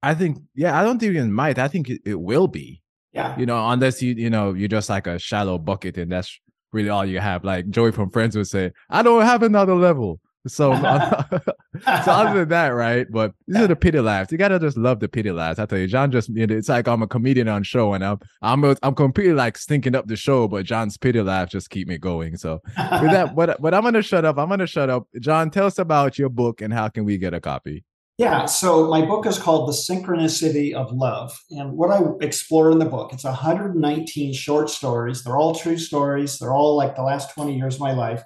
I 0.03 0.13
think, 0.13 0.37
yeah, 0.53 0.79
I 0.79 0.83
don't 0.83 0.99
think 0.99 1.15
it 1.15 1.25
might. 1.25 1.57
I 1.57 1.67
think 1.67 1.89
it, 1.89 2.01
it 2.05 2.19
will 2.19 2.47
be. 2.47 2.83
Yeah. 3.13 3.37
You 3.37 3.47
know, 3.47 3.67
unless 3.69 4.01
you, 4.01 4.13
you 4.13 4.29
know, 4.29 4.53
you're 4.53 4.67
just 4.67 4.89
like 4.89 5.07
a 5.07 5.17
shallow 5.17 5.57
bucket 5.57 5.97
and 5.97 6.11
that's 6.11 6.39
really 6.71 6.89
all 6.89 7.03
you 7.05 7.19
have. 7.19 7.43
Like 7.43 7.69
Joey 7.69 7.91
from 7.91 8.11
Friends 8.11 8.37
would 8.37 8.47
say, 8.47 8.71
I 8.91 9.01
don't 9.01 9.23
have 9.23 9.41
another 9.41 9.75
level. 9.75 10.19
So, 10.47 10.71
so 12.05 12.11
other 12.11 12.39
than 12.39 12.49
that, 12.49 12.69
right? 12.69 13.07
But 13.09 13.33
these 13.47 13.57
are 13.57 13.67
the 13.67 13.75
pity 13.75 13.99
laughs. 13.99 14.31
You 14.31 14.37
gotta 14.37 14.59
just 14.59 14.77
love 14.77 14.99
the 14.99 15.07
pity 15.07 15.31
laughs. 15.31 15.59
I 15.59 15.65
tell 15.65 15.79
you, 15.79 15.87
John 15.87 16.11
just 16.11 16.29
it's 16.33 16.69
like 16.69 16.87
I'm 16.87 17.01
a 17.01 17.07
comedian 17.07 17.47
on 17.47 17.63
show, 17.63 17.93
and 17.93 18.03
I'm 18.03 18.19
I'm 18.41 18.63
I'm 18.83 18.95
completely 18.95 19.33
like 19.33 19.57
stinking 19.57 19.95
up 19.95 20.07
the 20.07 20.15
show, 20.15 20.47
but 20.47 20.65
John's 20.65 20.97
pity 20.97 21.21
laughs 21.21 21.51
just 21.51 21.69
keep 21.69 21.87
me 21.87 21.97
going. 21.97 22.37
So 22.37 22.61
with 22.65 23.11
that, 23.11 23.35
but 23.35 23.61
but 23.61 23.73
I'm 23.73 23.83
gonna 23.83 24.01
shut 24.01 24.25
up. 24.25 24.37
I'm 24.37 24.49
gonna 24.49 24.67
shut 24.67 24.89
up. 24.89 25.07
John, 25.19 25.49
tell 25.49 25.65
us 25.65 25.79
about 25.79 26.17
your 26.17 26.29
book 26.29 26.61
and 26.61 26.73
how 26.73 26.89
can 26.89 27.05
we 27.05 27.17
get 27.17 27.33
a 27.33 27.39
copy? 27.39 27.83
Yeah, 28.17 28.47
so 28.47 28.89
my 28.89 29.05
book 29.05 29.27
is 29.27 29.37
called 29.37 29.69
The 29.69 29.73
Synchronicity 29.73 30.73
of 30.73 30.91
Love. 30.91 31.39
And 31.51 31.73
what 31.73 31.91
I 31.91 32.01
explore 32.19 32.71
in 32.71 32.79
the 32.79 32.85
book, 32.85 33.13
it's 33.13 33.25
119 33.25 34.33
short 34.33 34.71
stories. 34.71 35.23
They're 35.23 35.37
all 35.37 35.53
true 35.53 35.77
stories. 35.77 36.39
They're 36.39 36.53
all 36.53 36.75
like 36.75 36.95
the 36.95 37.03
last 37.03 37.35
20 37.35 37.55
years 37.55 37.75
of 37.75 37.81
my 37.81 37.93
life 37.93 38.23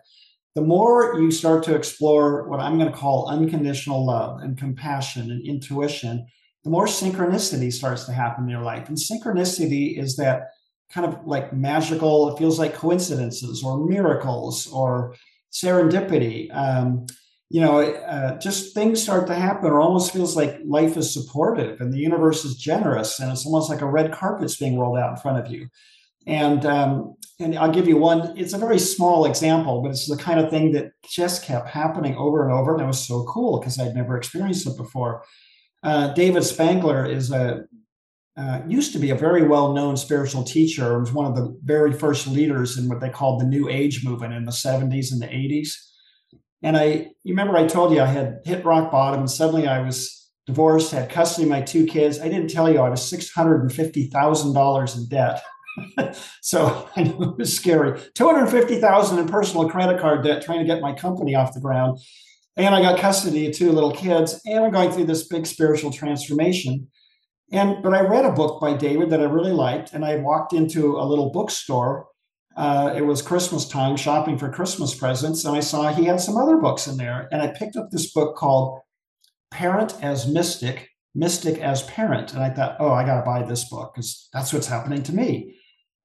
the 0.56 0.62
more 0.62 1.20
you 1.20 1.32
start 1.32 1.64
to 1.64 1.76
explore 1.76 2.48
what 2.48 2.60
I'm 2.60 2.78
going 2.78 2.92
to 2.92 2.98
call 2.98 3.30
unconditional 3.30 4.06
love 4.06 4.42
and 4.42 4.58
compassion 4.58 5.32
and 5.32 5.46
intuition, 5.46 6.26
the 6.64 6.70
more 6.70 6.86
synchronicity 6.86 7.72
starts 7.72 8.06
to 8.06 8.12
happen 8.12 8.44
in 8.44 8.50
your 8.50 8.62
life. 8.62 8.88
And 8.90 8.98
synchronicity 8.98 9.98
is 9.98 10.18
that 10.18 10.50
kind 10.92 11.08
of 11.08 11.26
like 11.26 11.54
magical, 11.54 12.34
it 12.34 12.38
feels 12.38 12.60
like 12.60 12.74
coincidences 12.74 13.64
or 13.64 13.86
miracles 13.86 14.68
or 14.72 15.16
serendipity. 15.52 16.54
Um, 16.54 17.06
you 17.50 17.60
know, 17.60 17.82
uh, 17.82 18.38
just 18.40 18.74
things 18.74 19.04
start 19.04 19.28
to 19.28 19.36
happen, 19.36 19.70
or 19.70 19.82
almost 19.82 20.14
feels 20.14 20.38
like 20.38 20.60
life 20.66 20.96
is 20.96 21.14
supportive 21.14 21.82
and 21.82 21.94
the 21.94 21.98
universe 21.98 22.46
is 22.46 22.56
generous, 22.56 23.20
and 23.20 23.30
it's 23.30 23.46
almost 23.46 23.70
like 23.70 23.82
a 23.82 23.86
red 23.86 24.14
carpet's 24.14 24.56
being 24.56 24.80
rolled 24.80 24.98
out 24.98 25.12
in 25.12 25.18
front 25.18 25.38
of 25.38 25.52
you. 25.52 25.68
And 26.28 26.66
um, 26.66 27.16
and 27.40 27.58
I'll 27.58 27.72
give 27.72 27.88
you 27.88 27.98
one. 27.98 28.38
It's 28.38 28.54
a 28.54 28.58
very 28.58 28.80
small 28.80 29.26
example, 29.26 29.82
but 29.82 29.90
it's 29.90 30.08
the 30.08 30.18
kind 30.18 30.40
of 30.40 30.50
thing 30.50 30.72
that 30.74 30.92
just 31.10 31.44
kept 31.44 31.70
happening 31.70 32.16
over 32.16 32.44
and 32.44 32.54
over, 32.54 32.74
and 32.74 32.84
it 32.84 32.88
was 32.88 33.06
so 33.06 33.24
cool 33.26 33.60
because 33.60 33.80
I'd 33.80 33.96
never 33.96 34.18
experienced 34.18 34.68
it 34.68 34.78
before. 34.78 35.24
Uh, 35.84 36.14
David 36.14 36.44
Spangler 36.44 37.06
is 37.06 37.32
a 37.32 37.64
uh, 38.38 38.62
used 38.68 38.94
to 38.94 39.00
be 39.00 39.10
a 39.10 39.16
very 39.16 39.44
well-known 39.44 39.98
spiritual 39.98 40.44
teacher. 40.44 40.98
Was 41.00 41.12
one 41.12 41.26
of 41.26 41.36
the 41.36 41.58
very 41.64 41.92
first 41.92 42.28
leaders 42.28 42.78
in 42.78 42.88
what 42.88 43.02
they 43.02 43.10
called 43.10 43.42
the 43.42 43.46
New 43.46 43.68
Age 43.68 44.06
movement 44.06 44.34
in 44.34 44.46
the 44.46 44.52
70s 44.52 45.12
and 45.12 45.22
the 45.22 45.28
80s. 45.28 45.74
And 46.64 46.78
I, 46.78 46.86
you 47.24 47.34
remember, 47.34 47.58
I 47.58 47.68
told 47.68 47.92
you 47.92 48.02
I 48.02 48.06
had 48.06 48.40
hit 48.46 48.64
rock 48.64 48.92
bottom, 48.92 49.22
and 49.22 49.30
suddenly 49.30 49.68
I 49.68 49.82
was 49.82 50.30
divorced, 50.46 50.92
had 50.92 51.10
custody 51.10 51.44
of 51.44 51.50
my 51.50 51.62
two 51.62 51.86
kids. 51.86 52.20
I 52.20 52.30
didn't 52.30 52.50
tell 52.50 52.72
you 52.72 52.80
I 52.80 52.90
was 52.90 53.08
six 53.08 53.32
hundred 53.32 53.62
and 53.62 53.74
fifty 53.74 54.08
thousand 54.08 54.54
dollars 54.54 54.96
in 54.96 55.08
debt. 55.08 55.42
so 56.42 56.90
I 56.96 57.04
know 57.04 57.22
it 57.24 57.38
was 57.38 57.56
scary. 57.56 58.00
250,000 58.16 59.20
in 59.20 59.28
personal 59.28 59.70
credit 59.70 60.00
card 60.00 60.24
debt 60.24 60.44
trying 60.44 60.60
to 60.60 60.66
get 60.66 60.82
my 60.82 60.94
company 60.94 61.36
off 61.36 61.54
the 61.54 61.62
ground. 61.62 62.00
And 62.58 62.76
I 62.76 62.82
got 62.82 63.00
custody 63.00 63.48
of 63.48 63.56
two 63.56 63.72
little 63.72 63.92
kids, 63.92 64.42
and 64.46 64.64
I'm 64.64 64.72
going 64.72 64.92
through 64.92 65.06
this 65.06 65.28
big 65.28 65.46
spiritual 65.46 65.92
transformation. 65.92 66.90
And 67.52 67.82
but 67.82 67.94
I 67.94 68.02
read 68.02 68.26
a 68.26 68.32
book 68.32 68.60
by 68.60 68.74
David 68.74 69.10
that 69.10 69.20
I 69.20 69.26
really 69.26 69.54
liked, 69.54 69.94
and 69.94 70.04
I 70.06 70.18
walked 70.18 70.54
into 70.54 70.98
a 70.98 71.06
little 71.06 71.32
bookstore. 71.32 72.08
Uh, 72.58 72.94
it 72.96 73.02
was 73.02 73.22
Christmas 73.22 73.68
time, 73.68 73.96
shopping 73.96 74.38
for 74.38 74.50
Christmas 74.50 74.94
presents, 74.94 75.46
and 75.46 75.56
I 75.56 75.62
saw 75.62 75.94
he 75.94 76.06
had 76.06 76.20
some 76.20 76.36
other 76.36 76.58
books 76.58 76.88
in 76.88 76.98
there. 76.98 77.30
And 77.32 77.42
I 77.42 77.48
picked 77.48 77.78
up 77.78 77.90
this 77.90 78.12
book 78.12 78.36
called 78.36 78.82
Parent 79.50 79.96
as 80.02 80.28
Mystic, 80.28 80.90
Mystic 81.16 81.58
as 81.60 81.84
Parent. 81.84 82.34
And 82.34 82.44
I 82.44 82.50
thought, 82.50 82.78
oh, 82.80 82.92
I 82.92 83.06
got 83.06 83.20
to 83.20 83.26
buy 83.26 83.44
this 83.44 83.70
book 83.70 83.94
because 83.94 84.30
that's 84.34 84.52
what's 84.52 84.68
happening 84.68 85.04
to 85.04 85.14
me. 85.14 85.56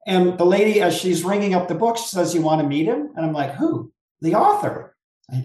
And 0.07 0.39
the 0.39 0.47
lady, 0.47 0.81
as 0.81 0.97
she's 0.97 1.25
ringing 1.25 1.55
up 1.55 1.67
the 1.67 1.75
book, 1.75 1.99
says, 1.99 2.35
You 2.35 2.41
want 2.41 2.63
to 2.63 2.67
meet 2.67 2.87
him? 2.87 3.11
And 3.17 3.27
I'm 3.27 3.33
like, 3.33 3.55
Who? 3.55 3.93
The 4.21 4.35
author. 4.35 4.97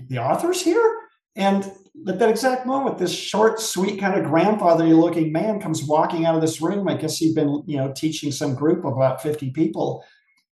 The 0.08 0.20
author's 0.20 0.62
here? 0.62 1.00
And 1.36 1.64
at 2.08 2.20
that 2.20 2.30
exact 2.30 2.66
moment, 2.66 2.98
this 2.98 3.14
short, 3.14 3.60
sweet, 3.60 4.00
kind 4.00 4.20
of 4.20 4.26
grandfatherly 4.26 4.94
looking 4.94 5.32
man 5.32 5.60
comes 5.60 5.84
walking 5.84 6.26
out 6.26 6.36
of 6.36 6.42
this 6.42 6.62
room. 6.62 6.88
I 6.88 6.96
guess 6.96 7.18
he'd 7.18 7.36
been, 7.36 7.64
you 7.66 7.78
know, 7.78 7.92
teaching 7.92 8.32
some 8.32 8.56
group 8.56 8.86
of 8.86 8.94
about 8.94 9.22
50 9.22 9.50
people. 9.52 10.06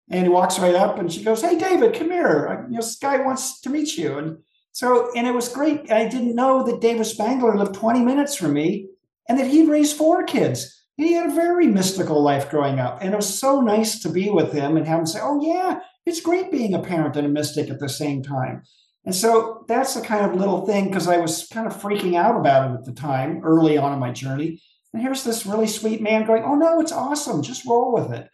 And 0.09 0.23
he 0.23 0.29
walks 0.29 0.59
right 0.59 0.75
up 0.75 0.99
and 0.99 1.11
she 1.11 1.23
goes, 1.23 1.41
Hey, 1.41 1.57
David, 1.57 1.95
come 1.95 2.11
here. 2.11 2.67
This 2.69 2.97
guy 2.97 3.19
wants 3.19 3.61
to 3.61 3.69
meet 3.69 3.97
you. 3.97 4.17
And 4.17 4.37
so, 4.73 5.11
and 5.15 5.25
it 5.25 5.33
was 5.33 5.47
great. 5.47 5.89
I 5.91 6.09
didn't 6.09 6.35
know 6.35 6.63
that 6.63 6.81
David 6.81 7.05
Spangler 7.05 7.57
lived 7.57 7.75
20 7.75 8.01
minutes 8.01 8.35
from 8.35 8.53
me 8.53 8.89
and 9.29 9.39
that 9.39 9.47
he'd 9.47 9.69
raised 9.69 9.95
four 9.95 10.23
kids 10.23 10.82
he 10.97 11.13
had 11.13 11.29
a 11.29 11.33
very 11.33 11.67
mystical 11.67 12.21
life 12.21 12.49
growing 12.49 12.79
up. 12.79 12.99
And 13.01 13.13
it 13.13 13.15
was 13.15 13.39
so 13.39 13.61
nice 13.61 13.99
to 13.99 14.09
be 14.09 14.29
with 14.29 14.53
him 14.53 14.77
and 14.77 14.87
have 14.87 14.99
him 14.99 15.05
say, 15.05 15.19
Oh, 15.21 15.41
yeah, 15.41 15.79
it's 16.05 16.21
great 16.21 16.51
being 16.51 16.73
a 16.73 16.81
parent 16.81 17.15
and 17.15 17.25
a 17.25 17.29
mystic 17.29 17.69
at 17.69 17.79
the 17.79 17.89
same 17.89 18.21
time. 18.21 18.63
And 19.05 19.15
so 19.15 19.65
that's 19.67 19.95
the 19.95 20.01
kind 20.01 20.25
of 20.25 20.39
little 20.39 20.65
thing 20.65 20.85
because 20.85 21.07
I 21.07 21.17
was 21.17 21.47
kind 21.51 21.67
of 21.67 21.75
freaking 21.75 22.15
out 22.15 22.39
about 22.39 22.71
it 22.71 22.73
at 22.75 22.85
the 22.85 22.93
time, 22.93 23.41
early 23.43 23.77
on 23.77 23.91
in 23.91 23.99
my 23.99 24.11
journey. 24.11 24.61
And 24.93 25.01
here's 25.01 25.23
this 25.23 25.45
really 25.45 25.67
sweet 25.67 26.01
man 26.01 26.25
going, 26.25 26.43
Oh, 26.43 26.55
no, 26.55 26.79
it's 26.79 26.91
awesome. 26.91 27.41
Just 27.41 27.65
roll 27.65 27.91
with 27.93 28.11
it. 28.11 28.29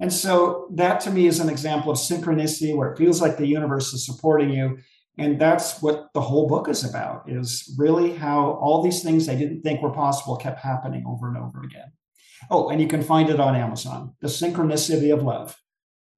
And 0.00 0.12
so 0.12 0.68
that 0.76 1.00
to 1.00 1.10
me 1.10 1.26
is 1.26 1.40
an 1.40 1.48
example 1.48 1.90
of 1.90 1.98
synchronicity 1.98 2.74
where 2.74 2.92
it 2.92 2.98
feels 2.98 3.20
like 3.20 3.36
the 3.36 3.46
universe 3.46 3.92
is 3.92 4.06
supporting 4.06 4.50
you. 4.50 4.78
And 5.18 5.40
that's 5.40 5.82
what 5.82 6.06
the 6.14 6.20
whole 6.20 6.46
book 6.46 6.68
is 6.68 6.88
about 6.88 7.28
is 7.28 7.74
really 7.76 8.14
how 8.14 8.52
all 8.62 8.82
these 8.82 9.02
things 9.02 9.28
I 9.28 9.34
didn't 9.34 9.62
think 9.62 9.82
were 9.82 9.92
possible 9.92 10.36
kept 10.36 10.60
happening 10.60 11.04
over 11.06 11.26
and 11.26 11.36
over 11.36 11.64
again. 11.64 11.90
Oh, 12.50 12.68
and 12.68 12.80
you 12.80 12.88
can 12.88 13.02
find 13.02 13.30
it 13.30 13.40
on 13.40 13.54
Amazon. 13.54 14.14
The 14.20 14.28
Synchronicity 14.28 15.12
of 15.12 15.22
Love. 15.22 15.56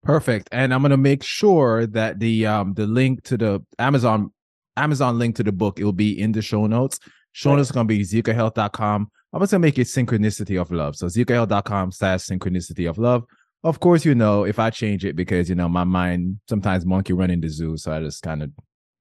Perfect. 0.02 0.48
And 0.52 0.72
I'm 0.72 0.82
gonna 0.82 0.96
make 0.96 1.22
sure 1.22 1.86
that 1.86 2.20
the 2.20 2.46
um 2.46 2.74
the 2.74 2.86
link 2.86 3.22
to 3.24 3.36
the 3.36 3.62
Amazon 3.78 4.32
Amazon 4.76 5.18
link 5.18 5.36
to 5.36 5.42
the 5.42 5.52
book 5.52 5.78
it 5.78 5.84
will 5.84 5.92
be 5.92 6.18
in 6.18 6.32
the 6.32 6.42
show 6.42 6.66
notes. 6.66 6.98
Show 7.32 7.54
notes 7.54 7.70
gonna 7.70 7.86
be 7.86 8.00
zecohealth.com. 8.00 9.10
I'm 9.32 9.40
just 9.40 9.52
gonna 9.52 9.60
make 9.60 9.78
it 9.78 9.86
synchronicity 9.86 10.60
of 10.60 10.70
love. 10.70 10.96
So 10.96 11.06
zecohealth.com 11.06 11.92
slash 11.92 12.20
synchronicity 12.20 12.88
of 12.88 12.98
love. 12.98 13.24
Of 13.62 13.80
course, 13.80 14.06
you 14.06 14.14
know, 14.14 14.44
if 14.44 14.58
I 14.58 14.70
change 14.70 15.04
it 15.04 15.16
because 15.16 15.50
you 15.50 15.54
know 15.54 15.68
my 15.68 15.84
mind 15.84 16.40
sometimes 16.48 16.86
monkey 16.86 17.12
run 17.12 17.30
in 17.30 17.40
the 17.40 17.48
zoo, 17.48 17.76
so 17.76 17.92
I 17.92 18.00
just 18.00 18.22
kind 18.22 18.42
of 18.42 18.50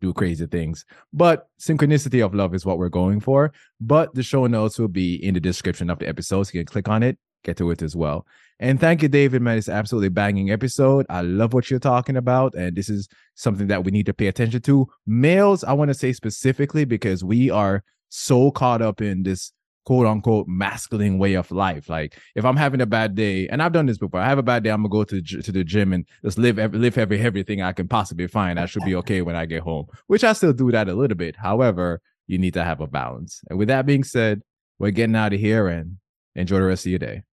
do 0.02 0.14
crazy 0.14 0.46
things. 0.46 0.86
But 1.14 1.48
synchronicity 1.60 2.24
of 2.24 2.34
love 2.34 2.54
is 2.54 2.66
what 2.66 2.78
we're 2.78 2.90
going 2.90 3.20
for. 3.20 3.52
But 3.80 4.14
the 4.16 4.24
show 4.24 4.48
notes 4.48 4.80
will 4.80 4.88
be 4.88 5.16
in 5.24 5.34
the 5.34 5.40
description 5.40 5.90
of 5.90 6.00
the 6.00 6.08
episode. 6.08 6.44
So 6.44 6.52
you 6.54 6.60
can 6.62 6.72
click 6.72 6.88
on 6.88 7.04
it, 7.04 7.18
get 7.44 7.58
to 7.58 7.72
it 7.72 7.82
as 7.82 7.96
well. 7.96 8.26
And 8.60 8.80
thank 8.80 9.02
you, 9.02 9.08
David, 9.08 9.42
man. 9.42 9.58
It's 9.58 9.70
absolutely 9.70 10.10
banging 10.10 10.52
episode. 10.52 11.06
I 11.10 11.22
love 11.22 11.54
what 11.54 11.70
you're 11.70 11.80
talking 11.80 12.18
about. 12.18 12.56
And 12.56 12.76
this 12.76 12.90
is 12.90 13.08
something 13.36 13.68
that 13.68 13.84
we 13.84 13.92
need 13.92 14.06
to 14.08 14.14
pay 14.14 14.28
attention 14.28 14.62
to. 14.64 14.88
Males, 15.08 15.64
I 15.64 15.74
want 15.74 15.90
to 15.90 15.94
say 15.94 16.12
specifically 16.12 16.84
because 16.84 17.24
we 17.24 17.50
are 17.50 17.84
so 18.10 18.52
caught 18.52 18.82
up 18.82 19.02
in 19.02 19.24
this 19.24 19.54
quote 19.90 20.06
unquote 20.06 20.48
masculine 20.48 21.18
way 21.18 21.34
of 21.34 21.50
life. 21.50 21.90
Like 21.90 22.16
if 22.36 22.46
I'm 22.46 22.56
having 22.56 22.80
a 22.80 22.86
bad 22.86 23.16
day, 23.16 23.48
and 23.48 23.60
I've 23.60 23.72
done 23.72 23.88
this 23.88 23.98
before, 23.98 24.20
I 24.20 24.30
have 24.30 24.38
a 24.38 24.44
bad 24.44 24.64
day, 24.64 24.70
I'm 24.70 24.84
gonna 24.84 24.90
go 24.90 25.04
to 25.04 25.20
to 25.20 25.52
the 25.52 25.64
gym 25.64 25.94
and 25.94 26.06
just 26.24 26.38
live 26.38 26.60
every, 26.60 26.78
live 26.78 26.96
every 26.96 27.20
everything 27.20 27.64
I 27.64 27.74
can 27.74 27.88
possibly 27.88 28.28
find. 28.28 28.60
I 28.60 28.68
should 28.68 28.84
be 28.84 28.94
okay 29.02 29.24
when 29.24 29.36
I 29.36 29.48
get 29.48 29.64
home, 29.64 29.88
which 30.06 30.24
I 30.24 30.34
still 30.34 30.54
do 30.54 30.72
that 30.74 30.90
a 30.90 30.94
little 30.94 31.18
bit. 31.18 31.38
However, 31.38 32.02
you 32.28 32.38
need 32.38 32.54
to 32.54 32.64
have 32.64 32.82
a 32.82 32.86
balance. 32.86 33.42
And 33.50 33.58
with 33.58 33.70
that 33.70 33.88
being 33.88 34.04
said, 34.04 34.44
we're 34.78 34.92
getting 34.92 35.16
out 35.16 35.34
of 35.34 35.40
here 35.40 35.68
and 35.68 35.98
enjoy 36.36 36.60
the 36.60 36.66
rest 36.66 36.86
of 36.86 36.92
your 36.92 37.00
day. 37.00 37.24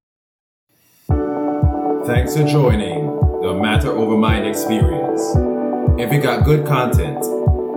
Thanks 2.06 2.38
for 2.38 2.46
joining 2.46 3.04
the 3.42 3.52
Matter 3.52 3.90
Over 3.92 4.16
Mind 4.16 4.46
experience. 4.46 5.20
If 6.00 6.10
you 6.10 6.22
got 6.22 6.46
good 6.46 6.66
content 6.66 7.22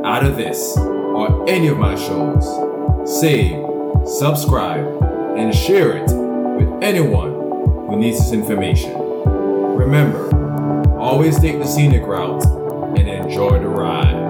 out 0.05 0.23
of 0.23 0.37
this 0.37 0.77
or 0.77 1.49
any 1.49 1.67
of 1.67 1.77
my 1.77 1.95
shows, 1.95 3.19
save 3.19 3.68
subscribe, 4.05 4.85
and 5.37 5.53
share 5.53 5.97
it 5.97 6.09
with 6.09 6.83
anyone 6.83 7.31
who 7.31 7.97
needs 7.97 8.19
this 8.19 8.31
information. 8.31 8.93
Remember, 9.75 10.29
always 10.97 11.39
take 11.39 11.59
the 11.59 11.65
scenic 11.65 12.03
route 12.03 12.45
and 12.97 13.07
enjoy 13.07 13.59
the 13.59 13.67
ride. 13.67 14.28